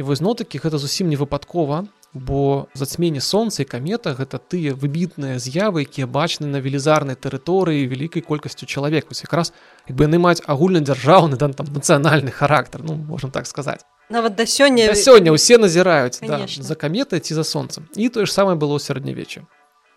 І 0.00 0.02
вось 0.02 0.24
нотыкі 0.24 0.56
гэта 0.56 0.80
зусім 0.80 1.12
не 1.12 1.16
выпадкова 1.20 1.84
бо 2.16 2.66
зацьменне 2.74 3.20
сонца 3.20 3.62
і 3.62 3.68
камета 3.68 4.16
гэта 4.16 4.40
тыя 4.40 4.72
выбітныя 4.72 5.36
з'явы 5.36 5.84
якія 5.84 6.08
бачны 6.08 6.48
на 6.48 6.64
велізарнай 6.64 7.20
тэрыторыі 7.20 7.84
вялікай 7.84 8.24
колькасцю 8.24 8.64
чалавек. 8.64 9.12
Вось 9.12 9.20
якраз 9.20 9.52
як 9.88 9.96
бы 10.00 10.08
яны 10.08 10.16
маюць 10.16 10.40
агульнадзяржаўны 10.48 11.36
дан 11.36 11.52
там 11.52 11.68
нацыянальны 11.68 12.32
характар 12.32 12.80
ну 12.80 12.96
можна 12.96 13.28
так 13.28 13.46
сказаць. 13.46 13.84
Нават 14.08 14.40
да 14.40 14.48
сёння 14.48 14.88
да 14.88 14.96
сёння 14.96 15.36
ўсе 15.36 15.60
назіраюць 15.60 16.24
да, 16.24 16.48
за 16.48 16.74
каметай 16.74 17.20
ці 17.20 17.34
за 17.34 17.44
сонцам. 17.44 17.88
І 17.92 18.08
тое 18.08 18.24
ж 18.24 18.32
самае 18.32 18.56
было 18.56 18.80
ў 18.80 19.44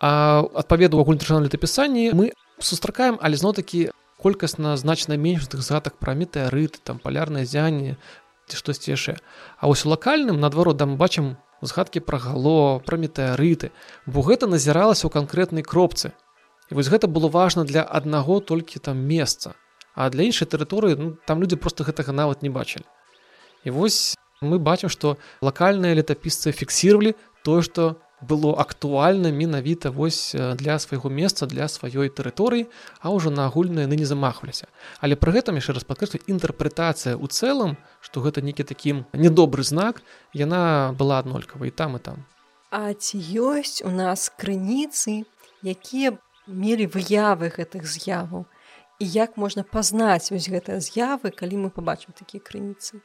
адпаведу 0.00 0.96
агульнадзяржаўным 1.00 1.44
летапісанні 1.44 2.12
мы 2.16 2.32
сустракаем 2.58 3.18
але 3.20 3.36
зно-такі 3.36 3.92
колькасна 4.16 4.76
значна 4.76 5.16
менш 5.20 5.44
тых 5.52 5.60
згадак 5.60 6.00
пра 6.00 6.16
метэарыты 6.16 6.80
там 6.82 6.98
палярнае 6.98 7.44
зянне 7.44 8.00
ці 8.48 8.56
штосьці 8.56 8.96
яшчэ. 8.96 9.20
А 9.60 9.68
вось 9.68 9.84
у 9.84 9.92
лакальным 9.92 10.40
наадварот 10.40 10.76
да 10.76 10.88
мы 10.88 10.96
бачым 10.96 11.36
згадкі 11.60 12.00
пра 12.00 12.16
гало 12.16 12.80
пра 12.80 12.96
метэарыты 12.96 13.72
бо 14.06 14.24
гэта 14.24 14.48
назіралася 14.48 15.04
ў 15.04 15.12
канкрэтнай 15.12 15.62
кропцы. 15.62 16.16
І 16.72 16.80
вось 16.80 16.88
гэта 16.88 17.04
было 17.04 17.28
важна 17.28 17.68
для 17.68 17.84
аднаго 17.84 18.40
толькі 18.40 18.80
там 18.80 18.96
месца 19.04 19.52
а 19.92 20.08
для 20.08 20.24
іншай 20.24 20.48
тэрыторыі 20.48 20.96
ну, 20.96 21.16
там 21.28 21.44
людзі 21.44 21.60
просто 21.60 21.84
гэтага 21.84 22.16
нават 22.16 22.40
не 22.40 22.48
бачылі. 22.48 22.88
І 23.64 23.70
вось 23.76 24.16
мы 24.40 24.56
бачым 24.56 24.88
што 24.88 25.20
лакальныя 25.44 25.92
летапісцы 25.92 26.56
фіксіравалі 26.56 27.12
тое 27.44 27.60
што 27.60 28.00
было 28.20 28.54
актуальна 28.60 29.32
менавіта 29.32 29.90
вось 29.90 30.36
для 30.36 30.78
свайго 30.78 31.08
месца 31.08 31.46
для 31.46 31.68
сваёй 31.68 32.12
тэрыторыі 32.12 32.68
а 33.00 33.10
ўжо 33.10 33.30
на 33.30 33.46
агульныя 33.48 33.88
яны 33.88 33.96
не 33.96 34.04
замахваліся. 34.04 34.68
Але 35.00 35.16
пры 35.16 35.32
гэтым 35.32 35.56
яшчэ 35.56 35.72
раз 35.72 35.84
падкрэслю 35.88 36.20
інтэрпрэтацыя 36.28 37.16
ў 37.16 37.26
цэлым 37.32 37.76
што 38.00 38.20
гэта 38.20 38.44
нейкі 38.44 38.64
такім 38.68 39.04
недобры 39.12 39.64
знак 39.64 40.02
яна 40.36 40.92
была 40.92 41.18
аднолькавай 41.24 41.70
там 41.70 41.96
і 41.96 42.00
там. 42.00 42.24
А 42.70 42.92
ці 42.94 43.18
ёсць 43.18 43.82
у 43.82 43.90
нас 43.90 44.30
крыніцы 44.30 45.24
якія 45.64 46.16
мелі 46.46 46.86
выявы 46.86 47.50
гэтых 47.50 47.88
з'яваў? 47.88 48.44
І 49.00 49.04
як 49.08 49.40
можна 49.40 49.64
пазнаць 49.64 50.28
вось 50.28 50.52
гэтыя 50.52 50.76
з'явы 50.78 51.32
калі 51.32 51.66
мы 51.66 51.68
пабачым 51.72 52.12
такія 52.12 52.44
крыніцы 52.44 53.00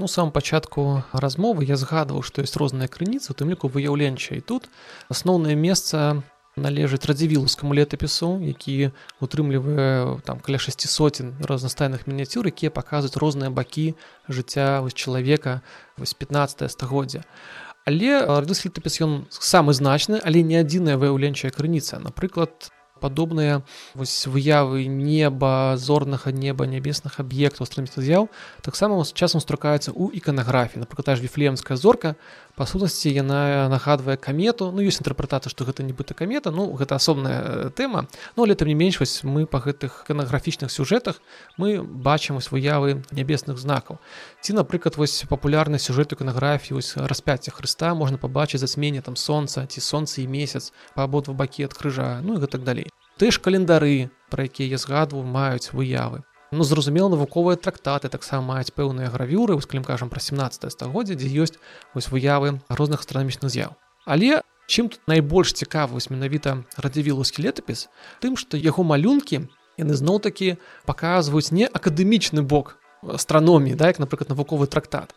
Ну, 0.00 0.08
самом 0.08 0.32
пачатку 0.32 1.04
размовы 1.12 1.68
я 1.68 1.76
згадваў 1.76 2.24
што 2.24 2.40
ёсць 2.40 2.56
розныя 2.56 2.88
крыніцы 2.88 3.32
у 3.32 3.36
тым 3.36 3.52
ліку 3.52 3.68
выяўленча 3.68 4.32
і 4.32 4.40
тут 4.40 4.72
асноўнае 5.12 5.52
месца 5.60 6.24
належыць 6.56 7.04
радзівілускаму 7.04 7.76
летапісу 7.76 8.40
які 8.40 8.96
утрымлівае 9.20 10.24
там 10.24 10.40
каля 10.40 10.56
шасці 10.56 10.88
соцен 10.88 11.36
разнастайных 11.44 12.08
мініяцюр 12.08 12.48
якія 12.48 12.72
паказваюць 12.72 13.20
розныя 13.20 13.52
бакі 13.52 13.92
жыцця 14.24 14.80
вось 14.80 14.96
чалавека 14.96 15.60
вось 16.00 16.16
15 16.16 16.64
стагоддзя 16.72 17.20
але 17.84 18.24
радыс 18.24 18.64
летапіс 18.64 19.04
ён 19.04 19.12
самы 19.28 19.76
значны 19.76 20.16
але 20.24 20.40
не 20.40 20.64
адзіная 20.64 20.96
выяўленчая 20.96 21.52
крыніца. 21.52 22.00
Напрыклад 22.00 22.72
падобныя 23.00 23.62
вось 23.96 24.28
выявы 24.28 24.84
неба 24.84 25.74
зорнага 25.80 26.30
неба 26.30 26.68
нябесных 26.68 27.18
аб'ектаў 27.18 27.66
страміцца 27.66 28.04
з'яў 28.04 28.28
таксама 28.60 29.00
з 29.04 29.16
часам 29.16 29.40
струкаюцца 29.40 29.90
ў 29.90 30.12
іканаграфіі. 30.20 30.84
Напрыклад 30.84 31.16
ж 31.16 31.24
віфлеемская 31.24 31.80
зорка 31.80 32.14
па 32.56 32.66
сутнасці 32.66 33.10
яна 33.12 33.68
нагадвае 33.68 34.16
камету 34.16 34.70
ну 34.74 34.82
ёсць 34.82 35.00
інтэрпрэтацыя 35.02 35.50
што 35.50 35.64
гэта 35.68 35.86
нібыта 35.86 36.14
камета 36.14 36.50
ну 36.50 36.70
гэта 36.76 36.96
асобная 36.96 37.70
тэма 37.74 38.06
ну 38.36 38.44
але 38.44 38.54
там 38.54 38.68
не 38.68 38.74
менш 38.74 39.00
вось 39.00 39.22
мы 39.24 39.46
па 39.46 39.60
гэтых 39.60 40.04
іканаграфічных 40.06 40.70
сюжэтах 40.70 41.20
мы 41.56 41.82
бачым 41.82 42.40
вось 42.40 42.50
выявы 42.50 43.02
нябесных 43.10 43.58
знакаў 43.58 43.98
ці 44.40 44.56
напрыклад 44.58 44.96
вось 44.96 45.24
папулярны 45.28 45.78
сюжэт 45.78 46.12
іканаграфіі 46.16 46.78
вось 46.78 46.96
распяцця 46.96 47.50
Хрыста 47.50 47.94
можна 47.94 48.18
пабачыць 48.18 48.60
зацьменне 48.60 49.02
там 49.02 49.16
сонца 49.16 49.66
ці 49.66 49.80
сонца 49.80 50.22
і 50.22 50.26
месяц 50.26 50.72
па 50.94 51.04
абодва 51.04 51.34
бакі 51.34 51.68
ад 51.68 51.74
крыжа 51.74 52.20
ну 52.22 52.38
і 52.38 52.42
гэтак 52.44 52.64
далей 52.64 52.90
ж 53.20 53.36
календары 53.36 54.08
пра 54.30 54.48
якія 54.48 54.76
я 54.76 54.78
згадваю 54.78 55.26
маюць 55.28 55.72
выявы 55.76 56.24
ну 56.50 56.64
зразумела 56.64 57.08
навуковыя 57.08 57.56
трактаты 57.56 58.08
таксама 58.08 58.54
маюць 58.54 58.74
пэўныя 58.74 59.10
гравюры 59.10 59.54
ускалім 59.54 59.84
кажам 59.84 60.10
пра 60.10 60.20
17 60.20 60.70
стагоддзя 60.72 61.14
дзе 61.14 61.30
ёсць 61.30 61.58
вось 61.94 62.10
выявы 62.10 62.60
розных 62.68 63.06
астранамічных 63.06 63.50
з'яў. 63.50 63.78
Але 64.06 64.42
чым 64.66 64.90
тут 64.90 65.00
найбольш 65.06 65.54
цікавы 65.54 65.98
менавіта 66.10 66.62
радзівілускі 66.76 67.46
летапіс 67.46 67.88
тым 68.20 68.36
што 68.36 68.58
яго 68.58 68.82
малюнкі 68.82 69.46
яны 69.78 69.94
зноў-такі 69.94 70.58
паказваюць 70.86 71.54
не 71.54 71.66
акадэмічны 71.66 72.42
бок 72.42 72.78
астраноміі 73.02 73.74
да 73.74 73.90
як 73.90 73.98
напрыклад 73.98 74.30
навуковы 74.30 74.66
трактат 74.66 75.14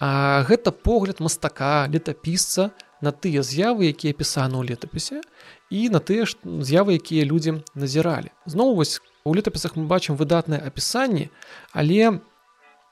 а 0.00 0.42
гэта 0.48 0.70
погляд 0.70 1.20
мастака 1.20 1.86
летапісца 1.90 2.70
на 3.00 3.12
тыя 3.12 3.42
з'явы 3.42 3.90
якія 3.90 4.14
пісаны 4.14 4.58
ў 4.58 4.74
летапісе 4.74 5.22
і 5.70 5.88
на 5.94 6.02
тыя 6.02 6.26
з'явы 6.26 6.98
якія 6.98 7.22
людзі 7.24 7.62
назіралі. 7.74 8.34
Зноў 8.46 8.74
вось 8.74 8.98
у 9.28 9.34
летапісах 9.36 9.76
мы 9.76 9.84
бачым 9.86 10.16
выдатнае 10.16 10.60
апісанне 10.64 11.28
але 11.72 12.20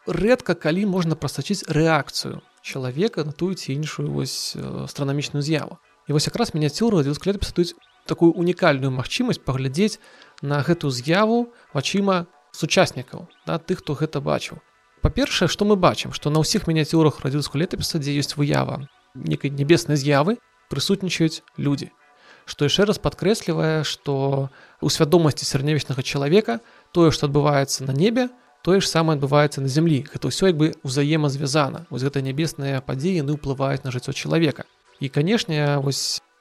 рэдка 0.06 0.54
калі 0.54 0.86
можна 0.86 1.16
прасачыць 1.16 1.66
рэакцыю 1.66 2.44
чалавека 2.62 3.24
на 3.24 3.32
тую 3.32 3.54
ці 3.54 3.74
іншую 3.74 4.10
вось 4.10 4.56
астранамічную 4.58 5.42
з'яву. 5.42 5.78
І 6.06 6.12
вось 6.12 6.26
якраз 6.26 6.54
міняцюру 6.54 7.02
летапісаюць 7.02 7.74
такую 8.06 8.32
унікальную 8.32 8.90
магчымасць 8.94 9.42
паглядзець 9.42 9.98
на 10.42 10.62
гэту 10.62 10.90
з'яву 10.90 11.50
вачыма 11.74 12.26
сучаснікаў 12.52 13.26
да 13.46 13.58
тых 13.58 13.82
хто 13.82 13.94
гэта 13.94 14.22
бачыў. 14.22 14.62
Па-першае 15.02 15.48
што 15.48 15.66
мы 15.66 15.76
бачым? 15.76 16.14
Што 16.14 16.30
на 16.30 16.42
ўсіх 16.42 16.66
міняцюрах 16.66 17.22
радзіўскую 17.22 17.62
летапіса 17.62 17.98
дзе 17.98 18.14
ёсць 18.18 18.38
выява 18.38 18.86
некай 19.14 19.50
нябеснай 19.50 19.98
з'явы 19.98 20.38
прысутнічаюць 20.70 21.42
людзі 21.58 21.90
што 22.46 22.70
яшчэ 22.70 22.86
раз 22.88 23.02
падкрэслівае 23.02 23.84
што 23.84 24.48
у 24.80 24.88
свядомасці 24.88 25.44
сярэднявечнага 25.44 26.02
чалавека 26.02 26.60
тое 26.94 27.10
што 27.10 27.26
адбываецца 27.28 27.84
на 27.84 27.92
небе 27.92 28.30
тое 28.62 28.78
ж 28.80 28.88
самае 28.90 29.18
адбываецца 29.18 29.60
на 29.60 29.68
зямлі 29.70 30.06
гэта 30.06 30.30
ўсё 30.30 30.54
як 30.54 30.56
бы 30.56 30.72
ўзаемазвязана 30.86 31.84
вось 31.90 32.06
гэта 32.06 32.22
нябесныя 32.22 32.80
падзеі 32.86 33.20
яны 33.26 33.36
ўплываюць 33.36 33.82
на 33.82 33.92
жыццё 33.94 34.14
чалавека 34.14 34.64
і 35.02 35.10
канешне 35.10 35.82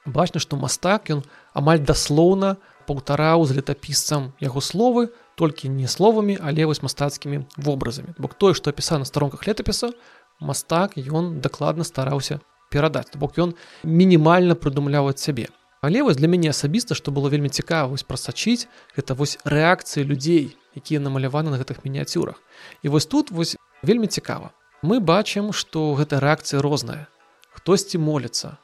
бачна 0.06 0.40
што 0.40 0.62
мастак 0.62 1.10
ён 1.10 1.26
амаль 1.58 1.82
даслоўна 1.82 2.56
паўтараў 2.86 3.46
з 3.50 3.58
летапісцам 3.58 4.32
яго 4.40 4.62
словы 4.62 5.10
толькі 5.36 5.74
не 5.74 5.90
словамі 5.90 6.38
але 6.38 6.70
вось 6.70 6.86
мастацкімі 6.86 7.46
вобразамі 7.58 8.14
бок 8.22 8.38
тое 8.38 8.54
што 8.54 8.70
апісана 8.70 9.04
на 9.04 9.10
старонках 9.10 9.46
летапіса 9.50 9.92
мастак 10.40 10.98
ён 11.02 11.42
дакладна 11.42 11.84
стараўся 11.84 12.40
перадаць 12.70 13.18
бок 13.18 13.38
ён 13.42 13.58
мінімальна 13.84 14.54
прыдумляў 14.54 15.10
ад 15.14 15.20
сябе 15.20 15.50
Але 15.86 16.02
вось 16.02 16.18
для 16.18 16.26
мяне 16.26 16.50
асабіста, 16.50 16.96
што 16.98 17.14
было 17.14 17.30
вельмі 17.30 17.50
цікава 17.54 17.94
вось 17.94 18.02
прасачыць, 18.02 18.66
гэта 18.98 19.14
вось 19.14 19.38
рэакцыі 19.46 20.02
людзей, 20.02 20.58
якія 20.74 20.98
намаляваны 20.98 21.54
на 21.54 21.62
гэтых 21.62 21.86
мініяцюрах. 21.86 22.42
І 22.82 22.90
вось 22.90 23.06
тут 23.06 23.30
вось 23.30 23.54
вельмі 23.86 24.10
цікава. 24.10 24.50
Мы 24.82 24.98
бачым, 24.98 25.54
што 25.54 25.94
гэта 25.94 26.18
рэакцыя 26.18 26.58
розная. 26.66 27.06
Хтосьці 27.54 28.02
моліцца, 28.02 28.58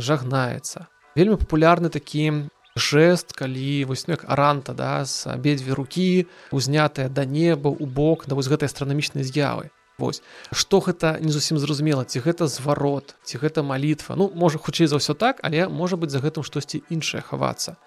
жагнаецца. 0.00 0.88
Вельмі 1.12 1.36
папулярны 1.36 1.92
такі 1.92 2.48
жэст, 2.80 3.36
калі 3.36 3.84
вось 3.84 4.08
ну, 4.08 4.16
як 4.16 4.24
аранта 4.24 4.72
да, 4.72 5.04
з 5.04 5.28
абедзве 5.36 5.76
рукі, 5.76 6.32
узнятыя 6.48 7.12
да 7.12 7.28
неба, 7.28 7.68
у 7.68 7.84
бок 7.84 8.24
да 8.24 8.40
вось 8.40 8.48
гэтай 8.48 8.72
астранамічнай 8.72 9.20
з'явы. 9.20 9.68
Вось. 9.98 10.22
Што 10.50 10.80
гэта 10.82 11.22
не 11.22 11.30
зусім 11.30 11.58
зразумела 11.62 12.02
ці 12.02 12.18
гэта 12.18 12.50
зварот 12.50 13.14
ці 13.22 13.38
гэта 13.38 13.62
малітва. 13.62 14.18
Ну 14.18 14.26
можа 14.34 14.58
хутчэй 14.58 14.90
за 14.90 14.98
ўсё 14.98 15.14
так 15.14 15.38
але 15.46 15.70
можа 15.70 15.94
быць 15.94 16.10
за 16.10 16.18
гэтым 16.18 16.42
штосьці 16.42 16.82
іншае 16.90 17.22
хавацца. 17.22 17.78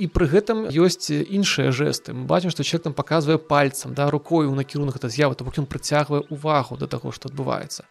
І 0.00 0.08
пры 0.08 0.32
гэтым 0.32 0.72
ёсць 0.72 1.12
іншыя 1.12 1.68
жэсты. 1.68 2.16
Мы 2.16 2.24
бачым 2.24 2.48
што 2.48 2.64
человек 2.64 2.88
там 2.88 2.96
паказвае 2.96 3.36
пальцам 3.36 3.92
да 3.92 4.08
рукой 4.08 4.48
у 4.48 4.56
накірунак 4.56 4.96
гэта 4.96 5.12
з'ява 5.12 5.36
то 5.36 5.44
бок 5.44 5.60
ён 5.60 5.68
прыцягвае 5.68 6.24
увагу 6.32 6.80
да 6.80 6.88
таго 6.88 7.12
што 7.12 7.28
адбываецца. 7.28 7.84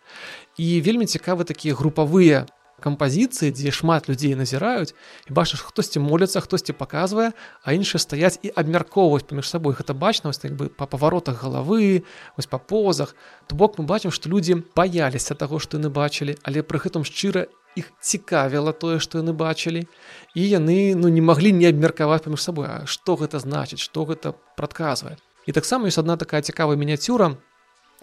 І 0.58 0.82
вельмі 0.82 1.06
цікавы 1.06 1.46
такія 1.46 1.78
групавыя 1.78 2.50
кампазіцыі 2.82 3.54
дзе 3.54 3.72
шмат 3.72 4.10
людзей 4.10 4.34
назіраюць 4.36 4.92
і 5.30 5.32
бачыш 5.38 5.62
хтосьці 5.62 6.02
моляцца 6.02 6.42
хтосьці 6.42 6.74
паказвае 6.74 7.32
а 7.64 7.78
іншыя 7.78 8.02
стаяць 8.02 8.42
і 8.42 8.52
абмяркоўваюць 8.52 9.30
паміж 9.30 9.48
сабой 9.48 9.78
гэта 9.78 9.94
бачна 9.94 10.34
вось 10.34 10.42
як 10.44 10.58
бы 10.58 10.68
па 10.74 10.90
паваротах 10.90 11.38
галавы 11.40 12.04
вось 12.36 12.50
па 12.50 12.58
позах. 12.58 13.16
То 13.48 13.56
бок 13.56 13.78
мы 13.78 13.86
бачым 13.86 14.12
што 14.12 14.30
людзі 14.30 14.66
баяліся 14.76 15.38
таго 15.38 15.62
што 15.62 15.78
яны 15.78 15.94
бачылі 15.94 16.36
але 16.44 16.66
пры 16.66 16.82
гэтым 16.82 17.06
шчыра 17.06 17.48
іх 17.76 17.92
цікавіла 18.02 18.74
тое 18.74 19.00
што 19.00 19.22
яны 19.24 19.32
бачылі 19.32 19.88
і 20.36 20.42
яны 20.42 20.96
ну 20.96 21.08
не 21.08 21.22
маглі 21.22 21.54
не 21.56 21.70
абмеркаваць 21.70 22.26
паміж 22.26 22.42
сабой 22.42 22.68
А 22.68 22.84
што 22.86 23.16
гэта 23.16 23.40
значыць 23.40 23.80
што 23.80 24.06
гэта 24.10 24.34
прадказвае 24.58 25.16
і 25.48 25.52
таксама 25.56 25.88
ёсць 25.88 26.02
одна 26.02 26.18
такая 26.18 26.42
цікавая 26.42 26.76
мініяцюра 26.76 27.38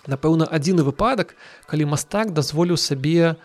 напэўна 0.07 0.47
адзіны 0.47 0.87
выпадак 0.87 1.35
калі 1.66 1.91
мастак 1.93 2.33
дазволіў 2.33 2.81
сабе 2.81 3.37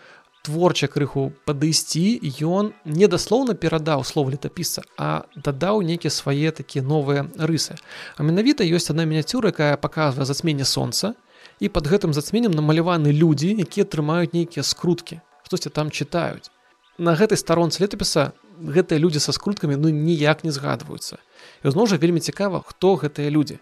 творча 0.44 0.88
крыху 0.92 1.32
падысці 1.48 2.20
ён 2.44 2.72
недаслоўна 2.84 3.56
перадаў 3.58 4.04
слов 4.04 4.30
летапісца 4.30 4.84
а 4.96 5.24
дадаў 5.36 5.82
нейкія 5.82 6.14
свае 6.14 6.52
такія 6.52 6.84
новыя 6.84 7.26
рысы 7.50 7.76
а 8.16 8.22
менавіта 8.22 8.64
ёсць 8.64 8.92
одна 8.92 9.08
мініяцюра 9.08 9.52
якая 9.56 9.76
паказвае 9.76 10.28
зацьменне 10.28 10.68
сонца 10.68 11.14
і 11.60 11.68
под 11.68 11.88
гэтым 11.88 12.12
зацьменем 12.12 12.52
намаляваны 12.52 13.12
людзі 13.12 13.54
якія 13.56 13.88
трымаюць 13.88 14.34
нейкія 14.36 14.64
скруткі 14.64 15.20
штосьці 15.54 15.70
там 15.70 15.90
чытаюць. 15.90 16.50
На 16.98 17.14
гэтай 17.14 17.38
старонцы 17.38 17.82
летапіса 17.82 18.32
гэтыя 18.58 18.98
людзі 18.98 19.20
са 19.20 19.34
скруткамі 19.34 19.76
ну 19.76 19.90
ніяк 19.90 20.44
не 20.44 20.50
згадваюцца. 20.50 21.18
І 21.62 21.70
зноў 21.70 21.86
жа 21.90 21.96
вельмі 21.98 22.20
цікава, 22.20 22.62
хто 22.66 22.94
гэтыя 22.96 23.30
людзі. 23.30 23.58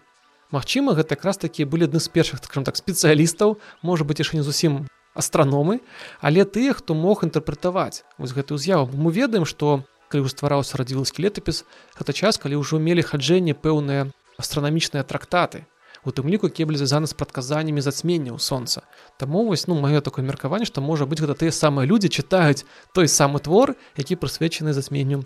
Магчыма, 0.53 0.93
гэта 0.93 1.17
якраз 1.17 1.41
такі 1.41 1.65
былі 1.65 1.89
адны 1.89 1.99
з 1.99 2.09
першых 2.13 2.39
так, 2.39 2.53
так 2.53 2.77
спецыялістаў, 2.77 3.57
можа 3.81 4.05
быць 4.05 4.21
яшчэ 4.21 4.37
не 4.37 4.45
зусім 4.45 4.85
астраномы, 5.13 5.81
але 6.21 6.45
тыя, 6.45 6.73
хто 6.73 6.93
мог 6.93 7.23
інтэрпрэтаваць. 7.23 8.03
Вось 8.17 8.33
гэтую 8.33 8.57
з'яву. 8.57 8.91
Мы 8.97 9.13
ведаем, 9.13 9.45
што 9.45 9.85
калі 10.09 10.29
ствараўся 10.29 10.77
радзіласкі 10.77 11.25
летапіс, 11.25 11.65
гэта 11.97 12.13
час, 12.13 12.37
калі 12.37 12.61
ўжо 12.61 12.77
мелі 12.77 13.01
хаджэнне 13.01 13.53
пэўныя 13.57 14.09
астранамічныя 14.37 15.05
трактаты, 15.05 15.65
тым 16.11 16.27
ліку 16.27 16.49
кеблі 16.49 16.75
звязаны 16.75 17.07
з 17.07 17.15
прадказаннямі 17.15 17.79
зацьменняў 17.79 18.39
сонца. 18.39 18.83
Таму 19.17 19.45
вось 19.47 19.67
ну 19.67 19.79
маё 19.79 20.01
такое 20.01 20.25
меркаванне 20.25 20.65
што 20.65 20.81
можа 20.81 21.05
быць 21.07 21.23
гэта 21.23 21.37
тыя 21.39 21.51
самыя 21.55 21.87
людзі 21.87 22.11
чытаюць 22.11 22.67
той 22.91 23.07
самы 23.07 23.39
твор 23.39 23.75
які 23.95 24.19
прысвечаны 24.19 24.73
зацьменню 24.73 25.23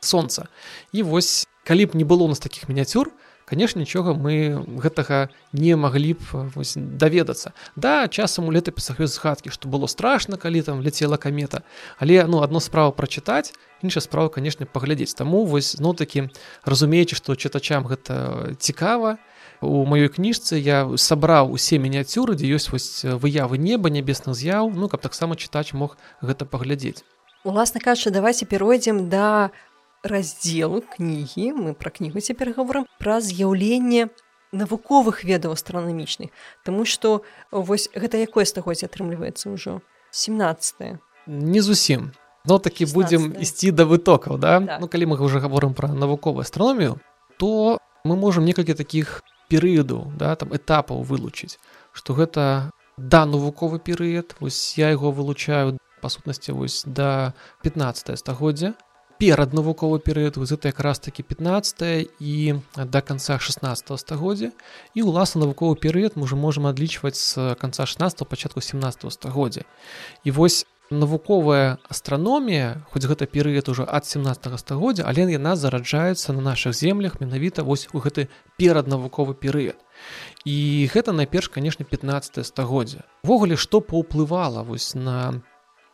сонца. 0.00 0.48
І 0.92 1.02
вось 1.02 1.44
калі 1.66 1.92
б 1.92 1.98
не 1.98 2.04
было 2.04 2.24
у 2.24 2.28
нас 2.28 2.38
таких 2.38 2.68
мініяцюр 2.68 3.12
конечно 3.46 3.80
нічога 3.80 4.12
мы 4.12 4.58
гэтага 4.82 5.30
не 5.54 5.78
маглі 5.78 6.18
б 6.18 6.50
даведацца. 6.76 7.54
Да 7.76 8.08
часам 8.10 8.50
у 8.50 8.52
летапісах 8.52 9.00
ёсць 9.00 9.16
згадкі 9.16 9.54
што 9.54 9.70
было 9.70 9.86
страшно 9.86 10.36
калі 10.36 10.60
там 10.66 10.82
ляцела 10.82 11.16
камета. 11.16 11.62
Але 11.96 12.26
ну 12.26 12.42
одно 12.42 12.60
справа 12.60 12.90
прачытаць 12.90 13.54
іншая 13.80 14.02
справа 14.02 14.28
канешне 14.28 14.66
паглядзець. 14.66 15.14
Таму 15.14 15.46
вось 15.46 15.78
ну 15.78 15.94
такі 15.94 16.28
разумеючы 16.66 17.14
што 17.14 17.38
чытачам 17.38 17.86
гэта 17.86 18.58
цікава 18.58 19.16
у 19.62 19.86
маёй 19.86 20.10
кніжцы 20.10 20.58
я 20.58 20.90
сабраў 20.98 21.54
усе 21.54 21.78
мініяцюры 21.78 22.34
дзе 22.34 22.50
ёсць 22.50 22.68
вось 22.74 23.06
выявы 23.06 23.62
неба 23.62 23.88
нябесных 23.88 24.34
з'яў 24.34 24.74
ну 24.74 24.90
каб 24.90 25.00
таксама 25.00 25.38
чытач 25.38 25.72
мог 25.72 25.96
гэта 26.20 26.44
паглядзець. 26.44 27.06
Уласна 27.46 27.78
кажучы 27.78 28.10
давайте 28.10 28.44
перайдзем 28.44 29.08
да 29.08 29.54
раздзелу 30.06 30.82
кнігі. 30.82 31.52
Мы 31.52 31.74
пра 31.74 31.90
кнігу 31.90 32.20
цяпер 32.20 32.54
гаворам 32.56 32.86
пра 32.98 33.20
з'яўленне 33.20 34.08
навуковых 34.52 35.24
ведаў 35.26 35.52
астранамічных. 35.52 36.30
Таму 36.64 36.86
што 36.86 37.22
вось 37.50 37.90
гэта 37.92 38.16
якое 38.22 38.46
стагоддзе 38.46 38.86
атрымліваецца 38.86 39.50
ўжо? 39.50 39.82
17 40.10 41.02
не 41.26 41.62
зусім. 41.62 42.12
Но 42.44 42.58
такі 42.58 42.86
будзем 42.86 43.34
ісці 43.42 43.74
да 43.74 43.84
вытокаў 43.84 44.38
да? 44.38 44.60
Так. 44.60 44.80
ну 44.80 44.88
калі 44.88 45.06
мы 45.06 45.18
уже 45.18 45.42
гаворым 45.42 45.74
пра 45.74 45.88
навуковую 45.88 46.46
астраномію 46.46 47.00
то 47.38 47.78
мы 48.04 48.16
можемм 48.16 48.46
некалькі 48.46 48.74
таких 48.74 49.22
перыяду 49.50 50.12
да 50.14 50.34
там 50.36 50.54
этапаў 50.54 51.02
вылучыць. 51.02 51.58
Что 51.92 52.14
гэта 52.14 52.70
да 52.96 53.26
навуковы 53.26 53.78
перыяд 53.78 54.36
вось 54.38 54.78
я 54.78 54.90
яго 54.90 55.10
вылучаю 55.10 55.78
па 56.00 56.08
сутнасці 56.08 56.52
вось 56.52 56.84
да 56.86 57.34
15 57.62 58.18
стагоддзя 58.18 58.74
перад 59.18 59.52
навуковы 59.52 59.98
перыяд 59.98 60.36
это 60.36 60.68
якраз 60.68 60.98
таки 60.98 61.22
15 61.22 62.08
і 62.20 62.54
до 62.76 63.02
конца 63.02 63.38
16 63.38 64.00
стагоддзя. 64.00 64.52
І 64.94 65.02
уласна 65.02 65.46
навуковы 65.46 65.76
перыяд 65.76 66.12
мы 66.16 66.22
уже 66.22 66.36
можемм 66.36 66.66
адлічваць 66.66 67.16
з 67.16 67.54
конца 67.60 67.86
16 67.86 68.28
пачатку 68.28 68.60
17 68.60 69.12
стагоддзя. 69.12 69.62
І 70.24 70.30
вось 70.30 70.66
навуковая 70.90 71.78
астраномія 71.88 72.86
хоць 72.90 73.04
гэта 73.04 73.26
перыяд 73.26 73.68
ужо 73.68 73.86
ад 73.88 74.06
17 74.06 74.60
стагоддзя 74.60 75.02
але 75.06 75.26
яна 75.32 75.56
зараджаецца 75.56 76.32
на 76.32 76.40
наших 76.40 76.74
землях 76.74 77.20
менавіта 77.20 77.62
вось 77.62 77.88
у 77.92 77.98
гэты 77.98 78.28
пераднавуковы 78.58 79.34
перыяд. 79.34 79.76
І 80.44 80.88
гэта 80.92 81.12
найперш 81.12 81.48
канешне 81.48 81.84
15 81.84 82.46
стагоддзя 82.46 83.02
ввогуле 83.22 83.56
што 83.56 83.80
паўплывала 83.80 84.62
вось 84.62 84.94
на 84.94 85.42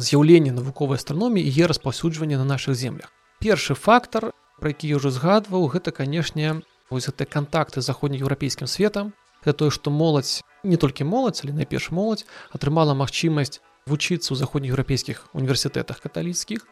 з'яўленне 0.02 0.52
навуковай 0.52 0.98
астраноміі 0.98 1.46
і 1.46 1.66
распаўсюджванне 1.70 2.36
на 2.36 2.44
наших 2.44 2.74
землях. 2.74 3.08
Першы 3.40 3.74
фактор 3.74 4.32
про 4.62 4.70
які 4.70 4.88
я 4.88 4.96
ўжо 5.02 5.10
згадваў 5.10 5.66
гэта 5.74 5.90
канешне 5.90 6.62
вось 6.90 7.10
гэты 7.10 7.26
контакты 7.26 7.82
заходнееўрапейскім 7.82 8.70
светам. 8.70 9.14
Это 9.42 9.66
тое 9.66 9.70
што 9.74 9.90
моладзь 9.90 10.42
не 10.62 10.78
толькі 10.78 11.02
моладзь 11.02 11.42
але 11.42 11.52
найперш 11.52 11.90
моладзь 11.90 12.26
атрымала 12.54 12.94
магчымасць 12.94 13.58
вучыцца 13.90 14.30
ў 14.30 14.38
заходнееўрапейскіх 14.38 15.34
універсітэтах 15.34 15.98
каталіцкіх 15.98 16.62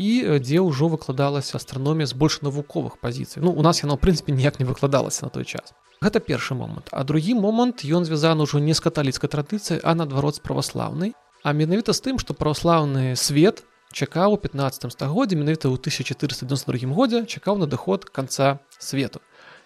і 0.00 0.40
дзе 0.40 0.64
ўжо 0.64 0.88
выкладалася 0.88 1.60
астраномія 1.60 2.08
з 2.08 2.16
больш 2.16 2.40
навуковых 2.40 2.96
пазіцый. 2.96 3.44
Ну 3.44 3.52
у 3.52 3.60
нас 3.60 3.84
яно 3.84 3.96
ў 3.96 4.00
прынцыпе 4.00 4.32
ніяк 4.32 4.56
не 4.60 4.64
выкладалася 4.64 5.28
на 5.28 5.30
той 5.30 5.44
час. 5.44 5.76
Гэта 6.00 6.24
першы 6.24 6.56
момант. 6.56 6.88
А 6.92 7.04
другі 7.04 7.36
момант 7.36 7.84
ён 7.84 8.08
звязаны 8.08 8.48
ўжо 8.48 8.64
не 8.64 8.72
з 8.72 8.80
каталіцкай 8.80 9.28
традыцыі 9.28 9.84
а 9.84 9.92
наадварот 9.92 10.40
з 10.40 10.44
праваслаўнай 10.44 11.12
а 11.44 11.52
менавіта 11.52 11.92
з 11.92 12.00
тым 12.00 12.18
што 12.18 12.32
праваслаўны 12.32 13.14
свет 13.20 13.62
чакаў 13.92 14.34
у 14.34 14.40
15 14.40 14.88
стагоддзе 14.90 15.36
менавіта 15.36 15.68
ў 15.68 15.76
1492 15.76 16.88
годзе 16.96 17.22
чакаў 17.28 17.60
надыход 17.60 18.08
канца 18.08 18.58
свету. 18.80 19.20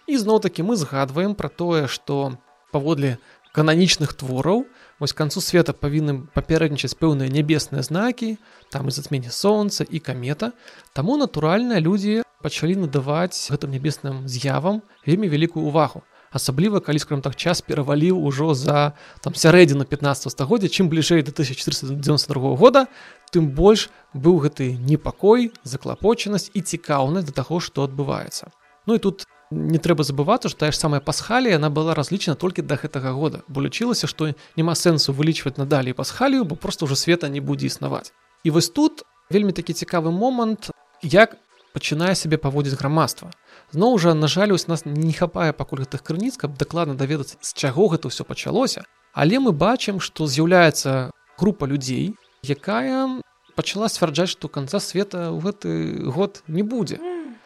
І 0.05 0.19
зноў-такі 0.19 0.67
мы 0.67 0.75
згадваем 0.75 1.33
пра 1.39 1.47
тое 1.47 1.87
што 1.87 2.35
паводле 2.75 3.17
кананічных 3.55 4.13
твораў 4.13 4.67
вось 4.99 5.15
канцу 5.15 5.39
света 5.41 5.71
павінны 5.71 6.27
папярэднічаць 6.35 6.99
пэўныя 6.99 7.31
нябесныя 7.31 7.81
знакі 7.81 8.35
там 8.69 8.91
і 8.91 8.93
зацьмене 8.93 9.31
сонца 9.31 9.87
і 9.87 10.03
камета. 10.03 10.51
Таму 10.91 11.15
натуральна 11.15 11.79
людзі 11.79 12.27
пачалі 12.43 12.75
надаваць 12.83 13.47
гэтым 13.47 13.71
нябесным 13.71 14.27
з'явам 14.27 14.83
вельмі 15.07 15.31
вялікую 15.31 15.63
увагу 15.63 16.03
асабліва 16.31 16.79
калі 16.79 16.99
скажем 16.99 17.21
так 17.21 17.35
час 17.35 17.61
пераваліў 17.61 18.17
ужо 18.17 18.53
за 18.53 18.93
там 19.21 19.33
сярэдзіну 19.33 19.85
15 19.85 20.31
стагоддзя 20.31 20.69
чым 20.69 20.89
бліжэй 20.89 21.23
до 21.23 21.31
1492 21.31 22.55
года 22.55 22.87
тым 23.33 23.49
больш 23.53 23.89
быў 24.13 24.41
гэты 24.45 24.77
непакой 24.77 25.51
заклапочанасць 25.63 26.51
і 26.53 26.61
цікаўнасць 26.61 27.27
да 27.29 27.33
таго 27.33 27.59
што 27.59 27.85
адбываецца. 27.85 28.49
Ну 28.85 28.95
і 28.95 28.99
тут 28.99 29.25
не 29.51 29.81
трэба 29.81 30.05
забывацца 30.05 30.49
што 30.49 30.65
тая 30.65 30.71
ж 30.71 30.77
самая 30.77 31.01
пасхалія 31.01 31.57
она 31.57 31.69
была 31.69 31.93
разлічана 31.97 32.37
толькі 32.37 32.61
да 32.61 32.77
гэтага 32.77 33.13
года. 33.13 33.41
Бо 33.47 33.61
лічылася 33.61 34.05
што 34.05 34.33
няма 34.57 34.75
сэнсу 34.77 35.13
вылічваць 35.13 35.57
надалей 35.57 35.93
пасхалію 35.93 36.45
бо 36.45 36.55
просто 36.55 36.85
ўжо 36.85 36.95
света 36.95 37.29
не 37.29 37.41
будзе 37.41 37.67
існаваць. 37.67 38.13
І 38.43 38.51
вось 38.51 38.69
тут 38.69 39.03
вельмі 39.29 39.51
такі 39.51 39.73
цікавы 39.73 40.11
момант 40.13 40.69
як 41.01 41.37
пачынае 41.73 42.13
сябе 42.15 42.37
паводзіць 42.37 42.79
грамадства 42.79 43.31
зноў 43.71 43.97
жа 43.99 44.13
на 44.13 44.27
жаль 44.27 44.53
ось 44.53 44.67
нас 44.67 44.85
не 44.85 45.13
хапае 45.13 45.53
пакуль 45.53 45.85
гэтых 45.85 46.03
крыніц 46.03 46.37
каб 46.37 46.57
дакладна 46.57 46.95
даведацца 46.95 47.37
з 47.41 47.53
чаго 47.53 47.89
гэта 47.93 48.13
ўсё 48.13 48.23
пачалося 48.25 48.85
але 49.13 49.39
мы 49.39 49.51
бачым 49.51 49.99
што 49.99 50.27
з'яўляецца 50.27 51.09
група 51.37 51.65
людзей 51.65 52.13
якая 52.43 53.21
пачала 53.59 53.89
сцвярджаць 53.91 54.31
што 54.31 54.47
канца 54.47 54.79
света 54.79 55.27
ў 55.35 55.39
гэты 55.43 55.69
год 56.15 56.39
не 56.47 56.63
будзе. 56.63 56.99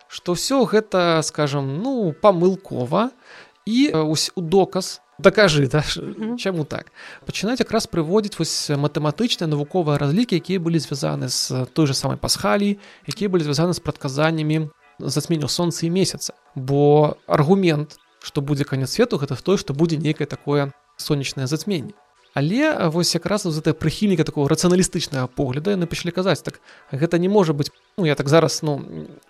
Што 0.06 0.38
ўсё 0.38 0.62
гэта 0.70 1.26
скажем 1.26 1.82
ну 1.82 2.14
памылкова. 2.14 3.10
І 3.66 3.90
у 3.96 4.42
доказ 4.42 5.00
дакажы 5.20 5.68
да? 5.68 5.84
чаму 6.38 6.66
так? 6.66 6.92
Пачынаць 7.26 7.60
якраз 7.60 7.88
прыводзіць 7.88 8.38
вось 8.40 8.70
матэматычныя 8.74 9.50
навуковыя 9.50 9.98
разлікі 9.98 10.38
якія 10.38 10.60
былі 10.60 10.80
звязаны 10.80 11.30
з 11.30 11.66
той 11.74 11.88
же 11.88 11.94
самай 11.94 12.18
пасхалі 12.18 12.78
якія 13.08 13.30
былі 13.30 13.44
звязаны 13.44 13.74
з 13.74 13.80
прадказаннямі 13.80 14.70
зацьменю 15.00 15.48
сонца 15.48 15.86
і 15.86 15.90
месяца. 15.90 16.34
Бо 16.56 17.18
аргумент 17.28 17.98
што 18.24 18.42
будзе 18.42 18.64
канец 18.64 18.96
свету 18.96 19.18
гэта 19.18 19.36
той 19.36 19.58
што 19.58 19.74
будзе 19.74 19.98
нейкае 19.98 20.28
такое 20.28 20.72
сонечнае 20.98 21.48
зацьменне 21.48 21.94
Але 22.34 22.90
вось 22.90 23.14
якраз 23.14 23.46
з 23.46 23.54
гэтага 23.62 23.78
прыхільніка 23.78 24.26
такого 24.26 24.50
рацыяналістычнага 24.50 25.30
погляда 25.30 25.78
яны 25.78 25.86
пачалі 25.86 26.12
казаць 26.12 26.42
так 26.42 26.60
гэта 26.90 27.22
не 27.22 27.30
можа 27.30 27.54
быць 27.54 27.70
ну 27.98 28.06
я 28.06 28.16
так 28.16 28.30
зараз 28.30 28.62
ну 28.66 28.82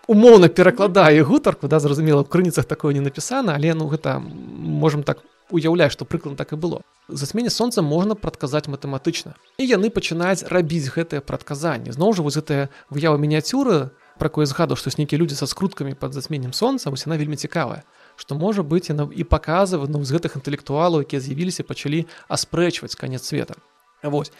умоўна 0.08 0.48
перакладаю 0.48 1.24
гутарку 1.24 1.68
да 1.68 1.80
зразумела 1.80 2.22
у 2.22 2.24
крыніцах 2.24 2.64
такое 2.64 2.94
не 2.94 3.04
напісана 3.04 3.54
але 3.54 3.74
ну 3.74 3.88
гэта 3.92 4.18
можем 4.20 5.02
так 5.02 5.20
уяўляць 5.50 5.92
што 5.92 6.04
прыклад 6.04 6.36
так 6.36 6.52
і 6.52 6.56
было. 6.56 6.80
Засмене 7.08 7.50
сонца 7.50 7.82
можна 7.82 8.14
прадказаць 8.14 8.68
матэматычна 8.68 9.36
і 9.60 9.64
яны 9.68 9.92
пачынаюць 9.92 10.48
рабіць 10.48 10.88
гэтыя 10.88 11.20
прадказанні. 11.20 11.92
Зноў 11.92 12.16
жа 12.16 12.24
вось 12.24 12.40
гэтая 12.40 12.72
выява 12.88 13.20
мініяцюры 13.20 13.92
пра 14.18 14.28
кое 14.28 14.46
згаду 14.46 14.76
што 14.76 14.90
нейкія 14.96 15.20
людзі 15.20 15.36
са 15.36 15.46
скруткамі 15.46 15.94
пад 15.98 16.14
засменнем 16.14 16.52
сонца 16.52 16.90
вось 16.90 17.06
яна 17.06 17.20
вельмі 17.20 17.36
цікавая 17.36 17.84
што 18.16 18.34
можа 18.34 18.62
быць 18.62 18.88
яна 18.90 19.08
і 19.10 19.24
паказвае 19.24 19.88
ну, 19.88 20.04
з 20.04 20.14
гэтых 20.14 20.38
інтэлектуалаў 20.38 21.04
якія 21.04 21.20
з'явіліся 21.20 21.66
пачалі 21.66 22.06
аспрэчваць 22.28 22.94
канец 22.94 23.24
света. 23.26 23.54
Вось 24.02 24.32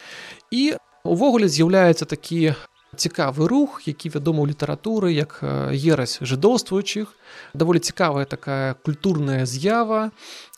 і 0.51 0.77
увогуле 1.03 1.47
з'яўляецца 1.47 2.05
такі 2.05 2.55
цікавы 2.95 3.47
рух 3.47 3.83
які 3.87 4.09
вядома 4.09 4.43
ў 4.43 4.55
літаратуры 4.55 5.11
як 5.11 5.43
ерась 5.43 6.17
жыдоўствуючых 6.23 7.11
даволі 7.53 7.79
цікавая 7.79 8.25
такая 8.25 8.73
культурная 8.79 9.45
з'ява. 9.45 10.11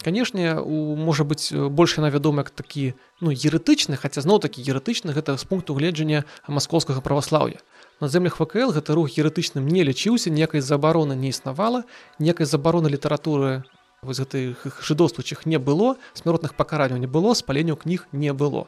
Канешне 0.03 0.55
у 0.61 0.95
можа 0.95 1.25
быць 1.25 1.51
больш 1.51 1.97
яна 1.97 2.13
вядома 2.13 2.45
як 2.45 2.53
такі 2.53 2.93
ну 3.19 3.33
еретычны 3.33 3.97
хаця 3.97 4.21
зноў 4.21 4.39
такі 4.39 4.61
еретычны 4.61 5.11
гэта 5.11 5.37
з 5.37 5.43
пункту 5.43 5.73
гледжання 5.73 6.23
маскоўскага 6.47 7.01
праваслаўя 7.01 7.59
на 7.99 8.07
землях 8.07 8.39
вКл 8.39 8.71
гэта 8.71 8.93
рух 8.93 9.17
еретычным 9.17 9.67
не 9.67 9.83
лічыўся 9.83 10.29
некай 10.29 10.61
забароны 10.61 11.15
не 11.15 11.29
існавала 11.29 11.83
некай 12.19 12.45
забароны 12.45 12.87
літаратуры 12.93 13.63
вось 14.01 14.19
гэтых 14.19 14.81
жыдоўствуючых 14.81 15.45
не 15.45 15.57
было 15.57 15.97
смяротных 16.13 16.55
пакаранняў 16.55 16.99
не 16.99 17.07
было 17.07 17.33
спаленняў 17.33 17.77
кніг 17.77 18.07
не 18.11 18.33
было. 18.33 18.67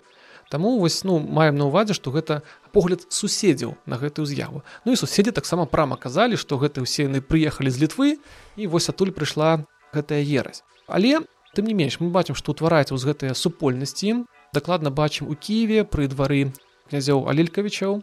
Таму 0.50 0.80
вось 0.80 1.04
ну 1.04 1.20
маем 1.20 1.58
на 1.62 1.70
ўвазе 1.70 1.94
што 1.94 2.10
гэта 2.10 2.42
погляд 2.74 3.06
суседзяў 3.10 3.78
на 3.86 4.02
гэтую 4.02 4.26
з'яву. 4.26 4.66
Ну 4.86 4.92
і 4.92 4.98
суседзі 4.98 5.32
таксама 5.32 5.66
прама 5.70 5.96
казалі 5.96 6.36
што 6.36 6.58
гэты 6.58 6.82
ўсе 6.82 7.06
яны 7.06 7.22
прыехалі 7.22 7.70
з 7.70 7.86
літвы 7.86 8.18
і 8.58 8.68
вось 8.68 8.90
адтуль 8.90 9.14
прыйшла 9.14 9.66
гэтая 9.94 10.26
ерась. 10.26 10.66
Але 10.90 11.22
тым 11.54 11.70
не 11.70 11.78
менш 11.78 12.02
мы 12.02 12.10
бачым 12.10 12.34
што 12.34 12.58
ўтвараецца 12.58 12.98
з 12.98 13.06
гэтыя 13.06 13.38
супольнасці. 13.38 14.26
Дакладна 14.54 14.90
бачым 14.90 15.30
у 15.30 15.38
кіеве 15.38 15.86
пры 15.86 16.10
двары 16.10 16.50
князяў 16.90 17.30
алелькавічаў 17.30 18.02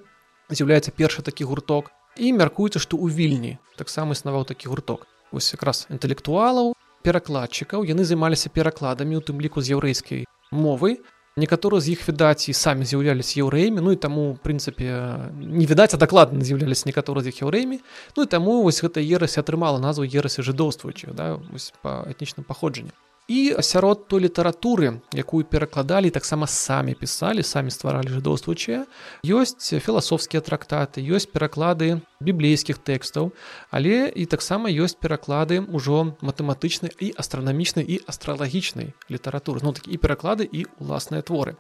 з'яўляецца 0.51 0.94
першы 0.97 1.22
такі 1.22 1.44
гурток. 1.44 1.90
І 2.16 2.32
мяркуецца 2.32 2.80
што 2.80 2.97
ў 2.97 3.12
вільні 3.12 3.53
таксама 3.76 4.16
існаваў 4.16 4.49
такі 4.49 4.72
гурток. 4.72 5.07
Вось 5.32 5.53
якраз 5.53 5.86
інтэлектуалаў 5.90 6.72
перакладчыкаў. 7.05 7.84
Яны 7.84 8.05
займаліся 8.05 8.49
перакладамі 8.49 9.20
у 9.20 9.22
тым 9.22 9.42
ліку 9.42 9.61
з 9.61 9.76
яўрэйскай 9.76 10.24
мовы 10.51 11.03
некаторыя 11.36 11.80
з 11.80 11.92
іх 11.92 12.09
відаць 12.09 12.49
і 12.49 12.57
самі 12.57 12.88
з'яўляліся 12.88 13.44
еўрэямі 13.44 13.84
ну 13.84 13.92
і 13.92 14.01
таму 14.01 14.40
прынцыпе 14.40 14.88
не 15.36 15.68
відаць 15.68 15.92
а 15.92 16.01
дакладна 16.01 16.40
з'яўляліся 16.40 16.88
некаторыя 16.88 17.28
з 17.28 17.32
іх 17.32 17.44
еўрэямі 17.44 17.76
ну 18.16 18.24
і 18.24 18.26
таму 18.26 18.62
вось 18.64 18.80
гэта 18.80 19.05
ерась 19.05 19.36
атрымала 19.36 19.76
назву 19.76 20.09
ерасі 20.09 20.40
жыдоўствуючых 20.40 21.12
да 21.12 21.36
па 21.84 22.09
этнічным 22.09 22.49
паходжанні 22.49 22.97
і 23.29 23.57
сярод 23.61 24.07
той 24.09 24.22
літаратуры 24.22 25.03
якую 25.11 25.45
перакладалі 25.45 26.11
таксама 26.11 26.47
самі 26.47 26.95
пісалі 26.95 27.43
самі 27.43 27.70
стваралі 27.70 28.14
жыдоўствуючыя. 28.14 28.87
Ёсць 29.27 29.74
філасофскія 29.74 30.41
трактаты 30.41 31.03
ёсць 31.03 31.27
пераклады 31.27 32.01
біблейскіх 32.22 32.79
тэкстаў 32.79 33.35
але 33.70 34.14
і 34.14 34.27
таксама 34.31 34.70
ёсць 34.70 34.95
пераклады 34.95 35.59
ўжо 35.66 36.14
матэматычнай 36.22 36.95
і 37.03 37.12
астранамічнай 37.18 37.83
і 37.83 38.01
астралагічнай 38.07 38.95
літаратуры. 39.11 39.61
Ну 39.62 39.74
так 39.74 39.91
і 39.91 39.99
пераклады 39.99 40.47
і 40.47 40.70
уласныя 40.79 41.22
творы. 41.27 41.59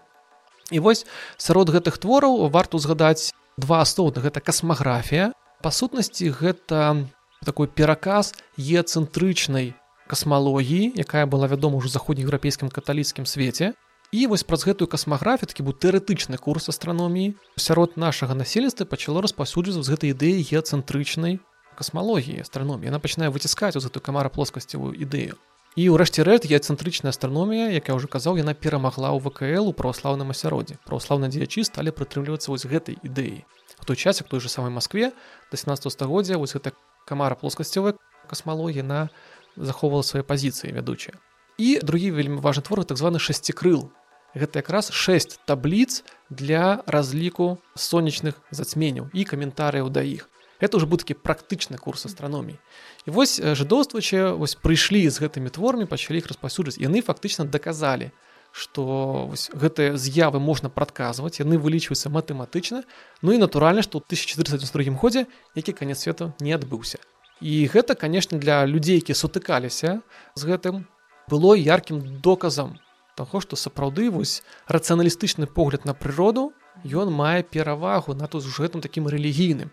І 0.70 0.78
вось 0.78 1.06
сярод 1.36 1.70
гэтых 1.70 1.98
твораў 1.98 2.46
варта 2.50 2.78
узгадаць 2.78 3.34
два 3.58 3.82
асноўных. 3.82 4.22
Гэта 4.22 4.38
касмаграфія. 4.38 5.34
Па 5.62 5.70
сутнасці 5.70 6.30
гэта 6.30 7.10
такой 7.42 7.66
пераказ 7.66 8.34
ецэнтрычнай 8.54 9.74
касмалогіі 10.06 10.94
якая 10.96 11.26
была 11.26 11.50
вядома 11.50 11.82
ўжо 11.82 11.90
заходнееўрапейскім 11.90 12.70
каталіцкім 12.70 13.26
свеце. 13.26 13.74
І 14.14 14.30
вось 14.30 14.46
праз 14.46 14.62
гэтую 14.62 14.86
касмаграфію 14.86 15.50
такі 15.50 15.66
быў 15.66 15.74
тэарэтычны 15.82 16.38
курс 16.38 16.70
астраноміі 16.70 17.34
сярод 17.58 17.98
нашага 17.98 18.38
насельніцтва 18.38 18.86
пачало 18.86 19.20
распаўсюджвацца 19.26 19.82
з 19.82 19.90
гэтай 19.90 20.14
ідэі 20.14 20.46
геацэнтрычнай 20.46 21.42
касмалогіі 21.74 22.46
астраноміі 22.46 22.94
яна 22.94 23.02
пачынае 23.02 23.34
выціскаць 23.34 23.74
з 23.74 23.82
гэтую 23.82 24.02
камара 24.06 24.30
плоскасцевую 24.30 24.94
ідэю. 24.94 25.34
І 25.76 25.90
ўрэшце 25.92 26.24
рэд 26.24 26.46
геацэнтрычная 26.48 27.12
астраномія 27.12 27.68
як 27.74 27.90
я 27.90 27.98
ўжо 27.98 28.08
казаў 28.08 28.38
яна 28.40 28.54
перамагла 28.54 29.10
ў 29.12 29.20
вКл 29.20 29.68
у 29.68 29.76
праваслаўным 29.76 30.32
асяроддзе 30.32 30.78
праваслаўна 30.88 31.28
дзеячы 31.28 31.66
сталі 31.68 31.92
прытрымлівацца 31.92 32.48
вось 32.48 32.64
гэтай 32.64 32.96
ідэі. 33.02 33.44
В 33.76 33.84
той 33.84 33.98
час 33.98 34.22
як 34.22 34.30
той 34.30 34.40
же 34.40 34.48
самой 34.48 34.70
Маскве 34.70 35.12
да 35.50 35.56
17 35.58 35.92
стагоддзя 35.92 36.38
вось 36.40 36.56
гэта 36.56 36.72
камара 37.04 37.36
плоскасцевая 37.36 37.98
касмалогія 38.30 38.86
на 38.86 39.10
захоўвала 39.56 40.02
свае 40.02 40.22
пазіцыі 40.22 40.72
вядучыя. 40.72 41.16
І 41.58 41.80
другі 41.80 42.12
вельмі 42.12 42.40
важны 42.44 42.62
твор 42.62 42.84
так 42.84 43.00
званы 43.00 43.18
шасцікрыл. 43.18 43.88
Гэта 44.36 44.60
якраз 44.60 44.92
6 44.92 45.40
табліц 45.48 46.04
для 46.28 46.84
разліку 46.84 47.56
сонечных 47.74 48.36
зацменяў 48.52 49.08
і 49.16 49.24
каментарыяў 49.24 49.88
да 49.88 50.04
іх. 50.04 50.28
Это 50.60 50.76
уже 50.76 50.86
будкі 50.86 51.16
практычны 51.16 51.76
курс 51.80 52.04
астраноміі 52.04 52.60
і 53.06 53.10
вось 53.10 53.40
жыдоўствачы 53.40 54.36
вось 54.36 54.56
прыйшлі 54.56 55.08
з 55.08 55.20
гэтымі 55.20 55.52
творамі 55.52 55.88
пачалі 55.88 56.20
іх 56.20 56.28
распаўсюджваць. 56.28 56.76
Яны 56.80 57.00
фактычна 57.00 57.48
даказалі 57.48 58.12
што 58.52 59.32
гэтыя 59.52 59.96
з'явы 59.96 60.40
можна 60.40 60.68
прадказваць 60.68 61.40
яны 61.40 61.56
вылічваюцца 61.56 62.12
матэматычна. 62.12 62.84
Ну 63.20 63.32
і 63.32 63.40
натуральна 63.40 63.80
што 63.80 64.00
ў 64.00 64.04
1492 64.04 64.96
годзе 65.00 65.24
які 65.56 65.72
канец 65.72 66.04
свету 66.04 66.32
не 66.40 66.52
адбыўся 66.52 67.00
І 67.40 67.68
гэта, 67.68 67.94
канешне, 67.94 68.38
для 68.38 68.64
людзей, 68.64 69.02
якія 69.04 69.16
сутыкаліся 69.16 70.00
з 70.34 70.42
гэтым 70.44 70.88
было 71.28 71.52
яркім 71.52 72.20
доказам 72.24 72.80
таго, 73.16 73.40
што 73.40 73.56
сапраўды 73.56 74.10
вось 74.10 74.42
рацыяналістычны 74.68 75.46
погляд 75.46 75.84
на 75.84 75.92
прыроду 75.92 76.52
ён 76.84 77.12
мае 77.12 77.42
перавагу 77.42 78.14
на 78.14 78.28
тут 78.28 78.44
з 78.44 78.52
гэтым 78.56 78.80
такім 78.80 79.08
рэлігійным. 79.08 79.68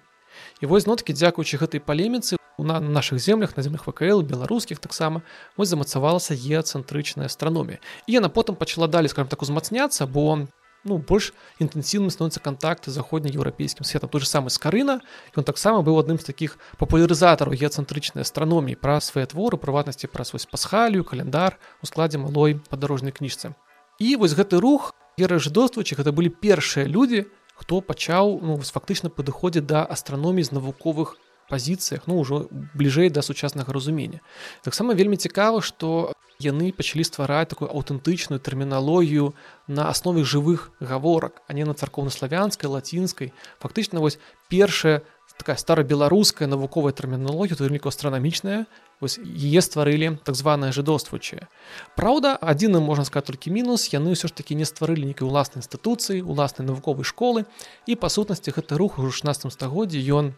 І 0.61 0.66
вось 0.66 0.88
ноткі 0.88 1.14
дзякуючы 1.14 1.59
гэтай 1.61 1.80
палеміцы 1.80 2.36
на 2.57 2.80
нашых 2.80 3.20
землях 3.20 3.55
на 3.57 3.64
землях 3.64 3.88
ВКЛ 3.88 4.22
беларускіх 4.22 4.80
таксама 4.80 5.22
вось 5.57 5.70
замацавалася 5.70 6.34
еацэнтрычная 6.34 7.26
астраномія. 7.32 7.80
І 8.07 8.20
яна 8.20 8.30
потым 8.30 8.55
пачала 8.55 8.88
далі 8.88 9.07
скажем 9.07 9.30
так 9.30 9.41
узмацняцца, 9.41 10.07
бо 10.07 10.47
ну 10.84 10.98
больш 11.00 11.32
інтэнсіўным 11.64 12.12
становіцца 12.12 12.44
кантакты 12.44 12.92
заходнееўрапейскім 12.92 13.88
светом. 13.88 14.10
Той 14.10 14.22
же 14.22 14.28
самы 14.28 14.50
скарына 14.50 15.00
ён 15.36 15.44
таксама 15.44 15.82
быў 15.82 16.00
адным 16.00 16.20
з 16.20 16.28
такіх 16.28 16.60
папулярызатараў 16.78 17.56
геацэнтрычнай 17.56 18.28
астраноміі 18.28 18.76
пра 18.76 19.00
свае 19.00 19.26
творы 19.26 19.58
прыватнасці 19.58 20.12
пра 20.12 20.28
свой 20.28 20.44
пасхалію 20.52 21.08
календар 21.08 21.60
у 21.82 21.86
складзе 21.88 22.20
малой 22.20 22.60
падарожнай 22.70 23.16
кніжцы 23.16 23.56
і 24.00 24.16
вось 24.18 24.36
гэты 24.36 24.60
рух 24.60 24.94
ераждоствачы 25.18 25.96
гэта 25.96 26.12
былі 26.12 26.30
першыя 26.30 26.86
людзі 26.90 27.30
хто 27.56 27.82
пачаў 27.82 28.40
ну 28.42 28.58
фактычна 28.58 29.14
падыходзіць 29.14 29.68
да 29.70 29.86
астраноміі 29.86 30.50
з 30.50 30.52
навуковых 30.58 31.16
пазіцыях 31.50 32.08
ну 32.10 32.18
ўжо 32.20 32.50
бліжэй 32.74 33.14
да 33.14 33.22
сучаснага 33.22 33.74
разумення 33.74 34.20
таксама 34.66 34.98
вельмі 34.98 35.18
цікава 35.18 35.62
што 35.62 36.14
яны 36.40 36.72
пачалі 36.74 37.04
ствараць 37.04 37.50
такую 37.50 37.70
аўтэнтычную 37.70 38.40
тэрміналогію 38.40 39.34
на 39.68 39.90
аснове 39.90 40.24
жывых 40.24 40.72
гаворак 40.80 41.42
а 41.48 41.54
не 41.54 41.66
на 41.66 41.74
царкоўнаславянскай 41.74 42.70
лацінскай. 42.70 43.34
Фактычна 43.60 44.00
вось 44.00 44.20
першая 44.50 45.02
такая 45.38 45.58
старабеларуская 45.58 46.48
навуковая 46.48 46.94
тэрміналогія 46.94 47.58
толькі 47.58 47.90
астранамічная 47.90 48.66
вось 49.02 49.18
яе 49.20 49.62
стварылі 49.62 50.18
так 50.24 50.36
званая 50.36 50.72
жыдоствучыя 50.72 51.50
Праўда 51.98 52.38
адзіны 52.38 52.80
можна 52.80 53.06
сказать 53.06 53.34
толькі 53.34 53.52
мінус 53.52 53.90
яны 53.90 54.14
ўсё 54.14 54.30
ж 54.30 54.34
такі 54.34 54.56
не 54.56 54.66
стварылі 54.66 55.10
нейкай 55.10 55.26
уласнай 55.26 55.66
інстытуцыі 55.66 56.22
уласнай 56.22 56.70
навуковай 56.70 57.04
школы 57.04 57.46
і 57.90 57.98
па 57.98 58.14
сутнасці 58.14 58.54
гэты 58.54 58.78
рух 58.78 59.00
у 59.00 59.10
16 59.10 59.50
стагоддзі 59.50 60.00
ён 60.14 60.38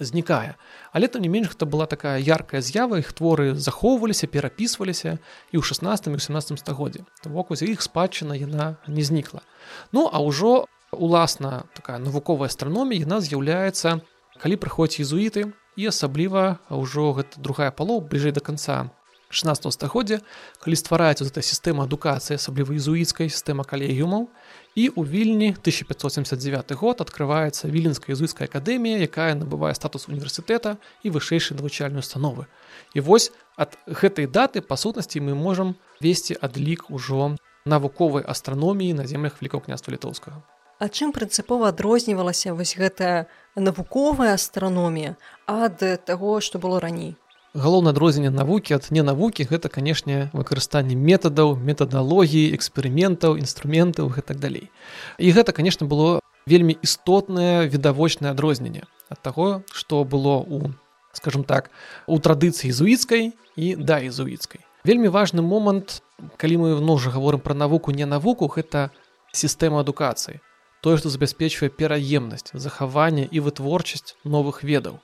знікае 0.00 0.56
але 0.92 1.06
там 1.08 1.22
не 1.22 1.28
менш 1.28 1.52
гэта 1.52 1.68
была 1.68 1.86
такая 1.86 2.18
яркая 2.18 2.60
з'ява 2.60 2.98
іх 2.98 3.12
творы 3.12 3.54
захоўваліся 3.54 4.26
перапісваліся 4.26 5.18
і 5.52 5.56
ў 5.58 5.62
16 5.62 6.08
18 6.08 6.58
стагоддзе 6.58 7.04
воку 7.24 7.56
з 7.56 7.70
іх 7.70 7.84
спадчына 7.84 8.34
яна 8.34 8.76
не 8.88 9.04
знікла 9.04 9.44
ну 9.92 10.08
а 10.10 10.18
ўжо 10.24 10.66
уласна 10.92 11.64
такая 11.74 11.98
навуковая 11.98 12.50
астраномія 12.50 13.06
яна 13.06 13.20
з'яўляецца 13.20 14.00
калі 14.40 14.56
прыходзяць 14.56 15.06
езуіты 15.06 15.52
і 15.76 15.86
асабліва 15.92 16.58
ўжо 16.68 17.12
гэта 17.20 17.38
другая 17.38 17.70
палоў 17.70 18.02
бліжэй 18.08 18.34
да 18.34 18.42
канца 18.42 18.90
16 19.30 19.72
стагоддзя 19.72 20.18
калі 20.58 20.76
ствараецца 20.76 21.22
эта 21.24 21.42
сістэма 21.42 21.86
адукацыі 21.86 22.34
асабліва 22.34 22.74
езуіцкай 22.74 23.30
сістэма 23.30 23.62
калегіумаў. 23.62 24.26
І 24.74 24.90
у 24.90 25.06
вільні 25.06 25.54
1579 25.54 26.74
год 26.78 27.00
открываецца 27.00 27.70
віленская 27.70 28.14
езуіцкая 28.14 28.50
акадэмія 28.50 29.06
якая 29.06 29.34
набывае 29.38 29.74
статус 29.78 30.10
універсітэта 30.10 30.78
і 31.02 31.14
вышэйшай 31.14 31.54
навучальнай 31.58 32.02
установы. 32.02 32.50
І 32.94 33.06
вось 33.06 33.30
ад 33.54 33.78
гэтай 33.86 34.26
даты 34.26 34.62
па 34.66 34.74
сутнасці 34.74 35.22
мы 35.22 35.38
можам 35.38 35.78
весці 36.02 36.34
адлік 36.34 36.90
ужо 36.90 37.38
навуковай 37.64 38.26
астраноміі 38.26 38.98
на 38.98 39.06
землях 39.06 39.38
великкаго 39.38 39.70
княства 39.70 39.94
літоўскага. 39.94 40.42
А 40.80 40.88
чым 40.88 41.12
прынцыпова 41.12 41.70
адрознівалася 41.70 42.56
вось 42.56 42.74
гэтая 42.74 43.28
навуковая 43.54 44.34
астраномія 44.34 45.14
ад 45.46 45.78
таго 46.08 46.40
што 46.40 46.58
было 46.58 46.80
раней 46.80 47.19
галоўнае 47.54 47.90
адрозненне 47.92 48.30
навукі 48.30 48.74
ад 48.78 48.86
не 48.90 49.02
навукі 49.02 49.46
гэта 49.50 49.68
канешне 49.68 50.30
выкарыстанне 50.32 50.94
метадаў 50.94 51.56
метадалогіі 51.58 52.54
эксперыментаў 52.54 53.38
інструментаў 53.38 54.08
гэтак 54.08 54.38
далей. 54.38 54.70
І 55.18 55.32
гэта 55.34 55.52
конечно 55.52 55.86
было 55.86 56.20
вельмі 56.46 56.76
істотнае 56.82 57.66
відавочнае 57.66 58.32
адрозненне 58.32 58.86
ад 59.10 59.18
таго 59.22 59.62
што 59.72 60.04
было 60.04 60.38
у 60.38 60.70
скажем 61.12 61.42
так 61.44 61.70
у 62.06 62.18
традыцыі 62.18 62.70
зуіцкай 62.70 63.34
і 63.56 63.74
да 63.74 63.98
езуіцкай. 63.98 64.62
Вельмі 64.84 65.10
важны 65.10 65.42
момант 65.42 66.02
калі 66.36 66.56
мы 66.56 66.68
ножа 66.80 67.10
гаворым 67.10 67.40
пра 67.40 67.54
навуку 67.54 67.90
не 67.90 68.06
навуку 68.06 68.46
гэта 68.46 68.94
сістэма 69.34 69.82
адукацыі 69.82 70.38
тое 70.80 70.96
што 70.96 71.10
забяспечвае 71.10 71.68
пераемнасць 71.68 72.54
захаванне 72.54 73.26
і 73.26 73.42
вытворчасць 73.44 74.16
новых 74.24 74.62
ведаў 74.64 75.02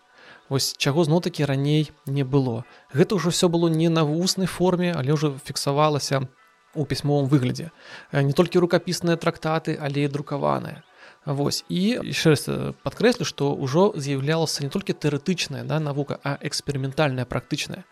вось 0.49 0.75
чаго 0.79 1.05
зноў-такі 1.05 1.45
раней 1.45 1.93
не 2.07 2.25
было. 2.25 2.65
Гэта 2.93 3.17
ўжо 3.17 3.31
все 3.31 3.49
было 3.49 3.69
не 3.69 3.89
на 3.89 4.05
вуснай 4.05 4.47
форме 4.47 4.93
але 4.97 5.13
ўжо 5.13 5.35
фіксавалася 5.45 6.29
у 6.75 6.85
пісьмовым 6.85 7.29
выглядзе. 7.29 7.71
Не 8.13 8.33
толькі 8.33 8.61
рукапісныя 8.63 9.17
трактаты 9.17 9.79
але 9.81 10.05
і 10.05 10.13
друкаваныя. 10.13 10.83
Вось 11.27 11.65
і 11.69 11.99
яшчэ 12.07 12.37
раз 12.39 12.47
падкрэслю 12.87 13.27
што 13.27 13.51
ўжо 13.51 13.91
з'яўлялася 13.99 14.63
не 14.63 14.71
толькі 14.71 14.95
тэарэтычная 14.95 15.67
да 15.67 15.83
навука 15.83 16.21
а 16.23 16.39
эксперыментальная 16.39 17.27
практычная. 17.27 17.83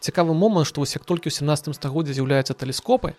Цікавы 0.00 0.36
момант 0.36 0.68
што 0.68 0.84
вось 0.84 0.92
як 0.92 1.08
толькі 1.08 1.32
ў 1.32 1.36
17 1.40 1.72
стагоддзя 1.72 2.20
з'яўляюцца 2.20 2.52
тэлескопы 2.52 3.16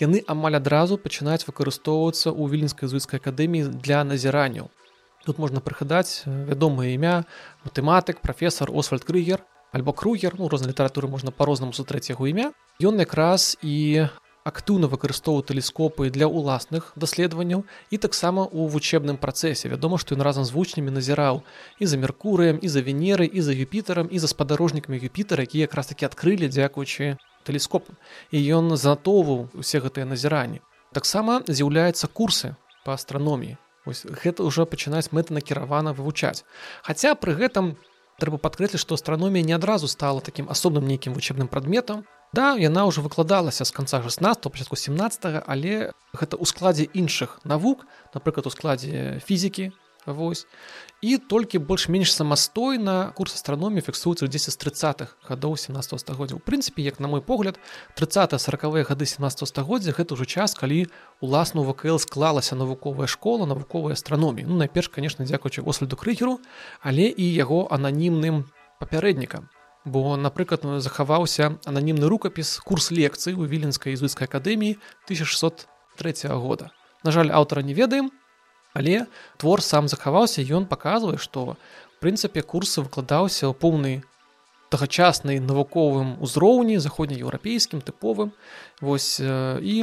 яны 0.00 0.22
амаль 0.26 0.58
адразу 0.58 0.98
пачынаюць 0.98 1.46
выкарыстоўвацца 1.48 2.34
ў 2.34 2.42
віленскай 2.50 2.90
зуцкай 2.90 3.22
акадэміі 3.22 3.70
для 3.80 4.04
назіранняў. 4.04 4.70
Тут 5.24 5.38
можна 5.38 5.60
прыгадаць 5.64 6.24
вядомае 6.26 6.94
імя 6.94 7.24
матэматык, 7.64 8.20
прафесор 8.20 8.70
Освальд 8.72 9.04
Крыгер 9.04 9.40
альбо 9.72 9.92
кругер 9.92 10.36
ну 10.38 10.48
рознай 10.48 10.70
літаратуры 10.70 11.08
можна 11.08 11.32
па-рознаму 11.34 11.72
сустрэць 11.72 12.10
яго 12.10 12.30
імя. 12.30 12.52
Ён 12.78 13.00
якраз 13.02 13.56
і 13.62 14.06
актыўна 14.44 14.86
выкарыстоўваў 14.92 15.42
тэлескопы 15.48 16.12
для 16.14 16.28
ўласных 16.28 16.92
даследаванняў 16.94 17.64
і 17.90 17.96
таксама 17.98 18.44
ў 18.44 18.68
вучебным 18.70 19.16
працэсе. 19.16 19.72
Вядома, 19.72 19.98
што 19.98 20.14
ён 20.14 20.22
разам 20.22 20.44
з 20.44 20.52
вучнямі 20.52 20.94
назіраў 20.94 21.42
і 21.80 21.84
за 21.88 21.96
меркурыем 21.96 22.60
і 22.60 22.68
за 22.68 22.84
венеры 22.84 23.26
і 23.26 23.40
за 23.40 23.56
юпітарам 23.56 24.12
і 24.12 24.20
за 24.20 24.28
спадарожнікамі 24.28 25.00
юпітара, 25.00 25.48
які 25.48 25.64
якраз 25.64 25.90
такі 25.90 26.06
адкрылі 26.06 26.52
дзякуючы 26.52 27.16
тэлескопам 27.44 27.96
і 28.30 28.38
ён 28.40 28.76
затоўваў 28.76 29.48
усе 29.58 29.80
гэтыя 29.84 30.08
назіранні 30.08 30.64
таксама 30.96 31.42
з'яўляюцца 31.48 32.08
курсы 32.08 32.54
по 32.84 32.96
астраноміі 32.96 33.58
Вось 33.84 34.04
гэта 34.08 34.44
ўжо 34.44 34.64
пачынаюць 34.64 35.12
мэтанакіравана 35.12 35.92
вывучаць. 35.92 36.44
Хаця 36.82 37.14
пры 37.14 37.36
гэтым 37.36 37.76
трэба 38.18 38.38
падкрэсліць 38.38 38.80
што 38.80 38.96
астраномія 38.96 39.44
не 39.44 39.54
адразу 39.56 39.88
стала 39.88 40.24
такім 40.24 40.48
асобным 40.48 40.86
нейкім 40.88 41.14
вучебным 41.14 41.48
прадметам. 41.48 42.04
Да 42.34 42.56
яна 42.58 42.88
ўжо 42.88 43.04
выкладалася 43.04 43.64
з 43.64 43.70
канца 43.70 44.02
16 44.02 44.50
пачатку 44.50 44.76
17 44.76 45.44
але 45.46 45.92
гэта 46.16 46.34
ў 46.34 46.44
складзе 46.48 46.88
іншых 46.90 47.38
навук 47.44 47.86
напрыклад 48.14 48.48
у 48.48 48.54
складзе 48.54 49.20
фізікі 49.22 49.70
Вось. 50.06 50.46
І 51.00 51.18
толькі 51.18 51.58
больш-менш 51.58 52.12
самастойна 52.12 53.12
курс 53.16 53.34
астраноміі 53.40 53.84
фіксуецца 53.84 54.24
ў 54.24 54.28
10 54.28 54.52
з 54.52 54.58
30-х 54.60 55.16
гадоў 55.24 55.56
17 55.56 56.00
стагоддзя. 56.00 56.36
У 56.36 56.44
прынцыпе, 56.44 56.84
як 56.84 57.00
на 57.00 57.08
мой 57.08 57.20
погляд, 57.24 57.56
30-40 57.96 58.84
гады 58.84 59.04
17 59.08 59.48
стагоддзя 59.48 59.96
гэта 59.96 60.12
ўжо 60.12 60.24
час, 60.28 60.52
калі 60.52 60.88
уласна 61.24 61.60
у 61.60 61.68
ВКЛ 61.68 61.96
склалася 61.96 62.56
навуковая 62.56 63.08
школа 63.08 63.48
навуковай 63.48 63.96
астраноміі. 63.96 64.44
Ну 64.44 64.60
найперш, 64.60 64.88
канешне, 64.88 65.24
дзякуючы 65.24 65.64
Освальду 65.64 65.96
крыгеру, 65.96 66.40
але 66.84 67.08
і 67.08 67.24
яго 67.24 67.68
ананімным 67.72 68.44
папярэднікам. 68.80 69.48
Бо, 69.84 70.16
напрыклад, 70.16 70.64
захаваўся 70.80 71.60
ананімны 71.64 72.08
рукапіс 72.08 72.60
курс 72.64 72.92
лекцый 72.92 73.36
у 73.36 73.44
віленскай 73.44 73.92
ізуцкай 73.92 74.28
акадэміі 74.28 74.80
1603 75.08 76.32
года. 76.32 76.72
На 77.04 77.12
жаль, 77.12 77.28
аўтара 77.28 77.60
не 77.60 77.76
ведаем, 77.76 78.08
Але 78.74 79.06
твор 79.38 79.62
сам 79.62 79.88
захаваўся 79.88 80.42
ён 80.42 80.66
паказвае 80.66 81.18
што 81.22 81.54
в 81.54 81.56
прынцыпе 82.02 82.42
курсы 82.42 82.82
выкладаўся 82.82 83.50
поўны 83.54 84.02
тагачаснай 84.74 85.38
навуковым 85.38 86.16
узроўні 86.18 86.80
заходнееўрапейскім 86.82 87.80
тыповым. 87.86 88.34
Вось 88.82 89.22
і 89.22 89.76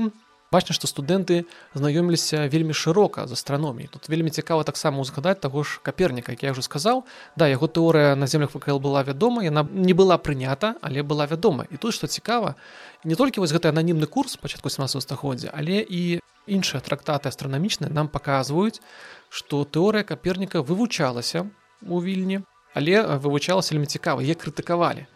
бачна 0.52 0.76
што 0.76 0.88
студэнты 0.88 1.47
знаёміліся 1.74 2.52
вельмі 2.52 2.76
шырока 2.76 3.24
з 3.28 3.39
астраноміі 3.39 3.88
тут 3.88 4.12
вельмі 4.12 4.30
цікава 4.30 4.68
таксама 4.68 4.99
узгадаць 4.99 5.39
таго 5.39 5.64
ж 5.64 5.80
каперніка 5.80 6.36
як 6.36 6.43
я 6.43 6.52
ўжо 6.52 6.62
сказаў. 6.62 7.08
Да 7.39 7.47
яго 7.47 7.72
тэорыя 7.72 8.20
на 8.20 8.28
землях 8.28 8.52
ВКЛ 8.52 8.84
была 8.84 9.04
вядома 9.08 9.43
яна 9.47 9.64
не 9.72 9.95
была 9.95 10.20
прынята 10.20 10.76
але 10.82 11.04
была 11.08 11.26
вядома. 11.26 11.66
І 11.72 11.80
тут 11.80 11.95
што 11.95 12.08
цікава 12.08 12.56
не 13.04 13.16
толькі 13.16 13.39
вось 13.39 13.56
гэты 13.56 13.72
ананімны 13.72 14.12
курс 14.12 14.36
пачатку 14.36 14.70
17 14.70 15.02
стагоддзя 15.02 15.56
але 15.56 15.80
і 15.88 16.20
іншыя 16.52 16.84
трактаты 16.84 17.32
астранамічныя 17.32 17.88
нам 17.88 18.12
паказваюць 18.12 18.84
што 19.32 19.64
тэорыя 19.64 20.04
каперніка 20.04 20.60
вывучалася 20.60 21.47
у 21.88 22.04
вільні 22.04 22.43
але 22.76 22.99
вывучалася 23.24 23.72
вельмі 23.72 23.88
цікава 23.88 24.20
як 24.20 24.43
крытыкавалі. 24.43 25.08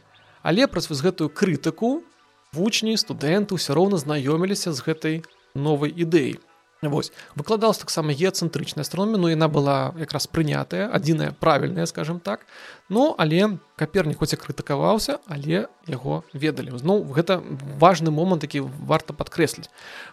Але 0.43 0.67
праз 0.67 0.87
вось 0.87 1.03
гэтую 1.03 1.27
крытыку 1.27 2.05
вучні 2.55 2.95
студэнты 2.95 3.59
ўсё 3.59 3.75
роўна 3.75 3.99
знаёміліся 4.01 4.71
з 4.71 4.79
гэтай 4.87 5.15
новай 5.55 5.91
ідэі 5.91 6.39
Вось 6.81 7.11
выкладалась 7.35 7.77
таксама 7.77 8.13
геацэнтрычная 8.13 8.81
астраномія 8.81 9.17
но 9.17 9.29
яна 9.29 9.47
была 9.47 9.93
якраз 9.97 10.27
прынятая 10.27 10.89
адзіная 10.91 11.31
правільная 11.31 11.85
скажем 11.85 12.19
так. 12.19 12.45
Ну 12.89 13.15
але 13.17 13.57
капернік 13.75 14.19
хоць 14.19 14.33
і 14.33 14.37
крытыкаваўся 14.37 15.19
але 15.25 15.67
яго 15.87 16.23
ведалі. 16.33 16.77
Зноў 16.77 17.07
гэта 17.15 17.41
важны 17.79 18.11
момант 18.11 18.41
такі 18.41 18.61
варта 18.61 19.13
падкрэсліць. 19.13 19.69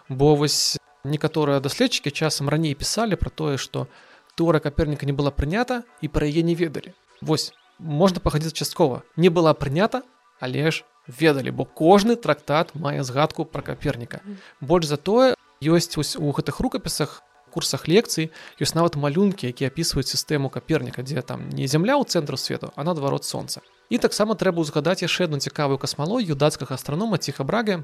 Бо 0.09 0.35
вось 0.35 0.77
некаторыя 1.03 1.59
даследчыкі 1.59 2.11
часам 2.11 2.49
раней 2.49 2.75
пісалі 2.75 3.15
пра 3.15 3.29
тое 3.29 3.57
што 3.57 3.87
тэорыя 4.35 4.63
каперніка 4.63 5.05
не 5.05 5.13
была 5.13 5.31
прынята 5.31 5.83
і 6.01 6.07
пра 6.07 6.25
яе 6.25 6.41
не 6.41 6.55
ведалі. 6.55 6.93
Вось 7.21 7.53
можна 7.77 8.19
пахадзіць 8.19 8.55
часткова. 8.55 9.03
Не 9.17 9.29
была 9.29 9.53
прынята 9.53 10.01
але 10.39 10.71
ж 10.71 10.83
ведалі 11.07 11.51
бо 11.51 11.65
кожны 11.65 12.15
трактат 12.15 12.75
мае 12.75 13.03
згадку 13.03 13.45
пра 13.45 13.61
каперніка. 13.61 14.21
Больш 14.61 14.87
за 14.87 14.97
тое 14.97 15.35
ёсць 15.63 15.95
вось 15.97 16.15
у 16.15 16.31
гэтых 16.31 16.59
рукапісах 16.59 17.23
курсах 17.53 17.87
лекцый 17.87 18.31
ёсць 18.57 18.73
нават 18.73 18.95
малюнкі 18.95 19.47
які 19.47 19.69
апісваюць 19.69 20.09
сістэму 20.09 20.49
каперніка 20.49 21.03
дзе 21.05 21.21
там 21.21 21.49
не 21.49 21.67
зямля 21.67 21.99
ў 21.99 22.07
цэнтру 22.07 22.37
свету 22.37 22.73
а 22.75 22.83
наадварот 22.83 23.23
сонца. 23.23 23.61
І 23.89 24.01
таксама 24.01 24.33
трэба 24.33 24.63
ўзгадаць 24.63 25.05
яшчэ 25.05 25.29
одну 25.29 25.37
цікавую 25.37 25.77
касмалогію 25.77 26.35
дацкага 26.35 26.75
астранома 26.75 27.21
ціха 27.21 27.43
брага 27.43 27.83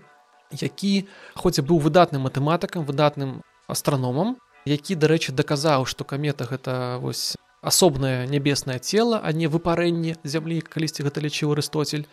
які 0.49 1.05
хоць 1.35 1.59
і 1.61 1.65
быў 1.67 1.77
выдатным 1.85 2.25
матэматыкам 2.25 2.87
выдатным 2.87 3.45
астраномам 3.69 4.39
які 4.65 4.95
дарэчы 4.95 5.31
даказаў 5.37 5.85
што 5.85 6.03
камета 6.03 6.49
гэта 6.49 6.97
вось 7.03 7.37
асобнае 7.61 8.27
нябеснае 8.27 8.79
цело 8.79 9.19
а 9.21 9.31
не 9.31 9.47
выпарэнне 9.47 10.17
зямлі 10.23 10.61
калісьці 10.65 11.03
гэта 11.03 11.21
лічыў 11.21 11.53
арыстоцель 11.53 12.07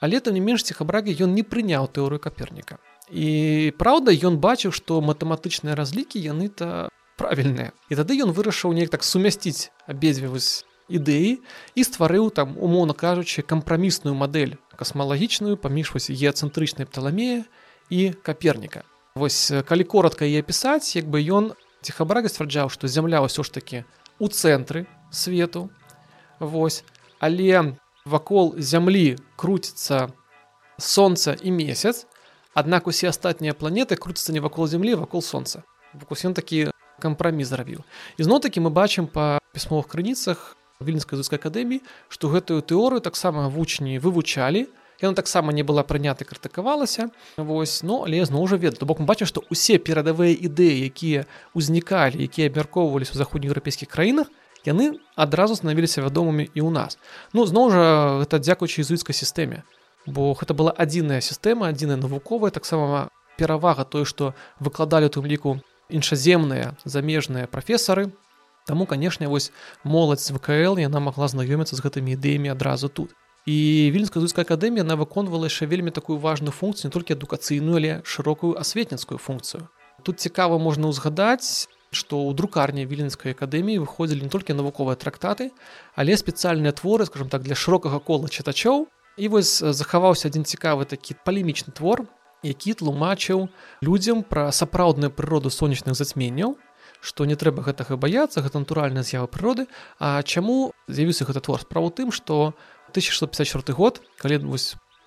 але 0.00 0.20
там 0.20 0.34
не 0.34 0.40
менш 0.40 0.64
ціхабрагі 0.64 1.14
ён 1.24 1.34
не 1.36 1.44
прыняў 1.44 1.88
тэорыю 1.88 2.20
каперніка 2.20 2.80
і 3.10 3.70
праўда 3.78 4.12
ён 4.12 4.40
бачыў 4.40 4.72
што 4.72 5.00
матэматычныя 5.00 5.76
разлікі 5.76 6.20
яны 6.20 6.48
то 6.48 6.88
правільныя 7.20 7.72
і 7.88 8.00
тады 8.00 8.16
ён 8.24 8.32
вырашыў 8.36 8.72
неяк 8.72 8.90
так 8.90 9.04
сумясціць 9.04 9.70
абедзве 9.86 10.32
вось 10.32 10.64
ідэі 10.88 11.38
і 11.74 11.80
стварыў 11.86 12.30
там 12.34 12.56
умоўна 12.58 12.96
кажучы 12.96 13.46
кампрамісную 13.46 14.16
мадэль 14.16 14.56
касмалагічную 14.76 15.60
паміж 15.60 15.92
вось 15.94 16.10
геацэнтрычнай 16.10 16.88
пталамея 16.88 17.44
і 17.90 18.10
каперніка 18.22 18.82
Вось 19.14 19.52
калі 19.66 19.84
коротко 19.84 20.24
яе 20.24 20.42
пісаць 20.46 20.94
як 20.94 21.10
бы 21.10 21.18
ён 21.18 21.50
ціхабрага 21.82 22.30
сцвярджаў 22.30 22.70
што 22.70 22.86
зямля 22.86 23.20
ўсё 23.26 23.42
ж 23.42 23.50
таки 23.50 23.82
у 24.22 24.30
цэнтры 24.30 24.86
свету. 25.10 25.70
Вось. 26.38 26.84
Але 27.18 27.74
вакол 28.10 28.54
зямлі 28.58 29.16
круціцца 29.38 30.10
сонца 30.78 31.36
і 31.38 31.50
месяц 31.54 32.06
Аднак 32.50 32.90
усе 32.90 33.06
астатнія 33.06 33.54
планеты 33.54 33.94
круцца 33.94 34.34
не 34.34 34.42
вакол 34.42 34.66
зямлі 34.66 34.98
вакол 34.98 35.22
сонца 35.22 35.62
ён 35.94 36.34
такі 36.34 36.74
кампраміс 36.98 37.48
зрабіў 37.48 37.86
ізноў 38.18 38.42
такі 38.42 38.66
мы 38.66 38.70
бачым 38.74 39.06
па 39.06 39.38
пісьмовых 39.54 39.86
крыніцах 39.86 40.58
віленскай 40.80 41.16
зускай 41.16 41.38
акадэміі 41.38 41.82
што 42.08 42.28
гэтую 42.28 42.60
тэорыю 42.62 43.00
таксама 43.00 43.48
вучні 43.48 43.98
вывучалі 44.02 44.66
яна 45.00 45.14
таксама 45.14 45.52
не 45.52 45.62
была 45.62 45.82
прынята 45.82 46.24
крытыкавалася 46.24 47.08
вось 47.36 47.82
ну 47.82 48.04
але 48.04 48.24
зноў 48.24 48.46
жа 48.52 48.60
ведаю 48.60 48.86
бок 48.86 49.00
бачу 49.00 49.26
што 49.30 49.42
ўсе 49.50 49.78
перадавыя 49.78 50.36
ідэі 50.36 50.84
якія 50.90 51.24
ўзнікалі 51.56 52.20
якія 52.20 52.52
абмяркоўваліся 52.52 53.16
ў 53.16 53.18
заходнееўрапейскіх 53.24 53.88
краінах 53.88 54.28
яны 54.64 55.00
адразу 55.16 55.56
станавіліся 55.56 56.02
вядомымі 56.04 56.48
і 56.52 56.60
ў 56.60 56.70
нас. 56.70 56.98
Ну 57.32 57.46
зноў 57.46 57.70
жа 57.72 57.84
гэта 58.24 58.40
дзякуючы 58.40 58.84
езуіцкай 58.84 59.14
сістэме. 59.16 59.62
Бо 60.06 60.32
гэта 60.34 60.56
была 60.56 60.72
адзіная 60.72 61.20
сістэма 61.20 61.72
адзіная 61.72 62.00
навуковая 62.00 62.50
таксама 62.50 63.08
перавага 63.36 63.84
той 63.84 64.04
што 64.04 64.34
выкладалі 64.60 65.08
тым 65.08 65.24
ліку 65.24 65.60
іншаземныя 65.88 66.76
замежныя 66.84 67.46
прафесары. 67.46 68.12
Таму 68.66 68.86
канешне 68.86 69.28
вось 69.28 69.50
моладзь 69.84 70.30
ВКЛ 70.30 70.78
яна 70.78 71.00
магла 71.00 71.28
знаёміцца 71.28 71.74
з 71.76 71.84
гэтымі 71.84 72.14
ідэямі 72.14 72.52
адразу 72.52 72.88
тут. 72.88 73.16
І 73.48 73.88
вільнская 73.90 74.20
зуская 74.20 74.44
акадэмія 74.44 74.84
на 74.84 75.00
выконвала 75.00 75.48
яшчэ 75.48 75.66
вельмі 75.66 75.90
такую 75.90 76.20
важную 76.20 76.52
функцію 76.52 76.88
не 76.88 76.92
толькі 76.92 77.16
адукацыйную 77.16 77.76
але 77.80 77.92
шырокую 78.04 78.60
асветніцкую 78.60 79.18
функцыю. 79.18 79.68
Тут 80.04 80.20
цікава 80.20 80.60
можна 80.60 80.92
ўзгадаць 80.92 81.68
што 81.90 82.22
ў 82.22 82.34
друкарні 82.38 82.86
віленскай 82.86 83.34
акадэміі 83.34 83.82
выходзілі 83.82 84.26
не 84.26 84.32
толькі 84.32 84.56
навуковыя 84.58 84.94
трактаты 84.94 85.50
але 85.94 86.16
спецыяльныя 86.16 86.72
творы 86.72 87.06
скажем 87.06 87.28
так 87.28 87.42
для 87.42 87.58
шырокага 87.58 87.98
кола 87.98 88.30
чытачоў 88.30 88.86
і 89.18 89.26
вось 89.28 89.58
захаваўся 89.60 90.30
адзін 90.30 90.46
цікавы 90.46 90.86
такі 90.86 91.18
палемічны 91.26 91.74
твор 91.74 92.06
які 92.42 92.74
тлумачыў 92.78 93.48
людзям 93.82 94.22
пра 94.24 94.48
сапраўдную 94.54 95.10
прыроду 95.10 95.50
сонечных 95.50 95.98
зацьменняў 95.98 96.56
што 97.00 97.24
не 97.24 97.36
трэба 97.36 97.64
гэтага 97.64 97.96
баяцца 97.96 98.44
гэта 98.44 98.60
натуральная 98.60 99.02
з'ява 99.02 99.26
прыроды. 99.26 99.66
А 99.98 100.22
чаму 100.22 100.72
з'явіўся 100.88 101.24
гэты 101.24 101.40
твор? 101.40 101.64
Справа 101.64 101.88
тым 101.90 102.12
што 102.12 102.52
1654 102.92 103.72
год 103.74 104.04
калі 104.20 104.44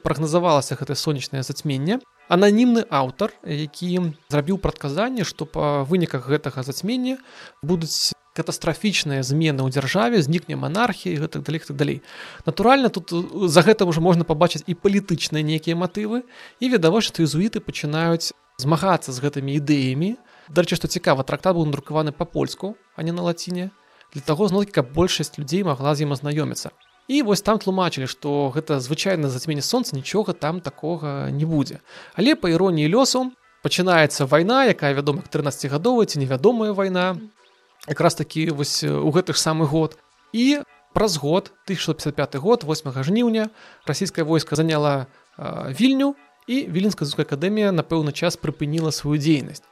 прагназавалася 0.03 0.75
гэтае 0.75 0.97
сонечнае 0.97 1.43
зацьменне 1.45 2.01
ананімны 2.33 2.83
аўтар 2.89 3.33
які 3.45 4.17
зрабіў 4.33 4.57
прадказанне 4.57 5.23
што 5.29 5.45
па 5.45 5.85
выніках 5.85 6.27
гэтага 6.27 6.65
зацьмення 6.65 7.21
будуць 7.61 8.13
катастрафічныя 8.33 9.21
змены 9.21 9.61
ў 9.61 9.69
дзяржаве 9.69 10.21
знікне 10.25 10.57
манархіі 10.57 11.21
гэтак 11.21 11.45
далей 11.45 11.61
так 11.61 11.77
далей. 11.77 11.97
Натуральна 12.45 12.89
тут 12.89 13.13
за 13.49 13.61
гэта 13.61 13.85
ўжо 13.85 14.01
можна 14.01 14.25
пабачыць 14.25 14.65
і 14.65 14.73
палітычныя 14.73 15.45
нейкія 15.45 15.77
матывы 15.77 16.25
і 16.57 16.65
відавочна 16.73 17.21
езуіты 17.29 17.61
пачынаюць 17.61 18.33
змагацца 18.57 19.13
з 19.13 19.21
гэтымі 19.21 19.53
ідэямі. 19.61 20.17
Дарэчы 20.49 20.81
што 20.81 20.89
цікава 20.89 21.21
трактат 21.21 21.53
быў 21.53 21.69
надрукаваны 21.69 22.11
па-польску 22.11 22.73
а 22.97 23.05
не 23.05 23.13
на 23.13 23.21
лаціне 23.21 23.69
для 24.13 24.21
таго 24.25 24.49
зноў 24.49 24.65
каб 24.73 24.89
большасць 24.97 25.37
людзей 25.37 25.61
магла 25.61 25.93
з 25.93 26.09
ім 26.09 26.17
азнаёміцца 26.17 26.73
І 27.07 27.21
вось 27.21 27.41
там 27.43 27.59
тлумачылі, 27.59 28.07
што 28.07 28.47
гэта 28.55 28.79
звычайна 28.79 29.27
зацьменне 29.27 29.61
сонца 29.61 29.95
нічога 29.95 30.33
там 30.33 30.61
такога 30.61 31.27
не 31.31 31.43
будзе. 31.45 31.83
Але 32.15 32.35
па 32.35 32.47
іроніі 32.47 32.87
лёсу 32.87 33.31
пачынаецца 33.63 34.23
вайна, 34.25 34.63
якая 34.71 34.95
вядома 34.95 35.23
13гадовая 35.27 36.07
ці 36.07 36.23
невядомая 36.23 36.71
вайна. 36.71 37.19
Якраз 37.87 38.15
такі 38.15 38.55
вось 38.55 38.83
у 38.83 39.11
гэты 39.11 39.35
ж 39.35 39.39
самы 39.43 39.67
год. 39.67 39.99
І 40.31 40.63
праз 40.93 41.17
год 41.17 41.51
1655 41.67 42.39
год 42.39 42.63
8 42.63 43.03
жніўня 43.03 43.49
расійскае 43.85 44.23
войска 44.23 44.55
заняла 44.55 45.07
вільню 45.37 46.15
і 46.47 46.67
віленская 46.71 47.05
зуская 47.05 47.25
акадэмія 47.27 47.75
на 47.75 47.83
пэўны 47.83 48.15
час 48.15 48.39
прыпыніла 48.39 48.91
сваю 48.95 49.19
дзейнасць 49.19 49.63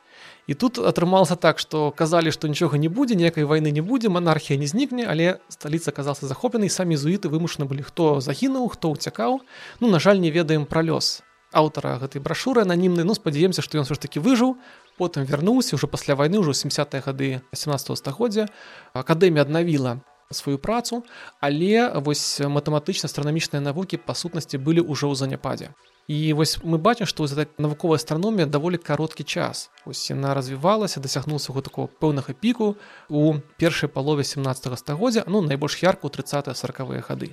і 0.52 0.54
тут 0.54 0.84
атрымалася 0.84 1.40
так 1.40 1.64
што 1.64 1.96
казалі 1.96 2.32
што 2.36 2.52
нічога 2.52 2.76
не 2.76 2.92
будзе 2.92 3.16
ніякай 3.16 3.48
вайны 3.48 3.72
не 3.72 3.80
будзе 3.80 4.12
манархія 4.12 4.60
не 4.60 4.68
знікне 4.68 5.08
але 5.08 5.40
сталіца 5.48 5.96
аказалася 5.96 6.28
захопленай 6.28 6.68
самі 6.68 7.00
зуіты 7.00 7.32
вымушаны 7.32 7.72
былі 7.72 7.88
хто 7.88 8.20
загінуў 8.20 8.68
хто 8.76 8.92
ўцякаў 8.92 9.40
ну 9.80 9.86
на 9.88 10.04
жаль 10.04 10.20
не 10.20 10.28
ведаем 10.28 10.68
пра 10.68 10.84
лёс 10.84 11.24
аўтара 11.56 11.96
гэтай 12.04 12.20
брашуры 12.20 12.68
ананімнай 12.68 13.08
ну 13.08 13.16
спадзяемся 13.16 13.64
што 13.64 13.80
ён 13.80 13.88
все 13.88 13.96
ж 13.96 14.04
таки 14.04 14.20
выжыў 14.20 14.60
потым 15.00 15.24
вярнуўся 15.24 15.80
ўжо 15.80 15.88
пасля 15.88 16.20
вайны 16.20 16.44
ўжо 16.44 16.52
70 16.52 17.00
гады 17.00 17.40
17 17.56 17.96
стагоддзя 17.96 18.52
акадэмія 18.92 19.48
аднавіла 19.48 20.04
сваю 20.36 20.60
працу 20.60 21.04
але 21.40 21.88
вось 22.04 22.44
матэматычна 22.44 23.08
астранамічныя 23.08 23.64
навукі 23.64 24.04
па 24.04 24.20
сутнасці 24.20 24.60
былі 24.60 24.84
ўжо 24.84 25.08
ў 25.08 25.16
заняпадзе 25.16 25.72
і 26.12 26.34
вось 26.36 26.60
мы 26.60 26.76
бачым 26.76 27.08
што 27.08 27.24
за 27.28 27.48
навуковая 27.56 27.96
астраномія 27.96 28.46
даволі 28.46 28.76
кароткі 28.76 29.24
час. 29.24 29.72
Ось 29.88 30.04
яна 30.12 30.34
развівалася 30.36 31.00
дасягнулася 31.00 31.54
го 31.56 31.62
такого 31.62 31.88
пэўнага 31.88 32.36
піку 32.36 32.76
у 33.08 33.40
першай 33.56 33.88
палове 33.88 34.24
17 34.28 34.76
стагоддзя 34.80 35.24
ну 35.28 35.42
найбольш 35.42 35.80
ярку 35.84 36.10
30 36.10 36.52
сороквыя 36.58 37.00
гады 37.00 37.32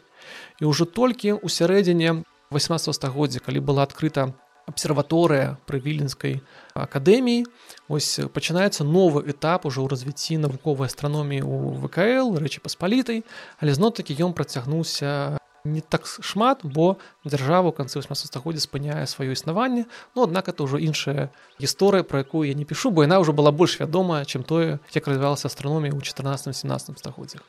і 0.60 0.64
ўжо 0.70 0.86
толькі 0.86 1.34
ў 1.42 1.48
сярэдзіне 1.50 2.22
18 2.54 2.94
стагоддзя 2.94 3.42
калі 3.42 3.64
была 3.66 3.82
адкрыта 3.82 4.30
абсерваторыя 4.68 5.56
пры 5.66 5.80
віленскай 5.82 6.38
акадэміі 6.76 7.48
ось 7.88 8.20
пачынаецца 8.30 8.84
новы 8.84 9.24
этап 9.26 9.66
ужо 9.66 9.82
ў 9.82 9.90
развіцці 9.90 10.38
навуковай 10.44 10.92
астраноміі 10.92 11.42
у 11.42 11.74
вКл 11.82 12.36
рэчы 12.38 12.62
паспалітай 12.62 13.24
але 13.58 13.74
зно 13.74 13.90
такі 13.90 14.14
ён 14.22 14.36
працягнуўся 14.38 15.37
не 15.72 15.80
так 15.80 16.06
шмат 16.06 16.64
бо 16.64 16.96
дзяржава 17.24 17.70
ў 17.70 17.76
канцы 17.76 18.00
18 18.00 18.26
стагоддзя 18.26 18.64
спыняе 18.64 19.04
сваё 19.06 19.36
існаванне. 19.36 19.86
Ну 20.16 20.24
аднак 20.24 20.48
это 20.48 20.64
ўжо 20.64 20.80
іншая 20.80 21.28
гісторыя 21.60 22.02
про 22.02 22.24
якую 22.24 22.48
я 22.48 22.54
не 22.54 22.64
пішу 22.64 22.90
бо 22.90 23.04
яна 23.04 23.20
ўжо 23.20 23.36
была 23.36 23.52
больш 23.52 23.78
вядомая 23.80 24.24
чым 24.24 24.42
тое 24.42 24.80
як 24.96 25.04
развівалася 25.06 25.48
астраномія 25.52 25.92
ў 25.92 26.00
14 26.00 26.56
17 26.56 26.98
стагоддзях 26.98 27.42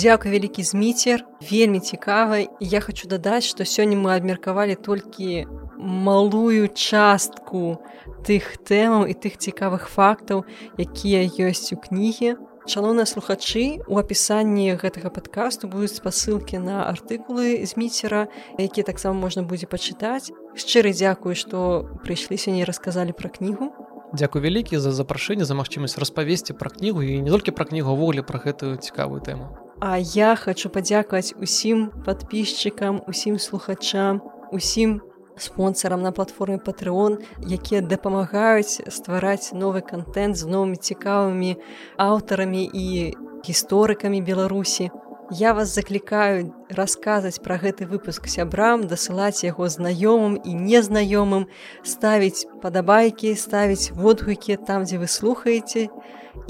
Дзякуй 0.00 0.30
вялікі 0.32 0.62
зміцер 0.62 1.24
вельмі 1.44 1.80
цікава. 1.80 2.48
Я 2.60 2.80
хочу 2.80 3.08
дадаць 3.08 3.44
што 3.44 3.68
сёння 3.68 4.00
мы 4.00 4.16
абмеркавалі 4.16 4.76
толькі 4.80 5.44
малую 5.76 6.68
частку 6.68 7.80
тых 8.24 8.60
тэмаў 8.64 9.08
і 9.08 9.14
тых 9.16 9.36
цікавых 9.40 9.88
фактаў 9.88 10.44
якія 10.76 11.24
ёсць 11.48 11.72
у 11.72 11.80
кнігі 11.80 12.36
шаноўныя 12.68 13.06
слухачы 13.06 13.80
у 13.88 13.96
апісанні 14.00 14.76
гэтага 14.80 15.12
падкасту 15.14 15.68
будуць 15.68 15.96
спасылкі 15.96 16.60
на 16.60 16.84
артыкулы 16.88 17.64
зміцера 17.64 18.28
якія 18.58 18.84
таксама 18.84 19.16
можна 19.16 19.42
будзе 19.42 19.66
пачытаць. 19.70 20.32
Шчыры 20.56 20.92
дзякую 20.92 21.34
што 21.34 21.86
прыйшліся 22.04 22.50
не 22.50 22.64
расказалі 22.64 23.16
пра 23.16 23.30
кнігу. 23.32 23.72
Дзякуй 24.12 24.42
вялікі 24.42 24.78
за 24.82 24.90
запрашэнне 24.90 25.46
за 25.46 25.54
магчымасць 25.54 25.94
распавесці 25.94 26.58
пра 26.58 26.70
кнігу 26.70 27.02
і 27.02 27.22
не 27.22 27.30
толькі 27.30 27.54
пра 27.54 27.64
кнігу 27.64 27.94
ввогуле 27.94 28.26
пра 28.26 28.42
гэтую 28.42 28.76
цікавую 28.76 29.22
тэму. 29.22 29.46
А 29.80 29.96
я 29.96 30.36
хочу 30.36 30.68
падзякаваць 30.68 31.32
усім 31.40 31.88
подписчикам, 32.04 33.00
усім 33.06 33.38
слухачам, 33.38 34.20
усім 34.52 35.00
спонсорам 35.42 36.02
на 36.02 36.12
платформе 36.12 36.58
Patreon, 36.58 37.18
якія 37.42 37.80
дапамагаюць 37.80 38.80
ствараць 38.88 39.52
новы 39.52 39.80
контент 39.80 40.36
з 40.36 40.46
новымі 40.46 40.76
цікавымі 40.76 41.56
аўтарамі 41.96 42.64
і 42.72 43.14
гісторыкамі 43.46 44.20
Беларусі. 44.20 44.90
Я 45.30 45.54
вас 45.54 45.74
заклікаю 45.74 46.50
расказаць 46.68 47.38
пра 47.38 47.54
гэты 47.54 47.86
выпуск 47.86 48.26
сябрам, 48.26 48.90
дасылаць 48.90 49.46
яго 49.46 49.70
знаёмым 49.70 50.42
і 50.42 50.52
незнаёмым, 50.58 51.46
ставіць 51.86 52.50
падабайкі, 52.62 53.38
ставіць 53.38 53.94
водгукі 53.94 54.58
там, 54.58 54.84
дзе 54.84 54.98
вы 54.98 55.06
слухаеце 55.06 55.86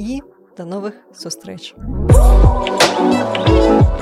і 0.00 0.22
да 0.56 0.64
новых 0.64 0.96
сустрэч. 1.12 1.74
Thank 3.00 3.94
you. 3.94 3.99